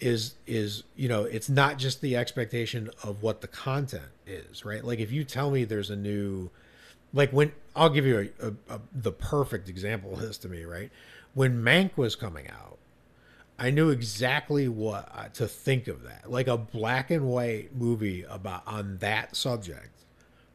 is 0.00 0.34
is 0.46 0.84
you 0.96 1.08
know 1.08 1.24
it's 1.24 1.48
not 1.48 1.78
just 1.78 2.00
the 2.00 2.16
expectation 2.16 2.90
of 3.02 3.22
what 3.22 3.40
the 3.40 3.48
content 3.48 4.08
is 4.26 4.64
right 4.64 4.84
like 4.84 4.98
if 4.98 5.12
you 5.12 5.24
tell 5.24 5.50
me 5.50 5.64
there's 5.64 5.90
a 5.90 5.96
new 5.96 6.50
like 7.12 7.30
when 7.30 7.52
i'll 7.76 7.90
give 7.90 8.06
you 8.06 8.30
a, 8.40 8.46
a, 8.46 8.76
a 8.76 8.80
the 8.92 9.12
perfect 9.12 9.68
example 9.68 10.12
of 10.14 10.20
this 10.20 10.38
to 10.38 10.48
me 10.48 10.64
right 10.64 10.90
when 11.34 11.62
mank 11.62 11.96
was 11.96 12.16
coming 12.16 12.48
out 12.48 12.73
I 13.58 13.70
knew 13.70 13.90
exactly 13.90 14.68
what 14.68 15.08
uh, 15.14 15.28
to 15.34 15.46
think 15.46 15.86
of 15.86 16.02
that, 16.02 16.30
like 16.30 16.48
a 16.48 16.56
black 16.56 17.10
and 17.10 17.28
white 17.28 17.74
movie 17.74 18.24
about 18.28 18.62
on 18.66 18.98
that 18.98 19.36
subject 19.36 19.90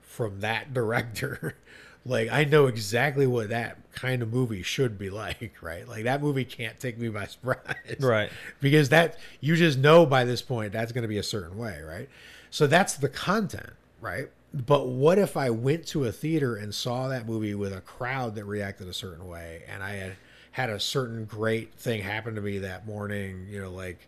from 0.02 0.41
that 0.41 0.74
director. 0.74 1.56
like 2.06 2.30
I 2.30 2.43
know 2.43 2.68
exactly 2.68 3.26
what 3.26 3.50
that 3.50 3.78
kind 3.93 4.22
of 4.22 4.34
movie 4.34 4.64
should 4.64 4.97
be 4.97 5.10
like, 5.10 5.54
right? 5.62 5.88
Like 5.88 6.04
that 6.04 6.22
movie 6.22 6.45
can't 6.45 6.78
take 6.80 6.97
me 6.97 7.10
by 7.10 7.26
surprise, 7.28 7.76
Right. 8.00 8.30
Because 8.60 8.89
that 8.89 9.18
you 9.39 9.56
just 9.56 9.78
know 9.78 10.06
by 10.06 10.26
this 10.26 10.41
point 10.41 10.74
that's 10.74 10.91
going 10.91 11.04
to 11.04 11.08
be 11.08 11.18
a 11.18 11.24
certain 11.24 11.58
way, 11.58 11.82
right? 11.82 12.10
So 12.52 12.68
that's 12.68 12.95
the 12.95 13.10
content, 13.10 13.74
right? 14.02 14.30
But 14.54 14.88
what 14.88 15.20
if 15.20 15.38
I 15.38 15.52
went 15.52 15.86
to 15.88 16.06
a 16.06 16.12
theater 16.12 16.56
and 16.56 16.74
saw 16.74 17.08
that 17.10 17.28
movie 17.28 17.54
with 17.54 17.72
a 17.72 17.82
crowd 17.82 18.34
that 18.36 18.45
reacted 18.45 18.88
a 18.88 18.93
certain 18.93 19.28
way, 19.28 19.62
and 19.72 19.84
I 19.84 19.91
had 19.91 20.16
had 20.60 20.70
a 20.70 20.80
certain 20.80 21.26
great 21.26 21.74
thing 21.76 22.01
happen 22.01 22.36
to 22.36 22.41
me 22.41 22.57
that 22.60 22.86
morning, 22.86 23.47
you 23.49 23.62
know, 23.62 23.72
like, 23.72 24.07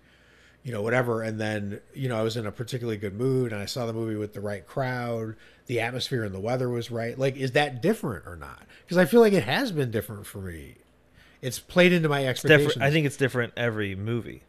you 0.63 0.71
know, 0.71 0.81
whatever. 0.81 1.21
And 1.23 1.39
then, 1.39 1.79
you 1.93 2.09
know, 2.09 2.17
I 2.19 2.23
was 2.23 2.35
in 2.37 2.45
a 2.45 2.51
particularly 2.51 2.97
good 2.97 3.13
mood 3.17 3.53
and 3.53 3.61
I 3.61 3.65
saw 3.65 3.85
the 3.85 3.93
movie 3.93 4.15
with 4.15 4.33
the 4.33 4.41
right 4.41 4.65
crowd, 4.67 5.35
the 5.67 5.79
atmosphere 5.79 6.23
and 6.23 6.35
the 6.35 6.39
weather 6.39 6.69
was 6.69 6.91
right. 6.91 7.17
Like, 7.17 7.37
is 7.37 7.53
that 7.53 7.81
different 7.81 8.27
or 8.27 8.35
not? 8.35 8.63
Because 8.83 8.97
I 8.97 9.05
feel 9.05 9.21
like 9.21 9.33
it 9.33 9.43
has 9.43 9.71
been 9.71 9.91
different 9.91 10.25
for 10.25 10.39
me. 10.39 10.75
It's 11.41 11.57
played 11.59 11.93
into 11.93 12.09
my 12.09 12.25
expectations. 12.25 12.77
I 12.81 12.91
think 12.91 13.05
it's 13.05 13.17
different 13.17 13.53
every 13.57 13.95
movie, 13.95 14.43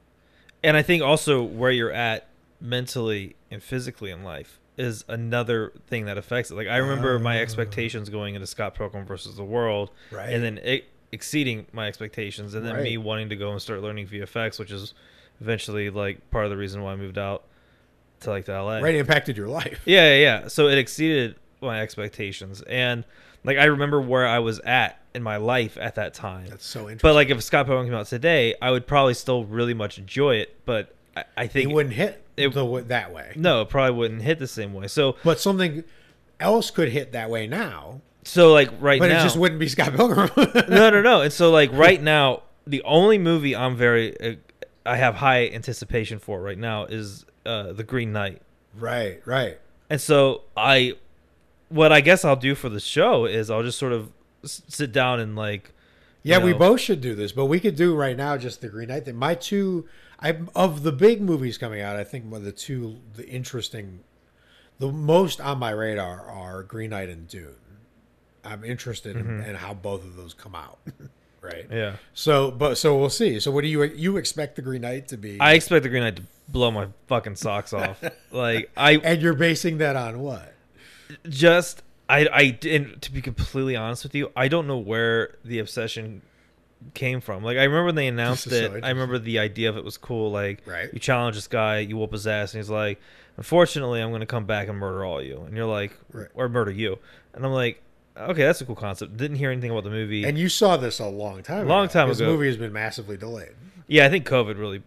and 0.63 0.77
I 0.77 0.83
think 0.83 1.03
also 1.03 1.43
where 1.43 1.71
you're 1.71 1.93
at 1.93 2.27
mentally 2.61 3.35
and 3.51 3.63
physically 3.63 4.11
in 4.11 4.23
life 4.25 4.59
is 4.77 5.05
another 5.09 5.73
thing 5.87 6.05
that 6.07 6.19
affects 6.19 6.51
it. 6.51 6.55
Like 6.55 6.67
I 6.69 6.77
remember 6.79 7.19
my 7.19 7.39
Ah. 7.39 7.43
expectations 7.43 8.11
going 8.11 8.35
into 8.35 8.47
Scott 8.47 8.75
Pilgrim 8.75 9.07
versus 9.07 9.37
the 9.37 9.45
World, 9.45 9.91
Right. 10.11 10.31
and 10.35 10.43
then 10.45 10.59
it 10.59 10.85
exceeding 11.13 11.67
my 11.73 11.87
expectations, 11.89 12.55
and 12.55 12.65
then 12.67 12.83
me 12.83 12.97
wanting 12.99 13.29
to 13.29 13.37
go 13.37 13.53
and 13.53 13.61
start 13.61 13.83
learning 13.83 14.07
VFX, 14.09 14.59
which 14.59 14.71
is 14.73 14.95
eventually 15.41 15.91
like 15.91 16.31
part 16.31 16.45
of 16.45 16.51
the 16.51 16.57
reason 16.57 16.83
why 16.83 16.93
I 16.93 16.97
moved 16.97 17.19
out 17.19 17.45
to 18.21 18.31
like 18.31 18.45
to 18.47 18.53
LA. 18.63 18.79
right 18.79 18.95
impacted 18.95 19.37
your 19.37 19.49
life. 19.49 19.81
Yeah, 19.87 20.15
yeah, 20.15 20.21
yeah. 20.43 20.49
So 20.49 20.69
it 20.69 20.79
exceeded 20.79 21.37
my 21.61 21.81
expectations, 21.81 22.63
and 22.63 23.05
like 23.45 23.59
I 23.59 23.65
remember 23.65 24.01
where 24.01 24.27
I 24.27 24.39
was 24.39 24.59
at 24.61 25.01
in 25.15 25.23
my 25.23 25.37
life 25.37 25.77
at 25.81 25.97
that 25.97 26.15
time. 26.15 26.47
That's 26.49 26.65
so 26.67 26.81
interesting. 26.81 27.01
But 27.03 27.15
like 27.15 27.29
if 27.31 27.43
Scott 27.43 27.67
Pilgrim 27.67 27.87
came 27.87 27.95
out 27.95 28.07
today, 28.07 28.55
I 28.63 28.71
would 28.71 28.87
probably 28.87 29.15
still 29.15 29.45
really 29.45 29.75
much 29.75 29.99
enjoy 29.99 30.37
it. 30.37 30.57
But 30.65 30.95
I, 31.17 31.25
I 31.37 31.51
it 31.53 31.71
wouldn't 31.71 31.95
hit 31.95 32.25
it- 32.37 32.55
the, 32.55 32.85
that 32.89 33.13
way. 33.13 33.33
no, 33.37 33.61
it 33.63 33.69
probably 33.69 33.97
wouldn't 33.99 34.23
hit 34.23 34.39
the 34.39 34.47
same 34.47 34.73
way. 34.73 34.87
So 34.89 35.17
But 35.23 35.39
something 35.39 35.85
else 36.41 36.71
could 36.71 36.89
hit 36.89 37.13
that 37.13 37.29
way 37.29 37.47
now, 37.47 38.01
so 38.25 38.53
like 38.53 38.71
right 38.81 39.01
but 39.01 39.09
now, 39.09 39.21
it 39.21 39.23
just 39.23 39.37
wouldn't 39.37 39.59
be 39.61 39.69
Scott 39.69 39.95
Pilgrim. 39.95 40.31
no, 40.69 40.91
no, 40.91 41.03
no. 41.03 41.23
And 41.23 41.33
so 41.33 41.51
like 41.51 41.73
right 41.73 42.01
now, 42.15 42.43
the 42.67 42.83
only 42.85 43.19
movie 43.19 43.57
I'm 43.57 43.77
very 43.77 44.19
uh, 44.21 44.37
I 44.85 44.97
have 44.97 45.17
high 45.17 45.49
anticipation 45.49 46.19
for 46.19 46.41
right 46.41 46.59
now 46.59 46.85
is 46.85 47.25
uh, 47.47 47.73
the 47.73 47.85
Green 47.85 48.13
Knight. 48.13 48.43
right, 48.75 49.21
right. 49.27 49.59
And 49.91 50.01
so 50.01 50.43
I, 50.57 50.95
what 51.69 51.93
I 51.93 52.01
guess 52.01 52.25
I'll 52.25 52.37
do 52.37 52.55
for 52.55 52.69
the 52.69 52.81
show 52.81 53.27
is 53.27 53.51
I'll 53.51 53.63
just 53.63 53.79
sort 53.79 53.93
of 53.93 54.11
s- 54.43 54.63
sit 54.69 54.91
down 54.91 55.21
and 55.21 55.37
like, 55.37 55.73
Yeah, 56.23 56.39
you 56.39 56.45
we 56.47 56.53
both 56.55 56.81
should 56.81 57.01
do 57.01 57.15
this, 57.15 57.33
but 57.33 57.47
we 57.47 57.61
could 57.61 57.77
do 57.77 57.95
right 57.95 58.17
now 58.17 58.37
just 58.39 58.61
the 58.61 58.69
Green 58.69 58.89
Knight 58.89 59.05
thing. 59.05 59.17
My 59.17 59.35
two, 59.35 59.87
I 60.19 60.37
of 60.55 60.83
the 60.83 60.93
big 60.93 61.21
movies 61.21 61.59
coming 61.59 61.81
out, 61.81 61.97
I 61.97 62.05
think 62.05 62.31
the 62.31 62.53
two 62.53 63.01
the 63.15 63.29
interesting, 63.29 64.01
the 64.79 64.91
most 64.91 65.41
on 65.41 65.59
my 65.59 65.71
radar 65.71 66.27
are 66.27 66.63
Green 66.63 66.91
Knight 66.91 67.11
and 67.11 67.29
Dune. 67.29 67.57
I'm 68.45 68.65
interested 68.65 69.17
in, 69.17 69.43
in 69.45 69.55
how 69.55 69.75
both 69.75 70.05
of 70.05 70.17
those 70.17 70.35
come 70.35 70.55
out, 70.55 70.79
right? 71.41 71.65
Mm-hmm. 71.65 71.73
yeah. 71.73 71.97
So, 72.15 72.51
but 72.51 72.77
so 72.77 72.99
we'll 72.99 73.11
see. 73.11 73.39
So, 73.41 73.51
what 73.51 73.63
do 73.63 73.69
you 73.69 73.83
you 73.85 74.17
expect 74.17 74.57
the 74.57 74.63
Green 74.63 74.81
Knight 74.83 75.09
to 75.09 75.17
be? 75.17 75.39
I 75.41 75.53
expect 75.55 75.83
the 75.85 75.89
Green 75.89 76.03
Knight 76.03 76.17
to 76.17 76.23
blow 76.49 76.71
my 76.71 76.89
fucking 77.07 77.37
socks 77.37 77.73
off. 77.73 78.03
like 78.33 78.71
I 78.77 78.97
and 78.97 79.23
you're 79.23 79.35
basing 79.35 79.79
that 79.79 79.97
on 79.97 80.21
what? 80.21 80.55
just 81.29 81.83
I 82.09 82.27
I 82.33 82.59
and 82.69 83.01
to 83.03 83.13
be 83.13 83.21
completely 83.23 83.77
honest 83.77 84.03
with 84.03 84.15
you, 84.15 84.31
I 84.35 84.49
don't 84.49 84.67
know 84.67 84.79
where 84.79 85.37
the 85.45 85.59
obsession 85.59 86.23
came 86.95 87.21
from. 87.21 87.45
Like 87.45 87.59
I 87.59 87.63
remember 87.65 87.87
when 87.87 87.95
they 87.95 88.09
announced 88.09 88.47
is 88.49 88.53
so 88.59 88.75
it. 88.75 88.85
I 88.85 88.89
remember 88.89 89.19
the 89.19 89.39
idea 89.39 89.69
of 89.69 89.77
it 89.77 89.85
was 89.85 89.97
cool. 89.97 90.31
Like 90.33 90.67
Right. 90.67 90.93
you 90.93 90.99
challenge 90.99 91.37
this 91.37 91.47
guy, 91.49 91.79
you 91.79 91.97
whoop 91.97 92.13
his 92.13 92.27
ass, 92.27 92.55
and 92.55 92.59
he's 92.61 92.71
like, 92.71 93.01
"Unfortunately, 93.37 94.01
I'm 94.01 94.09
going 94.11 94.21
to 94.21 94.27
come 94.27 94.47
back 94.47 94.69
and 94.69 94.79
murder 94.79 95.05
all 95.05 95.23
you." 95.23 95.43
And 95.43 95.57
you're 95.57 95.67
like, 95.67 95.93
Right. 96.13 96.29
"Or 96.35 96.49
murder 96.49 96.71
you?" 96.73 96.99
And 97.35 97.45
I'm 97.47 97.53
like, 97.53 97.83
"Okay, 98.17 98.43
that's 98.43 98.61
a 98.61 98.65
cool 98.65 98.75
concept." 98.77 99.17
Didn't 99.17 99.37
hear 99.37 99.51
anything 99.51 99.71
about 99.71 99.85
the 99.85 99.91
movie. 99.91 100.25
And 100.25 100.39
you 100.39 100.49
saw 100.49 100.77
this 100.77 100.99
a 101.01 101.07
long 101.07 101.43
time, 101.43 101.67
Long 101.69 101.85
ago. 101.85 101.93
time 101.93 102.09
This 102.09 102.21
ago. 102.21 102.31
movie 102.33 102.47
has 102.47 102.57
been 102.57 102.73
massively 102.73 103.17
delayed. 103.17 103.53
yeah, 103.89 104.07
I 104.07 104.09
think 104.09 104.27
COVID 104.29 104.59
really 104.59 104.83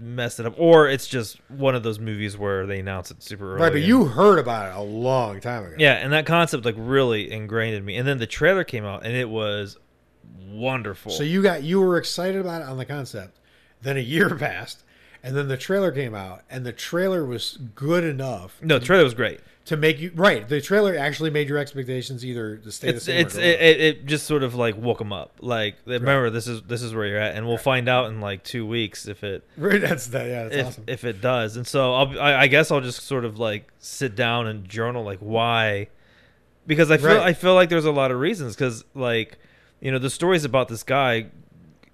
messed 0.00 0.38
it 0.40 0.44
up, 0.46 0.54
or 0.58 0.88
it's 0.88 1.06
just 1.06 1.38
one 1.48 1.74
of 1.74 1.82
those 1.82 1.98
movies 1.98 2.36
where 2.36 2.66
they 2.66 2.78
announce 2.80 3.10
it 3.10 3.22
super 3.22 3.52
early. 3.54 3.62
Right, 3.62 3.70
but 3.72 3.78
and- 3.78 3.86
you 3.86 4.04
heard 4.06 4.38
about 4.38 4.70
it 4.70 4.76
a 4.78 4.82
long 4.82 5.40
time 5.40 5.64
ago. 5.64 5.76
Yeah, 5.78 5.94
and 5.94 6.12
that 6.12 6.26
concept 6.26 6.64
like 6.64 6.74
really 6.76 7.30
ingrained 7.30 7.76
in 7.76 7.84
me. 7.84 7.96
And 7.96 8.06
then 8.06 8.18
the 8.18 8.26
trailer 8.26 8.64
came 8.64 8.84
out, 8.84 9.04
and 9.06 9.16
it 9.16 9.28
was 9.30 9.78
wonderful. 10.48 11.12
So 11.12 11.22
you 11.22 11.42
got 11.42 11.62
you 11.62 11.80
were 11.80 11.96
excited 11.96 12.40
about 12.40 12.62
it 12.62 12.68
on 12.68 12.76
the 12.76 12.84
concept. 12.84 13.38
Then 13.82 13.96
a 13.96 14.00
year 14.00 14.34
passed, 14.36 14.82
and 15.22 15.36
then 15.36 15.48
the 15.48 15.56
trailer 15.56 15.92
came 15.92 16.14
out, 16.14 16.42
and 16.50 16.64
the 16.66 16.72
trailer 16.72 17.24
was 17.24 17.58
good 17.74 18.04
enough 18.04 18.58
no, 18.62 18.78
the 18.78 18.84
trailer 18.86 19.04
was 19.04 19.14
great. 19.14 19.40
To 19.66 19.76
make 19.78 19.98
you 19.98 20.12
right. 20.14 20.46
The 20.46 20.60
trailer 20.60 20.96
actually 20.96 21.30
made 21.30 21.48
your 21.48 21.56
expectations 21.58 22.24
either 22.24 22.56
to 22.58 22.70
stay 22.70 22.92
the 22.92 23.00
same. 23.00 23.20
it's 23.20 23.36
or 23.36 23.40
it, 23.40 23.60
it, 23.60 23.80
it 23.80 24.06
just 24.06 24.26
sort 24.26 24.42
of 24.42 24.54
like 24.54 24.76
woke 24.76 24.98
them 24.98 25.12
up. 25.12 25.36
Like 25.40 25.76
remember, 25.86 26.28
this 26.30 26.46
is 26.46 26.62
this 26.62 26.82
is 26.82 26.94
where 26.94 27.06
you're 27.06 27.18
at, 27.18 27.34
and 27.34 27.46
we'll 27.46 27.56
find 27.56 27.88
out 27.88 28.06
in 28.10 28.20
like 28.20 28.44
two 28.44 28.66
weeks 28.66 29.06
if 29.06 29.24
it 29.24 29.42
Right, 29.56 29.80
that's 29.80 30.08
that. 30.08 30.26
Yeah, 30.26 30.42
that's 30.44 30.56
if 30.56 30.66
awesome. 30.66 30.84
if 30.86 31.04
it 31.04 31.20
does. 31.20 31.56
And 31.56 31.66
so 31.66 31.94
I'll 31.94 32.20
I, 32.20 32.34
I 32.42 32.46
guess 32.46 32.70
I'll 32.70 32.82
just 32.82 33.04
sort 33.06 33.24
of 33.24 33.38
like 33.38 33.70
sit 33.78 34.14
down 34.14 34.46
and 34.46 34.68
journal 34.68 35.02
like 35.02 35.20
why, 35.20 35.88
because 36.66 36.90
I 36.90 36.98
feel 36.98 37.08
Right. 37.16 37.20
I 37.20 37.32
feel 37.32 37.54
like 37.54 37.70
there's 37.70 37.84
a 37.86 37.92
lot 37.92 38.10
of 38.10 38.20
reasons 38.20 38.54
because 38.54 38.84
like 38.94 39.38
you 39.80 39.90
know 39.90 39.98
the 39.98 40.10
stories 40.10 40.44
about 40.44 40.68
this 40.68 40.82
guy, 40.82 41.26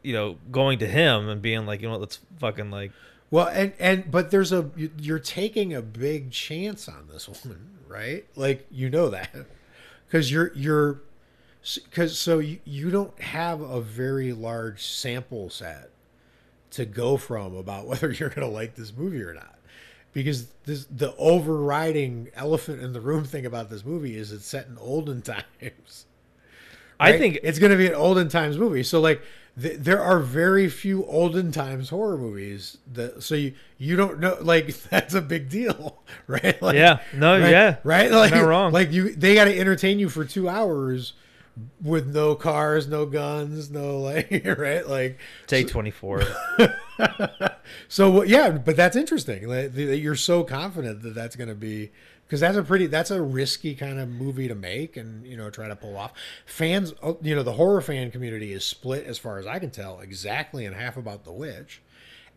you 0.02 0.12
know, 0.12 0.38
going 0.50 0.80
to 0.80 0.86
him 0.88 1.28
and 1.28 1.40
being 1.40 1.66
like 1.66 1.82
you 1.82 1.88
know 1.88 1.96
let's 1.98 2.18
fucking 2.40 2.72
like 2.72 2.90
Well, 3.30 3.46
and 3.48 3.72
and 3.78 4.10
but 4.10 4.30
there's 4.30 4.52
a 4.52 4.70
you- 4.76 4.90
you're 4.98 5.18
taking 5.20 5.72
a 5.74 5.82
big 5.82 6.30
chance 6.32 6.88
on 6.88 7.08
this 7.12 7.28
one, 7.28 7.78
right? 7.86 8.24
Like 8.36 8.66
you 8.70 8.90
know 8.90 9.08
that 9.10 9.30
because 10.06 10.30
you're 10.32 10.52
you're 10.54 11.00
because 11.84 12.18
so 12.18 12.38
you, 12.38 12.58
you 12.64 12.90
don't 12.90 13.18
have 13.20 13.60
a 13.60 13.80
very 13.80 14.32
large 14.32 14.84
sample 14.84 15.50
set 15.50 15.90
to 16.72 16.84
go 16.84 17.16
from 17.16 17.54
about 17.56 17.86
whether 17.88 18.10
you're 18.10 18.30
going 18.30 18.46
to 18.46 18.52
like 18.52 18.74
this 18.74 18.92
movie 18.96 19.22
or 19.22 19.34
not. 19.34 19.56
Because 20.12 20.46
this 20.64 20.86
the 20.86 21.14
overriding 21.16 22.30
elephant 22.34 22.82
in 22.82 22.92
the 22.92 23.00
room 23.00 23.24
thing 23.24 23.46
about 23.46 23.70
this 23.70 23.84
movie 23.84 24.16
is 24.16 24.32
it's 24.32 24.46
set 24.46 24.66
in 24.66 24.76
olden 24.78 25.22
times. 25.22 26.06
I 26.98 27.16
think 27.16 27.38
it's 27.42 27.58
going 27.58 27.72
to 27.72 27.78
be 27.78 27.86
an 27.86 27.94
olden 27.94 28.28
times 28.28 28.58
movie. 28.58 28.82
So 28.82 29.00
like 29.00 29.22
th- 29.60 29.78
there 29.78 30.02
are 30.02 30.18
very 30.20 30.68
few 30.68 31.04
olden 31.06 31.52
times 31.52 31.88
horror 31.90 32.16
movies 32.18 32.78
that 32.92 33.22
so 33.22 33.34
you 33.34 33.54
you 33.78 33.96
don't 33.96 34.20
know 34.20 34.36
like 34.40 34.74
that's 34.90 35.14
a 35.14 35.20
big 35.20 35.48
deal, 35.48 36.02
right? 36.26 36.60
Like, 36.62 36.76
Yeah. 36.76 37.00
No, 37.14 37.38
right, 37.40 37.50
yeah. 37.50 37.76
right. 37.84 38.10
Like 38.10 38.32
not 38.32 38.44
wrong. 38.46 38.72
Like 38.72 38.92
you, 38.92 39.14
they 39.14 39.34
got 39.34 39.44
to 39.44 39.58
entertain 39.58 39.98
you 39.98 40.08
for 40.08 40.24
two 40.24 40.48
hours 40.48 41.12
with 41.82 42.06
no 42.14 42.34
cars, 42.34 42.86
no 42.88 43.04
guns, 43.06 43.70
no 43.70 43.98
like 44.00 44.30
right 44.58 44.86
like 44.88 45.18
take 45.46 45.68
24. 45.68 46.22
so 47.88 48.10
what- 48.10 48.28
yeah, 48.28 48.50
but 48.50 48.76
that's 48.76 48.96
interesting. 48.96 49.46
Like, 49.48 49.74
that 49.74 49.98
you're 49.98 50.16
so 50.16 50.44
confident 50.44 51.02
that 51.02 51.14
that's 51.14 51.36
going 51.36 51.48
to 51.48 51.54
be 51.54 51.90
because 52.30 52.38
that's 52.38 52.56
a 52.56 52.62
pretty 52.62 52.86
that's 52.86 53.10
a 53.10 53.20
risky 53.20 53.74
kind 53.74 53.98
of 53.98 54.08
movie 54.08 54.46
to 54.46 54.54
make 54.54 54.96
and 54.96 55.26
you 55.26 55.36
know 55.36 55.50
try 55.50 55.66
to 55.66 55.74
pull 55.74 55.96
off. 55.96 56.12
Fans, 56.46 56.94
oh, 57.02 57.18
you 57.22 57.34
know, 57.34 57.42
the 57.42 57.54
horror 57.54 57.80
fan 57.80 58.12
community 58.12 58.52
is 58.52 58.64
split 58.64 59.04
as 59.04 59.18
far 59.18 59.38
as 59.40 59.48
I 59.48 59.58
can 59.58 59.70
tell, 59.70 59.98
exactly 59.98 60.64
in 60.64 60.72
half 60.72 60.96
about 60.96 61.24
The 61.24 61.32
Witch, 61.32 61.82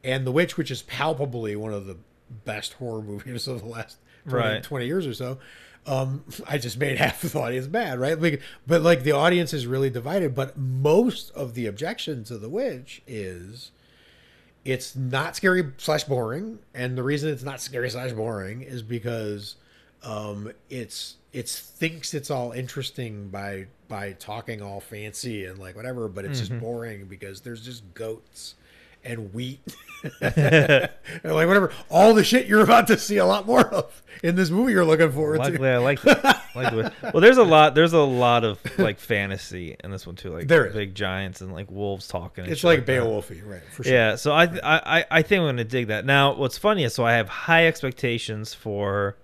and 0.04 0.26
The 0.26 0.32
Witch, 0.32 0.58
which 0.58 0.72
is 0.72 0.82
palpably 0.82 1.56
one 1.56 1.74
of 1.74 1.86
the 1.86 1.98
best 2.44 2.74
horror 2.74 3.02
movies 3.04 3.48
of 3.48 3.62
the 3.62 3.68
last 3.68 3.98
20, 4.28 4.48
Right. 4.48 4.64
20 4.64 4.88
years 4.88 5.06
or 5.06 5.14
so. 5.14 5.38
Um, 5.86 6.24
I 6.48 6.58
just 6.58 6.80
made 6.80 6.98
half 6.98 7.22
the 7.22 7.39
audience 7.39 7.68
mad, 7.68 8.00
right? 8.00 8.20
Like, 8.20 8.41
but 8.66 8.82
like 8.82 9.04
the 9.04 9.12
audience 9.12 9.54
is 9.54 9.68
really 9.68 9.91
divided. 9.91 10.34
But 10.34 10.58
most 10.58 11.30
of 11.36 11.54
the 11.54 11.68
objection 11.68 12.24
to 12.24 12.39
The 12.39 12.50
Witch 12.50 13.04
is 13.06 13.70
it's 14.66 14.96
not 14.96 15.36
scary 15.36 15.72
slash 15.78 16.06
boring 16.06 16.58
and 16.74 16.98
the 16.98 17.04
reason 17.04 17.30
it's 17.30 17.44
not 17.44 17.62
scary 17.62 17.89
slash 17.91 18.14
boring 18.14 18.62
is 18.62 18.82
because 18.82 19.58
um 20.04 20.51
it's 20.70 21.16
it's 21.32 21.60
thinks 21.60 22.14
it's 22.14 22.30
all 22.30 22.51
interesting 22.51 23.30
by 23.30 23.66
by 23.88 24.12
talking 24.14 24.62
all 24.62 24.80
fancy 24.80 25.45
and 25.45 25.58
like 25.60 25.76
whatever 25.76 26.08
but 26.08 26.26
it's 26.26 26.39
just 26.39 26.60
boring 26.60 27.06
because 27.06 27.41
there's 27.41 27.64
just 27.64 27.84
goats 27.93 28.56
and 29.06 29.34
wheat 29.34 29.60
and 30.22 30.89
like 31.24 31.47
whatever 31.47 31.72
all 31.89 32.14
the 32.14 32.24
shit 32.24 32.47
you're 32.47 32.62
about 32.64 32.88
to 32.88 32.97
see 32.97 33.18
a 33.18 33.26
lot 33.26 33.45
more 33.45 33.66
of 33.74 34.01
in 34.24 34.36
this 34.36 34.49
movie 34.49 34.72
you're 34.74 34.86
looking 34.86 35.12
forward 35.12 35.39
Luckily, 35.39 35.58
to 35.60 35.74
I 35.74 35.78
like 35.78 36.01
that. 36.04 36.41
like 36.56 36.72
well, 37.14 37.20
there's 37.22 37.38
a 37.38 37.43
lot. 37.43 37.74
There's 37.76 37.93
a 37.93 37.99
lot 37.99 38.43
of 38.45 38.60
like 38.78 38.99
fantasy 38.99 39.76
in 39.84 39.89
this 39.91 40.06
one 40.06 40.16
too. 40.16 40.30
Like 40.30 40.47
There 40.47 40.68
is. 40.68 40.74
big 40.74 40.93
giants 40.95 41.41
and 41.41 41.51
like 41.51 41.70
wolves 41.72 42.08
talking. 42.08 42.45
It's 42.45 42.64
like 42.64 42.86
that. 42.86 43.01
beowulfy 43.01 43.41
right 43.45 43.64
for 43.72 43.84
sure 43.84 43.91
Yeah, 43.93 44.16
so 44.16 44.32
I, 44.32 44.43
I 44.43 44.99
I- 44.99 45.06
I 45.12 45.22
think 45.24 45.39
I'm 45.41 45.47
gonna 45.47 45.64
dig 45.64 45.88
that. 45.88 46.06
Now, 46.06 46.36
what's 46.36 46.58
funny 46.58 46.84
is 46.84 46.93
so 46.93 47.04
I 47.06 47.14
have 47.14 47.28
high 47.28 47.66
expectations 47.68 48.54
for 48.54 49.18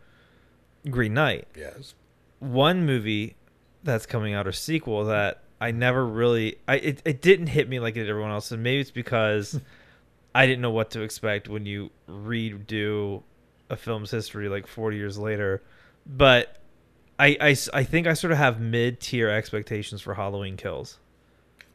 Green 0.89 1.13
Knight. 1.13 1.47
yes 1.55 1.93
One 2.39 2.85
movie 2.85 3.35
that's 3.83 4.05
coming 4.05 4.33
out 4.33 4.45
or 4.47 4.51
sequel 4.51 5.05
that 5.05 5.43
I 5.61 5.71
never 5.71 6.05
really 6.05 6.57
I 6.67 6.75
it, 6.75 7.01
it 7.05 7.21
didn't 7.21 7.47
hit 7.47 7.67
me 7.67 7.79
like 7.79 7.95
it 7.95 8.01
did 8.01 8.09
everyone 8.09 8.31
else, 8.31 8.51
and 8.51 8.61
maybe 8.63 8.81
it's 8.81 8.91
because 8.91 9.59
I 10.35 10.45
didn't 10.45 10.61
know 10.61 10.71
what 10.71 10.91
to 10.91 11.01
expect 11.01 11.49
when 11.49 11.65
you 11.65 11.89
redo 12.07 13.23
a 13.69 13.75
film's 13.75 14.11
history 14.11 14.47
like 14.49 14.67
40 14.67 14.97
years 14.97 15.17
later. 15.17 15.61
But 16.05 16.57
I, 17.17 17.37
I, 17.41 17.55
I 17.73 17.83
think 17.83 18.07
I 18.07 18.13
sort 18.13 18.31
of 18.31 18.37
have 18.37 18.59
mid 18.61 18.99
tier 18.99 19.29
expectations 19.29 20.01
for 20.01 20.13
Halloween 20.13 20.55
Kills. 20.55 20.97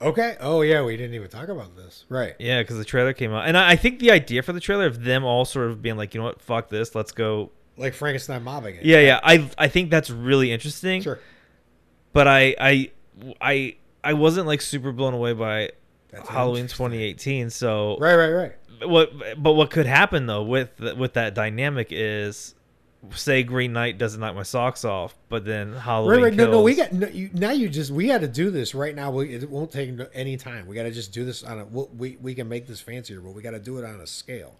okay 0.00 0.36
oh 0.40 0.62
yeah 0.62 0.82
we 0.82 0.96
didn't 0.96 1.14
even 1.14 1.28
talk 1.28 1.48
about 1.48 1.76
this 1.76 2.04
right 2.08 2.34
Yeah, 2.38 2.62
because 2.62 2.78
the 2.78 2.84
trailer 2.84 3.12
came 3.12 3.32
out, 3.32 3.46
and 3.46 3.56
I, 3.56 3.72
I 3.72 3.76
think 3.76 3.98
the 3.98 4.10
idea 4.10 4.42
for 4.42 4.52
the 4.52 4.60
trailer 4.60 4.86
of 4.86 5.04
them 5.04 5.24
all 5.24 5.44
sort 5.44 5.70
of 5.70 5.82
being 5.82 5.96
like, 5.96 6.14
you 6.14 6.20
know 6.20 6.24
what, 6.26 6.40
fuck 6.40 6.68
this, 6.68 6.94
let's 6.94 7.12
go. 7.12 7.50
Like 7.76 7.94
frankenstein 7.94 8.42
mobbing 8.42 8.76
it 8.76 8.84
Yeah, 8.84 9.00
yeah. 9.00 9.20
I 9.22 9.50
I 9.58 9.68
think 9.68 9.90
that's 9.90 10.10
really 10.10 10.52
interesting. 10.52 11.02
sure 11.02 11.18
But 12.12 12.28
I 12.28 12.54
I 12.60 12.90
I 13.40 13.76
I 14.02 14.12
wasn't 14.12 14.46
like 14.46 14.60
super 14.60 14.92
blown 14.92 15.14
away 15.14 15.32
by 15.32 15.70
That's 16.10 16.28
Halloween 16.28 16.66
2018. 16.66 17.50
So 17.50 17.96
right 17.98 18.16
right 18.16 18.30
right 18.30 18.52
what? 18.86 19.12
But 19.42 19.52
what 19.52 19.70
could 19.70 19.86
happen 19.86 20.26
though 20.26 20.42
with 20.42 20.78
with 20.78 21.14
that 21.14 21.34
dynamic 21.34 21.88
is, 21.90 22.54
say 23.12 23.42
Green 23.42 23.72
Knight 23.72 23.98
doesn't 23.98 24.20
knock 24.20 24.34
my 24.34 24.42
socks 24.42 24.84
off, 24.84 25.14
but 25.28 25.44
then 25.44 25.72
Halloween. 25.74 26.16
Right, 26.20 26.22
right. 26.30 26.34
No, 26.34 26.50
no. 26.50 26.62
We 26.62 26.74
got 26.74 26.92
no, 26.92 27.06
you, 27.08 27.30
now. 27.32 27.52
You 27.52 27.68
just 27.68 27.90
we 27.90 28.08
got 28.08 28.20
to 28.20 28.28
do 28.28 28.50
this 28.50 28.74
right 28.74 28.94
now. 28.94 29.10
We, 29.10 29.34
it 29.34 29.48
won't 29.48 29.70
take 29.70 29.90
any 30.12 30.36
time. 30.36 30.66
We 30.66 30.74
got 30.74 30.82
to 30.84 30.90
just 30.90 31.12
do 31.12 31.24
this 31.24 31.42
on 31.42 31.60
a. 31.60 31.64
we'll- 31.64 31.90
We 31.96 32.18
we 32.20 32.34
can 32.34 32.48
make 32.48 32.66
this 32.66 32.80
fancier, 32.80 33.20
but 33.20 33.32
we 33.32 33.42
got 33.42 33.52
to 33.52 33.58
do 33.58 33.78
it 33.78 33.84
on 33.84 34.00
a 34.00 34.06
scale. 34.06 34.56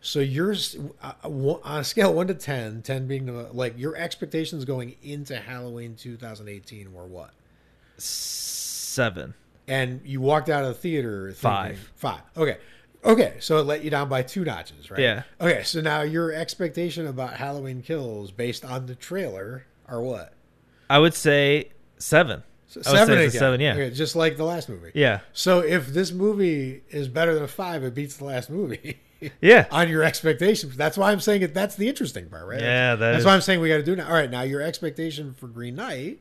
So 0.00 0.20
yours 0.20 0.76
uh, 1.02 1.12
on 1.24 1.80
a 1.80 1.84
scale 1.84 2.14
one 2.14 2.28
to 2.28 2.34
10, 2.34 2.82
10 2.82 3.06
being 3.06 3.26
the, 3.26 3.32
like 3.52 3.78
your 3.78 3.96
expectations 3.96 4.64
going 4.64 4.96
into 5.02 5.36
Halloween 5.36 5.96
2018 5.96 6.92
were 6.92 7.06
what? 7.06 7.30
seven. 7.98 9.34
And 9.68 10.00
you 10.04 10.20
walked 10.20 10.48
out 10.48 10.62
of 10.62 10.68
the 10.68 10.74
theater 10.74 11.32
thinking, 11.32 11.76
Five. 11.76 11.92
Five. 11.96 12.20
Okay. 12.36 12.58
Okay. 13.04 13.34
So 13.40 13.58
it 13.58 13.62
let 13.62 13.82
you 13.82 13.90
down 13.90 14.08
by 14.08 14.22
two 14.22 14.44
notches, 14.44 14.90
right? 14.90 15.00
Yeah. 15.00 15.22
Okay. 15.40 15.62
So 15.64 15.80
now 15.80 16.02
your 16.02 16.32
expectation 16.32 17.06
about 17.06 17.34
Halloween 17.34 17.82
Kills 17.82 18.30
based 18.30 18.64
on 18.64 18.86
the 18.86 18.94
trailer 18.94 19.66
are 19.88 20.00
what? 20.00 20.32
I 20.88 20.98
would 20.98 21.14
say 21.14 21.70
seven. 21.98 22.42
So 22.68 22.82
seven 22.82 23.18
again. 23.18 23.30
seven, 23.30 23.60
yeah. 23.60 23.72
Okay, 23.74 23.90
just 23.90 24.16
like 24.16 24.36
the 24.36 24.44
last 24.44 24.68
movie. 24.68 24.90
Yeah, 24.92 25.20
So 25.32 25.60
if 25.60 25.86
this 25.88 26.10
movie 26.10 26.82
is 26.90 27.06
better 27.08 27.32
than 27.32 27.44
a 27.44 27.48
five, 27.48 27.84
it 27.84 27.94
beats 27.94 28.16
the 28.16 28.24
last 28.24 28.50
movie 28.50 28.98
yeah. 29.40 29.66
on 29.70 29.88
your 29.88 30.02
expectations. 30.02 30.76
That's 30.76 30.96
why 30.98 31.12
I'm 31.12 31.20
saying 31.20 31.42
it. 31.42 31.54
That's 31.54 31.76
the 31.76 31.88
interesting 31.88 32.28
part, 32.28 32.46
right? 32.46 32.60
Yeah, 32.60 32.94
that 32.96 32.98
that's 32.98 33.20
is- 33.20 33.24
why 33.24 33.34
I'm 33.34 33.40
saying 33.40 33.60
we 33.60 33.68
got 33.68 33.76
to 33.78 33.82
do 33.82 33.96
now. 33.96 34.06
All 34.06 34.12
right, 34.14 34.30
now 34.30 34.42
your 34.42 34.60
expectation 34.62 35.34
for 35.34 35.46
Green 35.46 35.74
Knight 35.76 36.20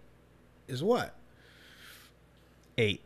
is 0.67 0.83
what? 0.83 1.15
Eight. 2.77 3.01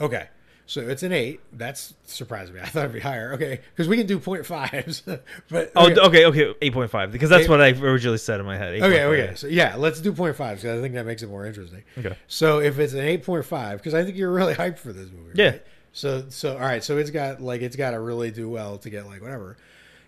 Okay, 0.00 0.28
so 0.66 0.80
it's 0.80 1.02
an 1.02 1.12
eight. 1.12 1.40
That's 1.52 1.94
surprising 2.04 2.54
me. 2.54 2.60
I 2.64 2.66
thought 2.66 2.80
it'd 2.84 2.92
be 2.94 3.00
higher. 3.00 3.32
Okay, 3.34 3.60
because 3.70 3.86
we 3.86 3.96
can 3.96 4.06
do 4.06 4.18
point 4.18 4.46
fives, 4.46 5.00
but 5.48 5.72
Oh, 5.76 5.90
okay. 5.90 6.00
okay, 6.00 6.24
okay, 6.26 6.54
eight 6.62 6.72
point 6.72 6.90
five 6.90 7.12
because 7.12 7.28
that's 7.30 7.44
Eight- 7.44 7.50
what 7.50 7.60
I 7.60 7.68
originally 7.70 8.18
said 8.18 8.40
in 8.40 8.46
my 8.46 8.56
head. 8.56 8.74
Okay, 8.82 8.98
8.5. 8.98 9.04
okay. 9.24 9.34
So 9.36 9.46
yeah, 9.46 9.76
let's 9.76 10.00
do 10.00 10.12
point 10.12 10.36
fives 10.36 10.62
because 10.62 10.78
I 10.78 10.82
think 10.82 10.94
that 10.94 11.06
makes 11.06 11.22
it 11.22 11.28
more 11.28 11.44
interesting. 11.46 11.82
Okay. 11.98 12.16
So 12.28 12.60
if 12.60 12.78
it's 12.78 12.92
an 12.94 13.00
eight 13.00 13.24
point 13.24 13.44
five, 13.44 13.78
because 13.78 13.94
I 13.94 14.04
think 14.04 14.16
you're 14.16 14.32
really 14.32 14.54
hyped 14.54 14.78
for 14.78 14.92
this 14.92 15.10
movie. 15.10 15.32
Yeah. 15.34 15.50
right? 15.50 15.62
So 15.92 16.24
so 16.28 16.54
all 16.54 16.60
right. 16.60 16.82
So 16.84 16.98
it's 16.98 17.10
got 17.10 17.40
like 17.40 17.62
it's 17.62 17.76
got 17.76 17.90
to 17.92 18.00
really 18.00 18.30
do 18.30 18.48
well 18.48 18.78
to 18.78 18.90
get 18.90 19.06
like 19.06 19.20
whatever. 19.22 19.56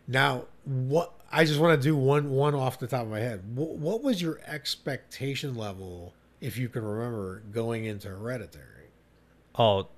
Now 0.09 0.45
what 0.65 1.13
I 1.31 1.45
just 1.45 1.59
want 1.59 1.81
to 1.81 1.83
do 1.89 1.97
one 1.97 2.31
one 2.31 2.55
off 2.55 2.79
the 2.79 2.87
top 2.87 3.03
of 3.03 3.09
my 3.09 3.21
head. 3.21 3.43
What, 3.55 3.71
what 3.71 4.03
was 4.03 4.21
your 4.23 4.41
expectation 4.47 5.55
level, 5.55 6.15
if 6.41 6.57
you 6.57 6.69
can 6.69 6.85
remember, 6.85 7.43
going 7.53 7.85
into 7.85 8.09
Hereditary? 8.09 8.67
Oh, 9.59 9.89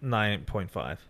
nine 0.00 0.44
point 0.44 0.70
five. 0.70 1.00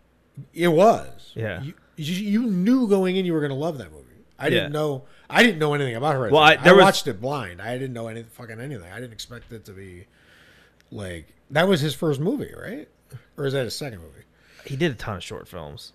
It 0.53 0.69
was. 0.69 1.33
Yeah. 1.35 1.63
You, 1.63 1.75
you, 1.97 2.15
you 2.41 2.47
knew 2.51 2.89
going 2.89 3.17
in 3.17 3.25
you 3.25 3.33
were 3.35 3.41
going 3.41 3.51
to 3.51 3.57
love 3.57 3.79
that 3.79 3.93
movie. 3.93 4.05
I 4.39 4.51
didn't 4.51 4.73
Yeah. 4.73 4.79
know. 4.81 5.05
I 5.31 5.43
didn't 5.45 5.59
know 5.61 5.75
anything 5.75 5.95
about 5.95 6.15
Hereditary. 6.15 6.33
Well, 6.33 6.43
I- 6.43 6.59
I, 6.69 6.73
was- 6.73 6.83
watched 6.83 7.07
it 7.07 7.21
blind. 7.21 7.63
I 7.63 7.75
didn't 7.79 7.93
know 7.93 8.09
any 8.09 8.25
fucking 8.25 8.61
anything. 8.61 8.91
I 8.91 8.97
didn't 8.99 9.13
expect 9.13 9.53
it 9.53 9.65
to 9.67 9.73
be 9.73 10.07
like 10.91 11.29
that 11.51 11.69
was 11.69 11.81
his 11.81 11.95
first 11.95 12.21
movie, 12.21 12.53
right? 12.59 12.89
Or 13.37 13.47
is 13.47 13.53
that 13.53 13.65
his 13.65 13.75
second 13.75 14.01
movie? 14.01 14.25
He 14.65 14.77
did 14.77 14.93
a 14.93 14.95
ton 14.95 15.17
of 15.17 15.23
short 15.25 15.47
films. 15.49 15.93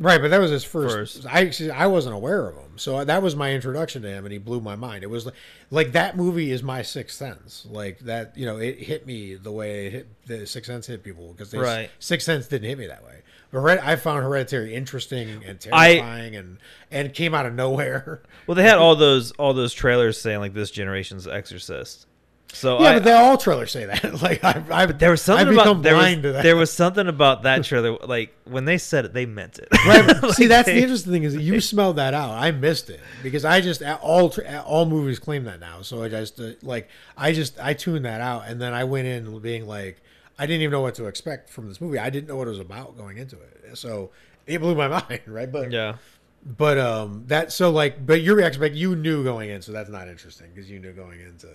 Right, 0.00 0.20
but 0.20 0.30
that 0.30 0.38
was 0.40 0.52
his 0.52 0.62
first. 0.62 0.94
First. 0.94 1.26
I 1.26 1.40
actually 1.40 1.72
I 1.72 1.86
wasn't 1.86 2.14
aware 2.14 2.46
of 2.46 2.54
him, 2.56 2.76
so 2.78 3.04
that 3.04 3.20
was 3.20 3.34
my 3.34 3.52
introduction 3.52 4.02
to 4.02 4.08
him, 4.08 4.24
and 4.24 4.32
he 4.32 4.38
blew 4.38 4.60
my 4.60 4.76
mind. 4.76 5.02
It 5.02 5.10
was 5.10 5.26
like, 5.26 5.34
like 5.72 5.92
that 5.92 6.16
movie 6.16 6.52
is 6.52 6.62
my 6.62 6.82
sixth 6.82 7.16
sense. 7.16 7.66
Like 7.68 7.98
that, 8.00 8.36
you 8.38 8.46
know, 8.46 8.58
it 8.58 8.78
hit 8.78 9.06
me 9.06 9.34
the 9.34 9.50
way 9.50 9.86
it 9.88 9.92
hit 9.92 10.08
the 10.26 10.46
Sixth 10.46 10.70
Sense 10.70 10.86
hit 10.86 11.02
people 11.02 11.32
because 11.32 11.52
Right. 11.52 11.90
Sixth 11.98 12.26
Sense 12.26 12.46
didn't 12.46 12.68
hit 12.68 12.78
me 12.78 12.86
that 12.86 13.04
way. 13.04 13.22
But 13.50 13.58
Hered- 13.62 13.80
I 13.82 13.96
found 13.96 14.22
Hereditary 14.22 14.72
interesting 14.72 15.42
and 15.44 15.58
I- 15.72 15.94
terrifying, 15.94 16.36
and 16.36 16.58
and 16.92 17.12
came 17.12 17.34
out 17.34 17.46
of 17.46 17.54
nowhere. 17.54 18.22
Well, 18.46 18.54
they 18.54 18.62
had 18.62 18.78
all 18.78 18.94
those 18.94 19.32
all 19.32 19.52
those 19.52 19.74
trailers 19.74 20.20
saying 20.20 20.38
like 20.38 20.54
this 20.54 20.70
generation's 20.70 21.26
Exorcist. 21.26 22.06
So 22.52 22.80
Yeah, 22.80 22.88
I, 22.90 22.94
but 22.94 23.04
they 23.04 23.12
all 23.12 23.36
trailers 23.36 23.70
say 23.70 23.84
that. 23.84 24.22
like 24.22 24.42
I, 24.42 24.62
I 24.70 24.86
there 24.86 25.10
was 25.10 25.20
something 25.22 25.48
I've 25.48 25.52
become 25.54 25.68
about 25.78 25.82
there 25.82 25.94
was, 25.94 26.02
blind 26.02 26.22
to 26.22 26.32
that. 26.32 26.42
there 26.42 26.56
was 26.56 26.72
something 26.72 27.06
about 27.06 27.42
that 27.42 27.62
trailer 27.64 27.98
like 28.06 28.34
when 28.44 28.64
they 28.64 28.78
said 28.78 29.04
it 29.04 29.12
they 29.12 29.26
meant 29.26 29.58
it. 29.58 29.68
Right. 29.86 30.06
Like, 30.22 30.32
See, 30.34 30.46
that's 30.46 30.66
they- 30.66 30.74
the 30.76 30.82
interesting 30.82 31.12
thing 31.12 31.22
is 31.24 31.34
that 31.34 31.42
you 31.42 31.60
smelled 31.60 31.96
that 31.96 32.14
out. 32.14 32.30
I 32.30 32.50
missed 32.50 32.88
it 32.90 33.00
because 33.22 33.44
I 33.44 33.60
just 33.60 33.82
all 33.82 34.32
all 34.64 34.86
movies 34.86 35.18
claim 35.18 35.44
that 35.44 35.60
now. 35.60 35.82
So 35.82 36.02
I 36.02 36.08
just 36.08 36.40
uh, 36.40 36.52
like 36.62 36.88
I 37.16 37.32
just 37.32 37.60
I 37.60 37.74
tuned 37.74 38.04
that 38.06 38.20
out, 38.20 38.44
and 38.48 38.60
then 38.60 38.72
I 38.72 38.84
went 38.84 39.06
in 39.06 39.38
being 39.40 39.66
like 39.66 40.00
I 40.38 40.46
didn't 40.46 40.62
even 40.62 40.72
know 40.72 40.80
what 40.80 40.94
to 40.96 41.06
expect 41.06 41.50
from 41.50 41.68
this 41.68 41.80
movie. 41.80 41.98
I 41.98 42.08
didn't 42.10 42.28
know 42.28 42.36
what 42.36 42.46
it 42.46 42.50
was 42.50 42.60
about 42.60 42.96
going 42.96 43.18
into 43.18 43.36
it. 43.36 43.76
So 43.76 44.10
it 44.46 44.58
blew 44.58 44.74
my 44.74 44.88
mind, 45.08 45.20
right? 45.26 45.50
But 45.52 45.70
Yeah. 45.70 45.96
but 46.44 46.78
um 46.78 47.24
that 47.26 47.52
so 47.52 47.70
like 47.70 48.06
but 48.06 48.22
your 48.22 48.40
expect 48.40 48.74
you 48.74 48.96
knew 48.96 49.22
going 49.22 49.50
in, 49.50 49.60
so 49.60 49.72
that's 49.72 49.90
not 49.90 50.08
interesting 50.08 50.46
because 50.54 50.70
you 50.70 50.78
knew 50.80 50.92
going 50.92 51.20
into 51.20 51.48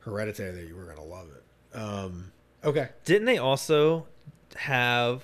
Hereditary 0.00 0.52
that 0.52 0.66
you 0.68 0.76
were 0.76 0.84
gonna 0.84 1.04
love 1.04 1.28
it. 1.30 1.76
Um 1.76 2.32
okay. 2.64 2.88
Didn't 3.04 3.26
they 3.26 3.38
also 3.38 4.06
have 4.56 5.22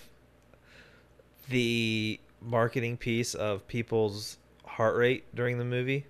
the 1.48 2.20
marketing 2.40 2.96
piece 2.96 3.34
of 3.34 3.66
people's 3.66 4.38
heart 4.64 4.96
rate 4.96 5.24
during 5.34 5.58
the 5.58 5.64
movie 5.64 6.06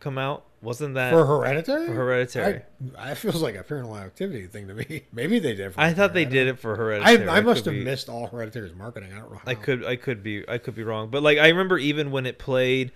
come 0.00 0.18
out? 0.18 0.44
Wasn't 0.62 0.94
that 0.94 1.12
for 1.12 1.24
Hereditary. 1.24 1.86
for 1.86 1.92
Hereditary? 1.94 2.62
I, 2.98 3.08
that 3.08 3.18
feels 3.18 3.42
like 3.42 3.54
a 3.54 3.62
Paranormal 3.62 4.02
Activity 4.02 4.46
thing 4.46 4.66
to 4.68 4.74
me. 4.74 5.02
Maybe 5.12 5.38
they 5.38 5.54
did. 5.54 5.74
For 5.74 5.80
I 5.80 5.92
thought 5.92 6.12
they 6.12 6.24
did 6.24 6.48
it 6.48 6.58
for 6.58 6.74
Hereditary. 6.74 7.28
I, 7.28 7.36
I 7.36 7.40
must 7.40 7.66
have 7.66 7.74
be- 7.74 7.84
missed 7.84 8.08
all 8.08 8.26
Hereditary's 8.26 8.74
marketing. 8.74 9.12
I 9.12 9.18
don't 9.18 9.30
know. 9.30 9.38
How. 9.38 9.50
I 9.50 9.54
could 9.54 9.84
I 9.84 9.96
could 9.96 10.22
be 10.22 10.48
I 10.48 10.58
could 10.58 10.74
be 10.74 10.82
wrong, 10.82 11.10
but 11.10 11.22
like 11.22 11.38
I 11.38 11.48
remember 11.48 11.78
even 11.78 12.10
when 12.10 12.26
it 12.26 12.38
played 12.38 12.90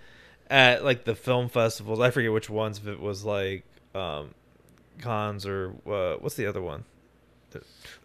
at 0.49 0.83
like 0.83 1.05
the 1.05 1.15
film 1.15 1.49
festivals, 1.49 1.99
I 1.99 2.09
forget 2.09 2.31
which 2.33 2.49
ones. 2.49 2.79
If 2.79 2.87
it 2.87 2.99
was 2.99 3.23
like 3.23 3.63
um, 3.95 4.33
Cannes 5.01 5.45
or 5.45 5.73
uh, 5.87 6.15
what's 6.19 6.35
the 6.35 6.45
other 6.45 6.61
one? 6.61 6.85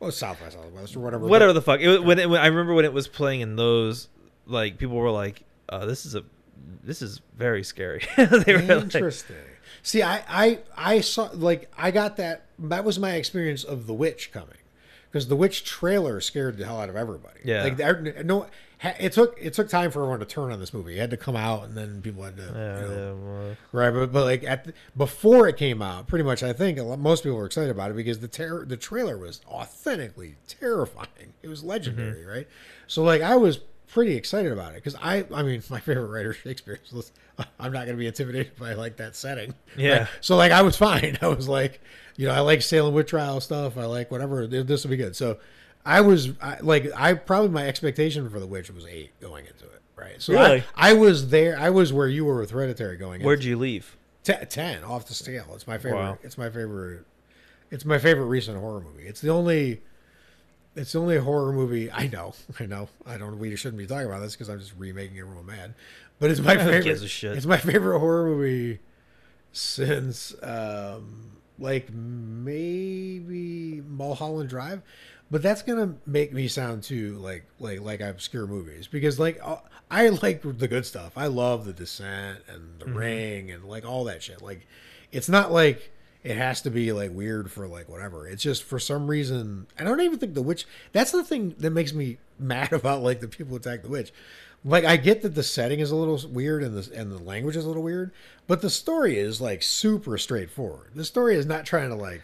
Well, 0.01 0.11
South 0.11 0.41
by 0.41 0.49
Southwest 0.49 0.97
or 0.97 1.01
whatever. 1.01 1.27
Whatever 1.27 1.53
the 1.53 1.63
fuck. 1.63 1.81
It, 1.81 1.89
was- 1.89 2.01
when, 2.01 2.19
it, 2.19 2.29
when 2.29 2.41
I 2.41 2.47
remember 2.47 2.75
when 2.75 2.85
it 2.85 2.93
was 2.93 3.07
playing 3.09 3.41
in 3.41 3.57
those, 3.57 4.09
like 4.47 4.79
people 4.79 4.97
were 4.97 5.11
like, 5.11 5.45
uh, 5.69 5.87
"This 5.87 6.05
is 6.05 6.15
a 6.15 6.25
this 6.83 7.01
is 7.03 7.21
very 7.37 7.63
scary." 7.63 8.03
they 8.17 8.55
were 8.55 8.63
like, 8.63 8.95
Interesting. 8.95 9.37
See, 9.83 10.03
I, 10.03 10.23
I, 10.29 10.59
I 10.77 11.01
saw 11.01 11.31
like 11.33 11.71
I 11.79 11.91
got 11.91 12.17
that. 12.17 12.47
That 12.59 12.85
was 12.85 12.99
my 12.99 13.13
experience 13.13 13.63
of 13.63 13.87
The 13.87 13.95
Witch 13.95 14.33
coming, 14.33 14.59
because 15.11 15.29
The 15.29 15.37
Witch 15.37 15.65
trailer 15.65 16.21
scared 16.21 16.57
the 16.59 16.65
hell 16.67 16.81
out 16.81 16.89
of 16.89 16.97
everybody. 16.97 17.41
Yeah. 17.45 17.63
Like 17.65 18.25
no, 18.27 18.47
it 18.83 19.13
took 19.13 19.39
it 19.41 19.55
took 19.55 19.69
time 19.69 19.91
for 19.91 20.01
everyone 20.03 20.21
to 20.21 20.27
turn 20.27 20.53
on 20.53 20.61
this 20.61 20.75
movie. 20.75 20.97
It 20.97 21.01
had 21.01 21.11
to 21.11 21.17
come 21.17 21.35
out, 21.37 21.65
and 21.65 21.75
then 21.77 22.03
people 22.03 22.23
had 22.23 22.37
to. 22.37 22.43
yeah, 22.43 22.81
you 22.81 22.87
know, 22.89 23.47
yeah, 23.49 23.55
Right, 23.73 23.91
but, 23.91 24.13
but 24.13 24.25
like 24.25 24.45
at 24.45 24.65
the, 24.65 24.75
before 24.97 25.49
it 25.49 25.57
came 25.57 25.81
out, 25.81 26.07
pretty 26.07 26.25
much 26.25 26.43
I 26.43 26.53
think 26.53 26.79
a 26.79 26.83
lot, 26.83 26.99
most 26.99 27.23
people 27.23 27.39
were 27.39 27.47
excited 27.47 27.71
about 27.71 27.91
it 27.91 27.97
because 27.97 28.19
the 28.21 28.29
ter- 28.29 28.65
the 28.67 28.77
trailer 28.77 29.17
was 29.17 29.41
authentically 29.49 30.37
terrifying. 30.47 31.33
It 31.43 31.49
was 31.49 31.65
legendary, 31.65 32.21
Mm-hmm. 32.21 32.29
right? 32.29 32.49
So 32.87 33.03
like 33.03 33.23
I 33.23 33.37
was 33.37 33.59
pretty 33.89 34.15
excited 34.17 34.53
about 34.53 34.73
it 34.73 34.77
because 34.77 34.97
I 35.01 35.25
I 35.33 35.43
mean 35.43 35.63
my 35.71 35.81
favorite 35.81 36.07
writer 36.09 36.33
Shakespeare. 36.33 36.79
So 37.39 37.45
I'm 37.61 37.71
not 37.71 37.81
going 37.85 37.97
to 37.97 38.01
be 38.01 38.07
intimidated 38.07 38.57
by 38.57 38.73
like 38.73 38.97
that 38.97 39.15
setting. 39.15 39.53
Yeah. 39.77 39.99
right? 39.99 40.09
So 40.23 40.37
like 40.37 40.53
I 40.53 40.63
was 40.63 40.75
fine. 40.89 41.19
I 41.21 41.29
was 41.29 41.49
like, 41.49 41.81
you 42.17 42.27
know, 42.29 42.33
I 42.35 42.41
like 42.41 42.63
Salem 42.63 42.95
witch 42.95 43.09
trial 43.11 43.41
stuff. 43.43 43.77
I 43.77 43.85
like 43.85 44.11
whatever. 44.11 44.47
This 44.47 44.85
will 44.85 44.91
be 44.91 44.97
good. 44.97 45.15
So 45.17 45.39
I 45.87 46.01
was 46.01 46.31
I, 46.43 46.59
like 46.61 46.89
I 46.97 47.15
probably 47.15 47.51
my 47.51 47.67
expectation 47.67 48.29
for 48.29 48.41
the 48.41 48.47
witch 48.47 48.71
was 48.71 48.85
eight 48.87 49.19
going 49.21 49.47
into 49.47 49.65
it. 49.65 49.81
Right. 49.95 50.21
So 50.21 50.33
Really? 50.35 50.65
I, 50.75 50.91
I 50.91 50.93
was 50.95 51.31
there. 51.31 51.59
I 51.59 51.71
was 51.71 51.93
where 51.93 52.09
you 52.09 52.25
were 52.25 52.41
with 52.41 52.51
Hereditary 52.51 52.97
going. 52.97 53.23
where'd 53.23 53.45
you 53.45 53.57
leave? 53.57 53.97
Te- 54.25 54.45
ten 54.47 54.83
off 54.83 55.07
the 55.07 55.15
scale. 55.15 55.47
It's 55.55 55.67
my 55.67 55.79
favorite. 55.79 55.99
Wow. 55.99 56.19
It's 56.23 56.37
my 56.37 56.51
favorite. 56.51 57.07
It's 57.71 57.85
my 57.85 57.99
favorite 57.99 58.27
recent 58.27 58.59
horror 58.59 58.81
movie. 58.81 59.07
It's 59.07 59.21
the 59.21 59.31
only. 59.31 59.83
It's 60.75 60.93
the 60.93 60.99
only 60.99 61.17
horror 61.19 61.53
movie 61.53 61.91
I 61.91 62.09
know. 62.09 62.35
I 62.61 62.67
know. 62.67 62.89
I 63.07 63.17
don't. 63.17 63.39
We 63.39 63.55
shouldn't 63.55 63.79
be 63.79 63.87
talking 63.87 64.07
about 64.07 64.21
this 64.21 64.35
because 64.35 64.51
I'm 64.51 64.59
just 64.59 64.75
remaking 64.77 65.19
everyone 65.21 65.47
mad. 65.47 65.75
But 66.19 66.31
it's 66.31 66.41
my 66.41 66.57
favorite. 66.57 66.85
gives 66.85 67.03
a 67.03 67.09
shit? 67.09 67.37
It's 67.37 67.47
my 67.47 67.57
favorite 67.59 68.01
horror 68.01 68.27
movie 68.27 68.81
since 69.53 70.35
um 70.43 71.37
like 71.59 71.91
maybe 71.93 73.83
Mulholland 73.89 74.51
Drive. 74.51 74.83
But 75.31 75.43
that's 75.43 75.63
gonna 75.63 75.95
make 76.07 76.33
me 76.33 76.47
sound 76.47 76.85
too 76.85 77.19
like 77.19 77.45
like 77.59 77.81
like 77.81 78.01
obscure 78.01 78.47
movies 78.47 78.87
because 78.87 79.19
like 79.19 79.41
uh, 79.43 79.57
I 79.91 80.09
like 80.09 80.43
the 80.43 80.69
good 80.69 80.87
stuff. 80.87 81.13
I 81.17 81.27
love 81.27 81.65
The 81.65 81.73
Descent 81.73 82.41
and 82.49 82.79
The 82.79 82.87
Ring 82.87 83.51
and 83.51 83.65
like 83.65 83.85
all 83.85 84.05
that 84.05 84.23
shit. 84.23 84.41
Like 84.41 84.67
it's 85.11 85.29
not 85.29 85.51
like 85.51 85.93
it 86.23 86.37
has 86.37 86.63
to 86.63 86.71
be 86.71 86.93
like 86.93 87.13
weird 87.13 87.51
for 87.51 87.67
like 87.67 87.89
whatever. 87.89 88.27
It's 88.27 88.43
just 88.43 88.63
for 88.63 88.79
some 88.79 89.09
reason 89.09 89.67
I 89.79 89.85
don't 89.85 90.01
even 90.01 90.19
think 90.19 90.35
the 90.35 90.43
witch. 90.43 90.67
That's 90.93 91.13
the 91.13 91.25
thing 91.25 91.55
that 91.59 91.71
makes 91.71 91.93
me 91.93 92.19
mad 92.39 92.73
about 92.73 93.03
like 93.03 93.21
the 93.21 93.29
people 93.29 93.51
who 93.51 93.57
attack 93.57 93.83
the 93.83 93.89
witch. 93.89 94.13
Like 94.65 94.85
I 94.85 94.97
get 94.97 95.23
that 95.23 95.35
the 95.35 95.43
setting 95.43 95.81
is 95.81 95.91
a 95.91 95.97
little 95.97 96.21
weird 96.29 96.63
and 96.63 96.77
the 96.77 96.99
and 96.99 97.11
the 97.11 97.19
language 97.19 97.57
is 97.57 97.65
a 97.65 97.69
little 97.69 97.83
weird, 97.83 98.13
but 98.47 98.63
the 98.63 98.71
story 98.71 99.19
is 99.19 99.41
like 99.41 99.63
super 99.63 100.19
straightforward. 100.19 100.91
The 100.95 101.05
story 101.05 101.37
is 101.37 101.47
not 101.47 101.67
trying 101.67 101.91
to 101.91 101.97
like 101.97 102.23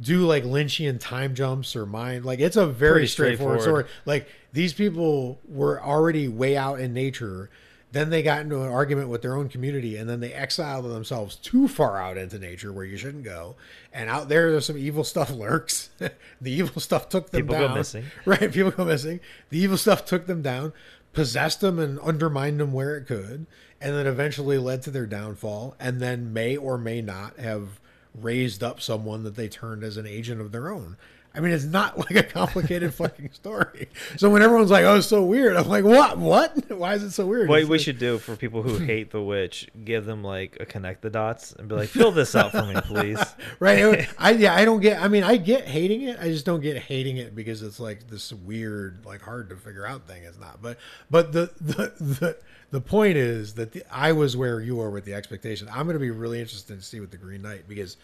do 0.00 0.26
like 0.26 0.44
Lynchian 0.44 0.98
time 1.00 1.34
jumps 1.34 1.76
or 1.76 1.86
mind 1.86 2.24
like 2.24 2.40
it's 2.40 2.56
a 2.56 2.66
very 2.66 3.06
straightforward, 3.06 3.60
straightforward. 3.60 3.86
story. 3.86 4.00
Like 4.06 4.28
these 4.52 4.72
people 4.72 5.38
were 5.48 5.82
already 5.82 6.28
way 6.28 6.56
out 6.56 6.80
in 6.80 6.92
nature. 6.92 7.50
Then 7.92 8.08
they 8.08 8.22
got 8.22 8.40
into 8.40 8.62
an 8.62 8.70
argument 8.70 9.10
with 9.10 9.20
their 9.20 9.36
own 9.36 9.50
community, 9.50 9.98
and 9.98 10.08
then 10.08 10.20
they 10.20 10.32
exiled 10.32 10.86
themselves 10.86 11.36
too 11.36 11.68
far 11.68 12.00
out 12.00 12.16
into 12.16 12.38
nature 12.38 12.72
where 12.72 12.86
you 12.86 12.96
shouldn't 12.96 13.22
go. 13.24 13.54
And 13.92 14.08
out 14.08 14.30
there, 14.30 14.50
there's 14.50 14.64
some 14.64 14.78
evil 14.78 15.04
stuff 15.04 15.28
lurks. 15.44 15.90
the 15.98 16.50
evil 16.50 16.80
stuff 16.80 17.10
took 17.10 17.28
them 17.30 17.42
People 17.42 17.56
go 17.58 17.66
down. 17.68 17.76
missing. 17.76 18.04
Right, 18.24 18.50
people 18.50 18.70
go 18.70 18.86
missing. 18.86 19.20
The 19.50 19.58
evil 19.58 19.76
stuff 19.76 20.06
took 20.06 20.26
them 20.26 20.40
down, 20.40 20.72
possessed 21.12 21.60
them, 21.60 21.78
and 21.78 22.00
undermined 22.00 22.60
them 22.60 22.72
where 22.72 22.96
it 22.96 23.04
could, 23.06 23.46
and 23.78 23.94
then 23.94 24.06
eventually 24.06 24.56
led 24.56 24.80
to 24.84 24.90
their 24.90 25.04
downfall. 25.06 25.76
And 25.78 26.00
then 26.00 26.32
may 26.32 26.56
or 26.56 26.78
may 26.78 27.02
not 27.02 27.38
have 27.38 27.78
raised 28.14 28.62
up 28.62 28.80
someone 28.80 29.24
that 29.24 29.36
they 29.36 29.48
turned 29.48 29.82
as 29.82 29.96
an 29.96 30.06
agent 30.06 30.40
of 30.40 30.52
their 30.52 30.70
own. 30.70 30.96
I 31.34 31.40
mean, 31.40 31.52
it's 31.52 31.64
not 31.64 31.96
like 31.98 32.10
a 32.16 32.22
complicated 32.22 32.92
fucking 32.94 33.30
story. 33.32 33.88
So 34.16 34.28
when 34.30 34.42
everyone's 34.42 34.70
like, 34.70 34.84
"Oh, 34.84 34.96
it's 34.96 35.06
so 35.06 35.24
weird," 35.24 35.56
I'm 35.56 35.68
like, 35.68 35.84
"What? 35.84 36.18
What? 36.18 36.70
Why 36.70 36.94
is 36.94 37.02
it 37.02 37.12
so 37.12 37.26
weird?" 37.26 37.48
What 37.48 37.60
It's 37.60 37.68
we 37.68 37.78
like- 37.78 37.84
should 37.84 37.98
do 37.98 38.18
for 38.18 38.36
people 38.36 38.62
who 38.62 38.76
hate 38.78 39.10
the 39.10 39.22
witch, 39.22 39.68
give 39.84 40.04
them 40.04 40.22
like 40.22 40.58
a 40.60 40.66
connect 40.66 41.02
the 41.02 41.10
dots 41.10 41.52
and 41.52 41.68
be 41.68 41.74
like, 41.74 41.88
fill 41.88 42.12
this 42.12 42.34
out 42.34 42.50
for 42.52 42.64
me, 42.64 42.74
please. 42.82 43.18
right 43.60 44.08
i 44.18 44.30
yeah 44.32 44.54
i 44.54 44.64
don't 44.64 44.80
get 44.80 45.00
i 45.02 45.08
mean 45.08 45.22
i 45.22 45.36
get 45.36 45.66
hating 45.66 46.02
it 46.02 46.18
i 46.20 46.24
just 46.28 46.44
don't 46.44 46.60
get 46.60 46.76
hating 46.76 47.16
it 47.16 47.34
because 47.34 47.62
it's 47.62 47.78
like 47.80 48.08
this 48.08 48.32
weird 48.32 49.04
like 49.04 49.20
hard 49.22 49.48
to 49.50 49.56
figure 49.56 49.86
out 49.86 50.06
thing 50.06 50.22
it's 50.24 50.38
not 50.38 50.60
but 50.62 50.76
but 51.10 51.32
the 51.32 51.50
the 51.60 51.92
the, 52.00 52.36
the 52.70 52.80
point 52.80 53.16
is 53.16 53.54
that 53.54 53.72
the, 53.72 53.82
i 53.90 54.12
was 54.12 54.36
where 54.36 54.60
you 54.60 54.76
were 54.76 54.90
with 54.90 55.04
the 55.04 55.14
expectation 55.14 55.68
i'm 55.70 55.84
going 55.86 55.94
to 55.94 56.00
be 56.00 56.10
really 56.10 56.40
interested 56.40 56.78
to 56.78 56.84
see 56.84 57.00
with 57.00 57.10
the 57.10 57.16
green 57.16 57.42
knight 57.42 57.62
because 57.68 57.96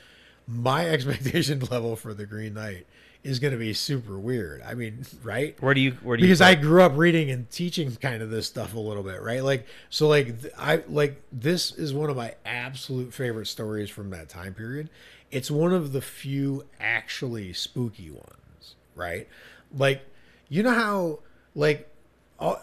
my 0.46 0.86
expectation 0.88 1.60
level 1.70 1.96
for 1.96 2.14
the 2.14 2.26
green 2.26 2.54
knight 2.54 2.86
is 3.24 3.38
going 3.38 3.52
to 3.52 3.58
be 3.58 3.72
super 3.72 4.18
weird 4.18 4.62
i 4.62 4.74
mean 4.74 5.04
right 5.22 5.60
Where 5.62 5.74
do 5.74 5.80
you 5.80 5.92
where 6.02 6.16
do 6.16 6.22
you 6.22 6.26
because 6.28 6.38
put- 6.38 6.46
I 6.46 6.54
grew 6.54 6.82
up 6.82 6.96
reading 6.96 7.30
and 7.30 7.50
teaching 7.50 7.94
kind 7.96 8.22
of 8.22 8.30
this 8.30 8.46
stuff 8.46 8.74
a 8.74 8.78
little 8.78 9.02
bit, 9.02 9.20
right? 9.22 9.42
Like 9.42 9.66
so, 9.90 10.08
like 10.08 10.40
th- 10.42 10.52
I 10.56 10.82
like 10.88 11.20
this 11.32 11.72
is 11.72 11.92
one 11.92 12.10
of 12.10 12.16
my 12.16 12.34
absolute 12.46 13.12
favorite 13.12 13.46
stories 13.46 13.90
from 13.90 14.10
that 14.10 14.28
time 14.28 14.54
period. 14.54 14.88
It's 15.30 15.50
one 15.50 15.72
of 15.72 15.92
the 15.92 16.00
few 16.00 16.64
actually 16.80 17.52
spooky 17.52 18.10
ones, 18.10 18.74
right? 18.94 19.28
Like 19.76 20.02
you 20.48 20.62
know 20.62 20.74
how 20.74 21.18
like 21.54 21.87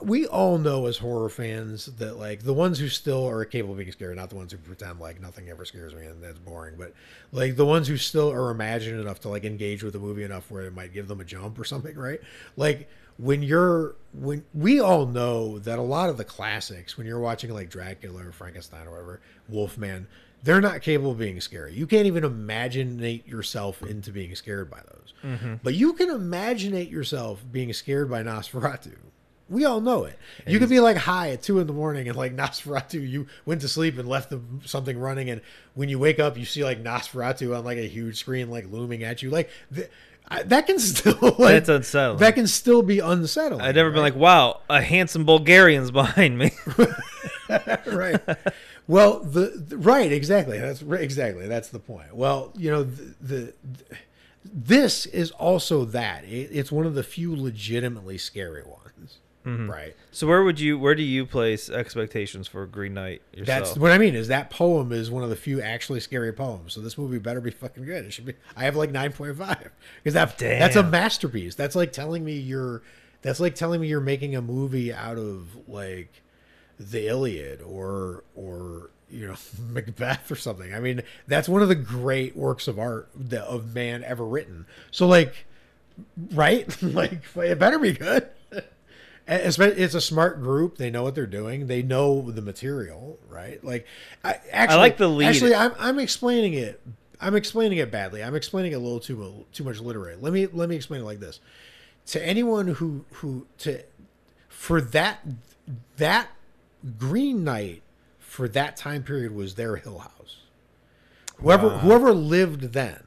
we 0.02 0.26
all 0.26 0.58
know 0.58 0.86
as 0.86 0.98
horror 0.98 1.30
fans 1.30 1.88
that 1.98 2.18
like 2.18 2.44
the 2.44 2.54
ones 2.54 2.80
who 2.80 2.88
still 2.88 3.28
are 3.28 3.44
capable 3.44 3.74
of 3.74 3.80
being 3.80 3.92
scared, 3.92 4.16
not 4.16 4.30
the 4.30 4.36
ones 4.36 4.52
who 4.52 4.58
pretend 4.58 5.00
like 5.00 5.20
nothing 5.20 5.50
ever 5.50 5.66
scares 5.66 5.94
me 5.94 6.06
and 6.06 6.24
that's 6.24 6.40
boring, 6.40 6.76
but 6.78 6.94
like 7.32 7.58
the 7.58 7.66
ones 7.66 7.88
who 7.88 7.98
still 7.98 8.32
are 8.32 8.52
imaginative 8.52 9.02
enough 9.02 9.20
to 9.22 9.30
like 9.30 9.44
engage 9.44 9.84
with 9.84 9.94
the 9.94 10.00
movie 10.00 10.24
enough 10.24 10.50
where 10.50 10.64
it 10.64 10.74
might 10.74 10.94
give 10.94 11.08
them 11.10 11.20
a 11.20 11.26
jump 11.26 11.60
or 11.60 11.66
something, 11.66 11.96
right? 11.98 12.22
Like 12.56 12.90
when 13.18 13.44
you're 13.44 13.96
when 14.14 14.46
we 14.54 14.80
all 14.80 15.06
know 15.06 15.60
that 15.60 15.78
a 15.78 15.82
lot 15.82 16.10
of 16.10 16.16
the 16.18 16.26
classics, 16.26 16.98
when 16.98 17.06
you're 17.06 17.20
watching 17.20 17.54
like 17.54 17.70
Dracula 17.70 18.28
or 18.28 18.32
Frankenstein 18.32 18.88
or 18.88 18.92
whatever, 18.92 19.22
Wolfman, 19.50 20.08
they're 20.44 20.62
not 20.62 20.84
capable 20.84 21.12
of 21.12 21.18
being 21.18 21.42
scary. 21.42 21.74
You 21.74 21.86
can't 21.86 22.06
even 22.06 22.24
imaginate 22.24 23.28
yourself 23.28 23.82
into 23.84 24.12
being 24.12 24.36
scared 24.36 24.70
by 24.70 24.80
those. 24.80 25.14
Mm-hmm. 25.24 25.56
But 25.64 25.74
you 25.74 25.94
can 25.94 26.10
imaginate 26.10 26.90
yourself 26.90 27.44
being 27.52 27.74
scared 27.74 28.10
by 28.10 28.24
Nosferatu. 28.24 28.96
We 29.48 29.64
all 29.66 29.80
know 29.80 30.06
it. 30.06 30.18
You 30.48 30.58
could 30.58 30.70
be 30.70 30.80
like 30.80 30.98
high 30.98 31.30
at 31.30 31.44
two 31.44 31.60
in 31.60 31.68
the 31.68 31.74
morning 31.74 32.08
and 32.08 32.18
like 32.18 32.36
Nosferatu, 32.38 33.08
you 33.08 33.28
went 33.46 33.62
to 33.62 33.68
sleep 33.68 33.98
and 34.00 34.10
left 34.10 34.30
the, 34.32 34.42
something 34.66 34.98
running, 35.00 35.30
and 35.30 35.42
when 35.76 35.88
you 35.90 36.00
wake 36.00 36.20
up, 36.20 36.38
you 36.38 36.46
see 36.46 36.64
like 36.64 36.84
Nosferatu 36.84 37.56
on 37.58 37.64
like 37.64 37.78
a 37.78 37.88
huge 37.88 38.18
screen, 38.18 38.50
like 38.50 38.72
looming 38.72 39.04
at 39.04 39.22
you. 39.22 39.30
Like 39.30 39.50
th- 39.74 39.90
I, 40.28 40.42
that 40.44 40.66
can 40.66 40.80
still 40.80 41.18
like 41.22 41.38
That's 41.38 41.70
unsettling. 41.70 42.20
that 42.20 42.34
can 42.34 42.48
still 42.48 42.82
be 42.82 42.98
unsettling. 43.00 43.62
I'd 43.62 43.76
never 43.76 43.92
been 43.92 44.02
like, 44.02 44.16
wow, 44.16 44.62
a 44.68 44.82
handsome 44.82 45.26
Bulgarian's 45.26 45.92
behind 45.92 46.38
me. 46.40 46.52
right. 47.86 48.20
Well, 48.88 49.20
the, 49.20 49.48
the- 49.68 49.78
right 49.78 50.12
exactly. 50.12 50.58
That's 50.60 50.82
exactly 50.82 51.48
that's 51.48 51.70
the 51.70 51.78
point. 51.80 52.16
Well, 52.16 52.52
you 52.58 52.72
know 52.72 52.84
the, 52.84 53.14
the, 53.22 53.54
this 54.44 55.06
is 55.06 55.30
also 55.32 55.86
that. 55.86 56.24
It, 56.24 56.50
it's 56.52 56.72
one 56.72 56.88
of 56.88 56.96
the 56.96 57.04
few 57.04 57.36
legitimately 57.36 58.18
scary 58.18 58.64
ones. 58.64 59.20
Mm-hmm. 59.46 59.70
Right. 59.70 59.96
so 60.12 60.26
where 60.26 60.44
would 60.44 60.60
you 60.60 60.80
where 60.80 60.96
do 60.96 61.04
you 61.04 61.26
place 61.26 61.70
expectations 61.70 62.48
for 62.48 62.66
Green 62.66 62.96
Knight 62.96 63.22
yourself? 63.32 63.66
That's 63.66 63.78
what 63.78 63.92
I 63.92 64.00
mean. 64.00 64.16
Is 64.16 64.30
that 64.30 64.50
poem 64.50 64.92
is 64.92 65.12
one 65.12 65.24
of 65.24 65.30
the 65.30 65.36
few 65.36 65.62
actually 65.62 66.00
scary 66.00 66.34
poems. 66.34 66.74
So 66.74 66.82
this 66.82 66.98
movie 66.98 67.20
better 67.20 67.42
be 67.42 67.52
fucking 67.52 67.86
good. 67.86 68.06
It 68.06 68.12
should 68.12 68.26
be. 68.26 68.34
I 68.58 68.64
have 68.64 68.76
like 68.76 68.92
nine 68.92 69.12
point 69.12 69.38
five 69.38 69.70
because 70.04 70.16
that 70.16 70.38
that's 70.40 70.76
a 70.76 70.84
masterpiece. 70.84 71.54
That's 71.56 71.76
like 71.76 71.94
telling 71.94 72.26
me 72.26 72.34
you're. 72.34 72.82
That's 73.22 73.40
like 73.40 73.56
telling 73.56 73.82
me 73.82 73.88
you're 73.88 74.02
making 74.02 74.36
a 74.36 74.42
movie 74.42 74.94
out 74.94 75.18
of 75.18 75.48
like 75.68 76.24
the 76.80 77.08
Iliad 77.08 77.62
or 77.62 78.24
or 78.36 78.90
you 79.10 79.28
know 79.28 79.36
Macbeth 79.70 80.32
or 80.32 80.36
something. 80.36 80.74
I 80.74 80.80
mean, 80.80 81.04
that's 81.28 81.48
one 81.48 81.62
of 81.62 81.70
the 81.70 81.76
great 81.76 82.36
works 82.36 82.68
of 82.68 82.80
art 82.80 83.10
that, 83.16 83.44
of 83.44 83.74
man 83.74 84.04
ever 84.04 84.26
written. 84.26 84.66
So 84.92 85.08
like, 85.08 85.46
right? 86.32 86.82
like 86.84 87.24
it 87.36 87.60
better 87.60 87.80
be 87.80 87.94
good. 87.94 88.30
It's 89.28 89.96
a 89.96 90.02
smart 90.02 90.42
group. 90.42 90.78
They 90.78 90.92
know 90.92 91.04
what 91.04 91.16
they're 91.16 91.26
doing. 91.26 91.68
They 91.68 91.82
know 91.82 92.30
the 92.30 92.42
material, 92.42 93.20
right? 93.28 93.64
Like, 93.64 93.88
I 94.24 94.40
actually 94.52 94.76
I 94.76 94.80
like 94.80 94.98
the 94.98 95.08
lead. 95.08 95.28
Actually, 95.28 95.56
I'm 95.56 95.74
I'm 95.80 96.00
explaining 96.00 96.54
it. 96.54 96.82
I'm 97.20 97.36
explaining 97.36 97.80
it 97.80 97.92
badly. 97.92 98.24
I'm 98.24 98.36
explaining 98.36 98.74
it 98.74 98.76
a 98.76 98.80
little 98.80 99.00
too 99.00 99.46
too 99.52 99.64
much 99.64 99.80
literary. 99.80 100.16
Let 100.20 100.32
me 100.32 100.46
let 100.48 100.70
me 100.70 100.76
explain 100.76 101.02
it 101.02 101.06
like 101.06 101.20
this. 101.20 101.40
To 102.08 102.24
anyone 102.24 102.68
who 102.68 103.06
who 103.14 103.48
to 103.60 103.82
for 104.48 104.80
that 104.80 105.26
that 105.98 106.28
Green 107.00 107.44
Knight 107.44 107.82
for 108.20 108.48
that 108.50 108.78
time 108.78 109.02
period 109.02 109.34
was 109.34 109.56
their 109.56 109.76
Hill 109.78 110.00
House. 110.00 110.38
Whoever 111.38 111.70
whoever 111.70 112.14
lived 112.14 112.74
then, 112.74 113.02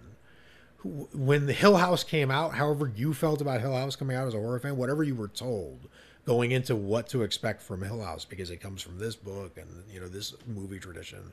when 0.83 1.47
the 1.47 1.53
Hill 1.53 1.77
House 1.77 2.03
came 2.03 2.31
out, 2.31 2.55
however 2.55 2.91
you 2.95 3.14
felt 3.14 3.41
about 3.41 3.61
Hill 3.61 3.77
House 3.77 3.95
coming 3.95 4.16
out 4.16 4.27
as 4.27 4.35
a 4.35 4.39
horror 4.39 4.59
fan, 4.59 4.77
whatever 4.77 5.05
you 5.05 5.14
were 5.14 5.29
told 5.29 5.89
going 6.29 6.51
into 6.51 6.76
what 6.76 7.09
to 7.09 7.22
expect 7.22 7.62
from 7.62 7.81
Hill 7.83 8.03
House 8.03 8.26
because 8.26 8.51
it 8.51 8.59
comes 8.59 8.83
from 8.83 8.99
this 8.99 9.16
book 9.16 9.57
and 9.57 9.66
you 9.91 9.99
know 9.99 10.09
this 10.09 10.35
movie 10.47 10.79
tradition. 10.79 11.33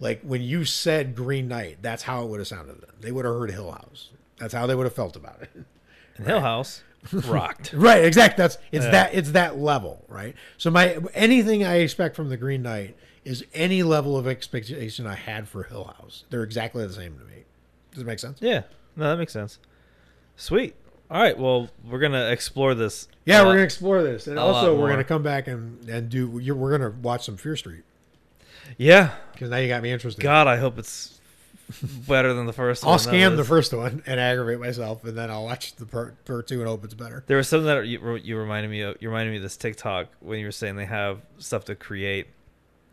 Like 0.00 0.20
when 0.20 0.42
you 0.42 0.66
said 0.66 1.16
Green 1.16 1.48
Knight, 1.48 1.78
that's 1.80 2.02
how 2.02 2.22
it 2.24 2.28
would 2.28 2.40
have 2.40 2.46
sounded. 2.46 2.76
They 3.00 3.10
would 3.10 3.24
have 3.24 3.34
heard 3.34 3.50
Hill 3.50 3.72
House. 3.72 4.10
That's 4.36 4.52
how 4.52 4.66
they 4.66 4.74
would 4.74 4.84
have 4.84 4.94
felt 4.94 5.16
about 5.16 5.40
it. 5.40 5.50
And 6.16 6.28
Hill 6.28 6.40
House 6.42 6.84
rocked. 7.12 7.72
Right, 7.72 8.04
exactly. 8.04 8.40
That's 8.40 8.56
it's 8.70 8.84
that 8.84 9.14
it's 9.14 9.32
that 9.32 9.58
level, 9.58 10.04
right? 10.06 10.36
So 10.58 10.70
my 10.70 10.98
anything 11.12 11.64
I 11.64 11.78
expect 11.78 12.14
from 12.14 12.28
the 12.28 12.36
Green 12.36 12.62
Knight 12.62 12.96
is 13.24 13.44
any 13.52 13.82
level 13.82 14.16
of 14.16 14.28
expectation 14.28 15.04
I 15.04 15.16
had 15.16 15.48
for 15.48 15.64
Hill 15.64 15.92
House. 15.98 16.22
They're 16.30 16.44
exactly 16.44 16.86
the 16.86 16.92
same 16.92 17.18
to 17.18 17.24
me. 17.24 17.44
Does 17.90 18.02
it 18.02 18.06
make 18.06 18.20
sense? 18.20 18.38
Yeah, 18.40 18.62
no, 18.94 19.10
that 19.10 19.16
makes 19.16 19.32
sense. 19.32 19.58
Sweet. 20.36 20.76
All 21.10 21.20
right, 21.20 21.38
well, 21.38 21.68
we're 21.88 21.98
gonna 21.98 22.30
explore 22.30 22.74
this. 22.74 23.08
Yeah, 23.24 23.40
we're 23.40 23.48
lot. 23.48 23.52
gonna 23.52 23.64
explore 23.64 24.02
this, 24.02 24.26
and 24.26 24.38
also 24.38 24.78
we're 24.78 24.88
gonna 24.90 25.04
come 25.04 25.22
back 25.22 25.46
and 25.48 25.86
and 25.88 26.08
do. 26.08 26.38
You're, 26.42 26.56
we're 26.56 26.76
gonna 26.76 26.94
watch 27.02 27.24
some 27.24 27.36
Fear 27.36 27.56
Street 27.56 27.82
Yeah, 28.78 29.12
because 29.32 29.50
now 29.50 29.58
you 29.58 29.68
got 29.68 29.82
me 29.82 29.92
interested. 29.92 30.22
God, 30.22 30.46
I 30.46 30.56
hope 30.56 30.78
it's 30.78 31.20
better 32.08 32.32
than 32.34 32.46
the 32.46 32.52
first 32.52 32.84
I'll 32.84 32.90
one. 32.90 32.98
scan 32.98 33.36
the 33.36 33.44
first 33.44 33.72
one 33.72 34.02
and 34.06 34.18
aggravate 34.18 34.60
myself, 34.60 35.04
and 35.04 35.16
then 35.16 35.30
I'll 35.30 35.44
watch 35.44 35.76
the 35.76 35.86
part, 35.86 36.24
part 36.24 36.46
two 36.46 36.60
and 36.60 36.68
hope 36.68 36.84
it's 36.84 36.94
better. 36.94 37.22
There 37.26 37.36
was 37.36 37.48
something 37.48 37.66
that 37.66 37.86
you, 37.86 38.16
you 38.16 38.36
reminded 38.38 38.70
me 38.70 38.80
of. 38.82 38.96
You 39.00 39.08
reminded 39.08 39.30
me 39.30 39.36
of 39.38 39.42
this 39.42 39.56
TikTok 39.56 40.08
when 40.20 40.38
you 40.38 40.46
were 40.46 40.52
saying 40.52 40.76
they 40.76 40.86
have 40.86 41.20
stuff 41.38 41.64
to 41.66 41.74
create. 41.74 42.28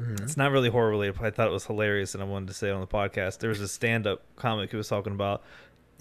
Mm-hmm. 0.01 0.24
It's 0.24 0.36
not 0.36 0.51
really 0.51 0.70
horror 0.70 0.89
related, 0.89 1.18
but 1.18 1.26
I 1.26 1.32
thought 1.32 1.47
it 1.47 1.51
was 1.51 1.66
hilarious, 1.66 2.14
and 2.14 2.24
I 2.24 2.26
wanted 2.26 2.47
to 2.47 2.53
say 2.53 2.70
it 2.70 2.74
on 2.74 2.82
the 2.82 2.88
podcast. 2.88 3.38
There 3.39 3.49
was 3.49 3.62
a 3.62 3.68
stand-up 3.68 4.22
comic 4.36 4.72
who 4.72 4.78
was 4.78 4.88
talking 4.88 5.14
about. 5.14 5.43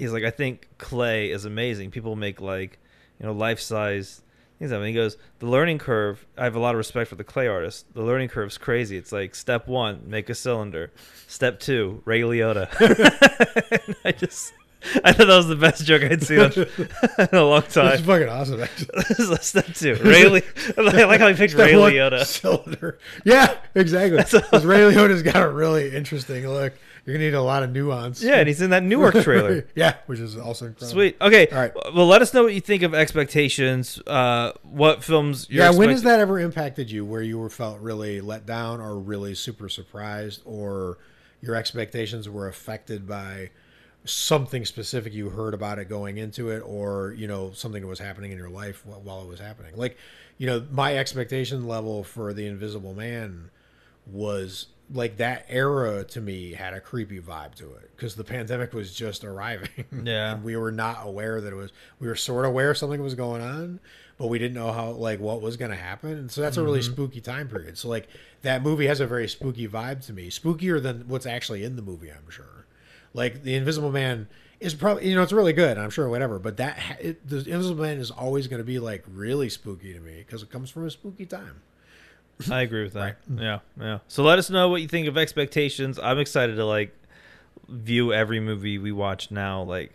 He's 0.01 0.13
like, 0.13 0.25
I 0.25 0.31
think 0.31 0.67
clay 0.79 1.31
is 1.31 1.45
amazing. 1.45 1.91
People 1.91 2.17
make 2.17 2.41
like, 2.41 2.79
you 3.21 3.27
know, 3.27 3.33
life-size 3.33 4.23
things. 4.59 4.71
of 4.73 4.77
it. 4.77 4.81
And 4.81 4.89
he 4.89 4.95
goes, 4.95 5.17
the 5.41 5.47
learning 5.47 5.79
curve. 5.79 6.27
I 6.39 6.45
have 6.45 6.57
a 6.57 6.59
lot 6.59 6.75
of 6.75 6.79
respect 6.79 7.09
for 7.11 7.17
the 7.17 7.25
clay 7.25 7.47
artist. 7.49 7.93
The 7.95 8.03
learning 8.03 8.29
curve's 8.29 8.57
crazy. 8.59 8.97
It's 8.97 9.13
like 9.13 9.35
step 9.35 9.69
one, 9.69 10.03
make 10.07 10.29
a 10.31 10.35
cylinder. 10.35 10.91
Step 11.29 11.61
two, 11.61 12.03
Ray 12.05 12.21
Liotta. 12.23 12.69
I 14.05 14.13
just, 14.13 14.53
I 15.05 15.13
thought 15.13 15.27
that 15.27 15.37
was 15.37 15.49
the 15.49 15.57
best 15.57 15.85
joke 15.85 16.03
I'd 16.03 16.23
seen 16.23 16.39
in 16.41 17.29
a 17.39 17.45
long 17.45 17.63
time. 17.63 17.93
It's 17.95 18.03
fucking 18.03 18.29
awesome. 18.29 18.63
Actually. 18.63 19.37
Step 19.43 19.67
two, 19.75 19.95
Ray. 19.97 20.29
Li- 20.29 20.43
I 20.79 21.05
like 21.05 21.21
how 21.21 21.29
he 21.29 21.35
picked 21.35 21.55
Ray 21.55 21.69
Step 21.69 21.79
one, 21.81 21.93
Liotta. 21.93 22.25
Cylinder. 22.25 22.99
Yeah, 23.25 23.55
exactly. 23.75 24.17
Because 24.19 24.65
Ray 24.65 24.79
Liotta's 24.79 25.23
got 25.23 25.43
a 25.43 25.49
really 25.49 25.95
interesting 25.95 26.49
look. 26.49 26.73
You're 27.05 27.15
gonna 27.15 27.25
need 27.25 27.35
a 27.35 27.43
lot 27.43 27.63
of 27.63 27.73
nuance. 27.73 28.23
Yeah, 28.23 28.37
and 28.37 28.49
he's 28.49 28.61
in 28.61 28.71
that 28.71 28.83
Newark 28.83 29.15
trailer. 29.23 29.67
yeah, 29.75 29.97
which 30.07 30.21
is 30.21 30.37
also 30.37 30.67
incredible. 30.67 30.93
Sweet. 30.93 31.17
Okay. 31.21 31.47
All 31.49 31.59
right. 31.59 31.73
Well, 31.95 32.07
let 32.07 32.23
us 32.23 32.35
know 32.35 32.43
what 32.45 32.55
you 32.55 32.61
think 32.61 32.83
of 32.83 32.95
expectations. 32.95 34.01
Uh, 34.07 34.53
what 34.63 35.03
films? 35.03 35.49
You're 35.51 35.65
yeah, 35.65 35.71
when 35.71 35.89
has 35.89 36.03
that 36.03 36.21
ever 36.21 36.39
impacted 36.39 36.91
you 36.91 37.05
where 37.05 37.23
you 37.23 37.39
were 37.39 37.51
felt 37.51 37.81
really 37.81 38.21
let 38.21 38.47
down 38.47 38.81
or 38.81 38.99
really 38.99 39.35
super 39.35 39.69
surprised 39.69 40.43
or 40.45 40.99
your 41.41 41.55
expectations 41.55 42.29
were 42.29 42.49
affected 42.49 43.07
by 43.09 43.51
something 44.05 44.65
specific 44.65 45.13
you 45.13 45.31
heard 45.31 45.55
about 45.55 45.79
it 45.79 45.89
going 45.89 46.17
into 46.19 46.51
it 46.51 46.61
or, 46.61 47.13
you 47.13 47.27
know, 47.27 47.53
something 47.53 47.83
that 47.83 47.89
was 47.89 47.99
happening 47.99 48.33
in 48.33 48.39
your 48.39 48.49
life 48.49 48.85
while 48.87 49.23
it 49.23 49.29
was 49.29 49.41
happening? 49.41 49.73
Like, 49.77 49.97
you 50.39 50.47
know, 50.47 50.67
my 50.71 50.97
expectation 50.97 51.67
level 51.67 52.03
for 52.03 52.33
The 52.33 52.47
Invisible 52.47 52.95
Man 52.95 53.51
was 54.07 54.67
like 54.93 55.19
that 55.19 55.47
era 55.49 56.05
to 56.05 56.21
me 56.21 56.53
had 56.53 56.75
a 56.75 56.81
creepy 56.81 57.21
vibe 57.21 57.55
to 57.55 57.73
it 57.75 57.91
because 57.95 58.17
the 58.17 58.25
pandemic 58.25 58.73
was 58.73 58.95
just 58.95 59.25
arriving. 59.25 59.69
Yeah. 60.05 60.35
And 60.35 60.45
we 60.45 60.57
were 60.57 60.73
not 60.73 61.01
aware 61.03 61.41
that 61.41 61.53
it 61.53 61.57
was. 61.57 61.73
We 61.99 62.09
were 62.09 62.17
sort 62.17 62.45
of 62.45 62.51
aware 62.51 62.75
something 62.75 63.03
was 63.03 63.15
going 63.15 63.43
on, 63.43 63.81
but 64.19 64.29
we 64.29 64.39
didn't 64.39 64.55
know 64.55 64.73
how 64.73 64.91
like 64.91 65.21
what 65.21 65.43
was 65.43 65.57
going 65.57 65.71
to 65.71 65.77
happen. 65.77 66.13
And 66.13 66.31
so 66.31 66.41
that's 66.41 66.57
a 66.57 66.63
really 66.63 66.81
mm-hmm. 66.81 66.93
spooky 66.93 67.21
time 67.21 67.49
period. 67.49 67.77
So 67.77 67.89
like 67.89 68.09
that 68.43 68.63
movie 68.63 68.87
has 68.87 69.01
a 69.01 69.07
very 69.07 69.29
spooky 69.29 69.69
vibe 69.69 70.05
to 70.07 70.13
me, 70.13 70.31
spookier 70.31 70.83
than 70.83 71.07
what's 71.07 71.27
actually 71.27 71.65
in 71.65 71.77
the 71.77 71.83
movie. 71.83 72.11
I'm 72.11 72.31
sure. 72.31 72.67
Like 73.13 73.43
the 73.43 73.55
Invisible 73.55 73.93
Man 73.93 74.29
is 74.59 74.75
probably 74.75 75.09
you 75.09 75.15
know 75.15 75.23
it's 75.23 75.33
really 75.33 75.53
good. 75.53 75.77
I'm 75.77 75.91
sure 75.91 76.09
whatever, 76.09 76.39
but 76.39 76.57
that 76.57 76.79
it, 77.01 77.29
the 77.29 77.39
Invisible 77.39 77.83
Man 77.83 77.99
is 77.99 78.11
always 78.11 78.47
going 78.47 78.61
to 78.61 78.65
be 78.65 78.79
like 78.79 79.05
really 79.13 79.49
spooky 79.49 79.93
to 79.93 80.01
me 80.01 80.25
because 80.27 80.43
it 80.43 80.51
comes 80.51 80.71
from 80.71 80.87
a 80.87 80.91
spooky 80.91 81.27
time. 81.27 81.61
I 82.51 82.63
agree 82.63 82.85
with 82.85 82.93
that. 82.95 83.17
Yeah, 83.35 83.59
yeah. 83.81 83.99
So 84.09 84.23
let 84.23 84.39
us 84.39 84.51
know 84.51 84.69
what 84.69 84.83
you 84.83 84.89
think 84.89 85.09
of 85.09 85.17
expectations. 85.19 85.99
I'm 85.99 86.19
excited 86.19 86.57
to 86.57 86.65
like 86.65 86.95
view 87.69 88.13
every 88.13 88.41
movie 88.41 88.79
we 88.79 88.93
watch 88.93 89.31
now, 89.31 89.63
like 89.63 89.93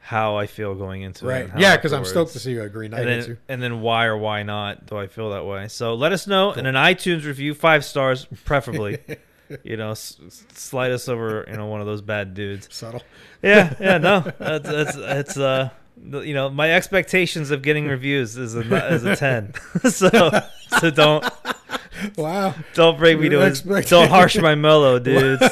how 0.00 0.36
I 0.36 0.46
feel 0.46 0.74
going 0.74 1.02
into 1.02 1.28
it. 1.28 1.32
Right. 1.32 1.50
Yeah, 1.58 1.76
because 1.76 1.92
I'm 1.92 2.04
stoked 2.04 2.32
to 2.32 2.38
see 2.38 2.56
a 2.56 2.68
Green 2.68 2.92
Knight. 2.92 3.00
and 3.00 3.08
then, 3.08 3.28
you. 3.30 3.36
and 3.48 3.62
then 3.62 3.80
why 3.82 4.06
or 4.06 4.16
why 4.16 4.42
not 4.42 4.86
do 4.86 4.96
I 4.96 5.06
feel 5.06 5.30
that 5.30 5.44
way? 5.44 5.68
So 5.68 5.94
let 5.94 6.12
us 6.12 6.26
know 6.26 6.52
in 6.52 6.66
an 6.66 6.74
iTunes 6.74 7.24
review, 7.24 7.54
five 7.54 7.84
stars 7.84 8.26
preferably. 8.44 8.98
you 9.62 9.76
know, 9.76 9.90
s- 9.90 10.18
s- 10.26 10.44
slide 10.54 10.92
us 10.92 11.08
over, 11.08 11.44
you 11.50 11.56
know, 11.56 11.66
one 11.66 11.80
of 11.80 11.86
those 11.86 12.00
bad 12.02 12.34
dudes. 12.34 12.68
Subtle. 12.70 13.02
Yeah, 13.42 13.74
yeah, 13.80 13.98
no, 14.08 14.20
that's 14.38 14.68
that's 14.68 14.96
it's 14.96 15.36
uh, 15.38 15.70
you 16.02 16.32
know, 16.34 16.48
my 16.48 16.72
expectations 16.72 17.50
of 17.50 17.62
getting 17.62 17.86
reviews 17.86 18.36
is 18.36 18.54
a 18.54 18.92
is 18.92 19.04
a 19.04 19.16
ten. 19.16 19.52
so 19.90 20.10
so 20.80 20.90
don't 20.90 21.24
Wow. 22.16 22.54
don't 22.74 22.98
bring 22.98 23.20
me 23.20 23.28
to 23.28 23.40
a, 23.40 23.46
expectations. 23.46 23.90
don't 23.90 24.08
harsh 24.08 24.36
my 24.38 24.54
mellow, 24.68 24.98
dudes. 24.98 25.42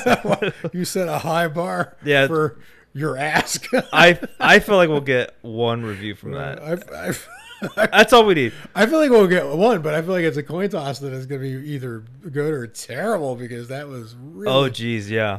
you 0.72 0.84
set 0.84 1.09
a 1.09 1.18
high 1.18 1.49
bar 1.49 1.97
Yeah. 2.05 2.26
for 2.26 2.59
your 2.92 3.16
ask. 3.18 3.66
I 3.92 4.18
I 4.40 4.59
feel 4.59 4.76
like 4.76 4.88
we'll 4.88 5.01
get 5.01 5.34
one 5.42 5.82
review 5.82 6.14
from 6.14 6.32
that. 6.32 6.62
I've, 6.62 6.88
I've, 6.92 7.28
That's 7.74 8.12
all 8.12 8.24
we 8.26 8.34
need. 8.34 8.53
I 8.74 8.86
feel 8.86 8.99
like 8.99 9.11
we'll 9.11 9.26
get 9.26 9.47
one, 9.47 9.80
but 9.82 9.94
I 9.94 10.03
feel 10.03 10.12
like 10.12 10.24
it's 10.24 10.36
a 10.36 10.42
coin 10.42 10.68
toss 10.68 10.99
that 11.01 11.12
is 11.12 11.24
going 11.26 11.40
to 11.40 11.62
be 11.62 11.70
either 11.72 12.05
good 12.30 12.53
or 12.53 12.66
terrible 12.66 13.34
because 13.34 13.68
that 13.68 13.88
was 13.88 14.14
really. 14.14 14.53
Oh, 14.53 14.68
geez, 14.68 15.11
yeah. 15.11 15.36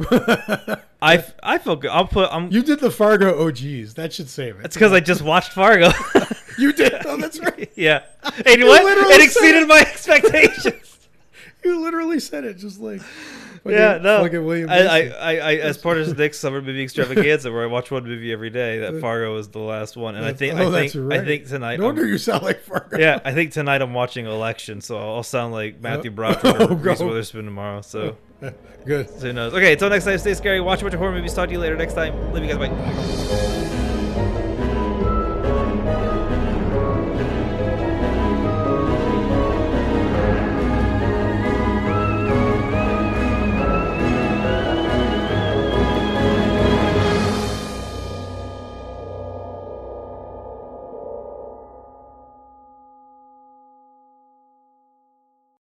I 1.02 1.24
I 1.44 1.58
feel 1.60 1.76
good. 1.76 1.92
I'll 1.92 2.08
put. 2.08 2.30
I'm. 2.32 2.52
you 2.52 2.64
did 2.64 2.80
the 2.80 2.90
Fargo. 2.90 3.36
Oh, 3.36 3.52
geez, 3.52 3.94
that 3.96 4.14
should 4.14 4.30
save 4.30 4.60
it. 4.60 4.66
It's 4.66 4.76
because 4.76 4.94
I 4.94 5.00
just 5.00 5.22
watched 5.22 5.52
Fargo. 5.54 5.90
you 6.58 6.74
did. 6.74 7.06
Oh, 7.06 7.18
that's 7.18 7.40
right. 7.40 7.72
yeah. 7.76 8.02
And 8.24 8.64
what? 8.64 9.12
It 9.12 9.22
exceeded 9.22 9.68
my 9.68 9.80
expectations. 9.82 10.87
You 11.64 11.82
literally 11.82 12.20
said 12.20 12.46
it 12.46 12.54
just 12.58 12.80
like. 12.80 13.02
yeah, 13.66 13.94
fucking- 13.94 14.04
no. 14.04 14.24
fucking 14.24 14.46
William. 14.46 14.70
I, 14.70 14.78
I, 14.78 15.00
I, 15.00 15.36
I, 15.38 15.56
as 15.56 15.78
part 15.78 15.98
of 15.98 16.18
Nick's 16.18 16.40
summer 16.40 16.62
movie 16.62 16.84
extravaganza, 16.84 17.52
where 17.52 17.64
I 17.64 17.66
watch 17.66 17.90
one 17.92 18.04
movie 18.06 18.32
every 18.32 18.52
day, 18.52 18.80
that 18.80 19.02
Fargo 19.02 19.34
was 19.34 19.50
the 19.50 19.60
last 19.60 19.98
one, 19.98 20.16
and 20.16 20.24
I 20.24 20.34
think, 20.34 20.54
oh, 20.54 20.70
I 20.74 20.88
think, 20.88 20.94
that's 20.94 21.22
I 21.22 21.26
think 21.26 21.48
tonight. 21.48 21.80
No 21.80 21.88
wonder 21.88 22.04
I'm- 22.04 22.12
you 22.12 22.18
sound 22.20 22.44
like 22.44 22.62
Fargo. 22.62 22.98
yeah, 23.00 23.20
I 23.26 23.34
think 23.34 23.52
tonight 23.52 23.82
I'm 23.82 23.94
watching 23.94 24.26
Election, 24.28 24.80
so 24.82 24.98
I'll 24.98 25.24
sound 25.24 25.52
like 25.52 25.82
Matthew 25.82 26.12
Broderick 26.12 26.46
oh, 26.46 26.68
or 26.68 26.76
Reese. 26.76 27.00
Witherspoon 27.00 27.46
tomorrow. 27.46 27.82
So, 27.82 28.16
Good. 28.86 29.10
so 29.10 29.28
who 29.28 29.34
knows? 29.34 29.54
Okay, 29.54 29.74
until 29.74 29.90
next 29.90 30.06
time, 30.06 30.18
stay 30.20 30.36
scary. 30.36 30.62
Watch 30.62 30.82
a 30.82 30.86
bunch 30.86 30.94
of 30.94 31.00
horror 31.00 31.12
movies. 31.12 31.34
Talk 31.34 31.48
to 31.48 31.54
you 31.54 31.60
later 31.60 31.76
next 31.76 31.96
time. 31.96 32.14
Love 32.34 32.44
you 32.46 32.56
guys. 32.56 32.70
Bye. 32.70 33.77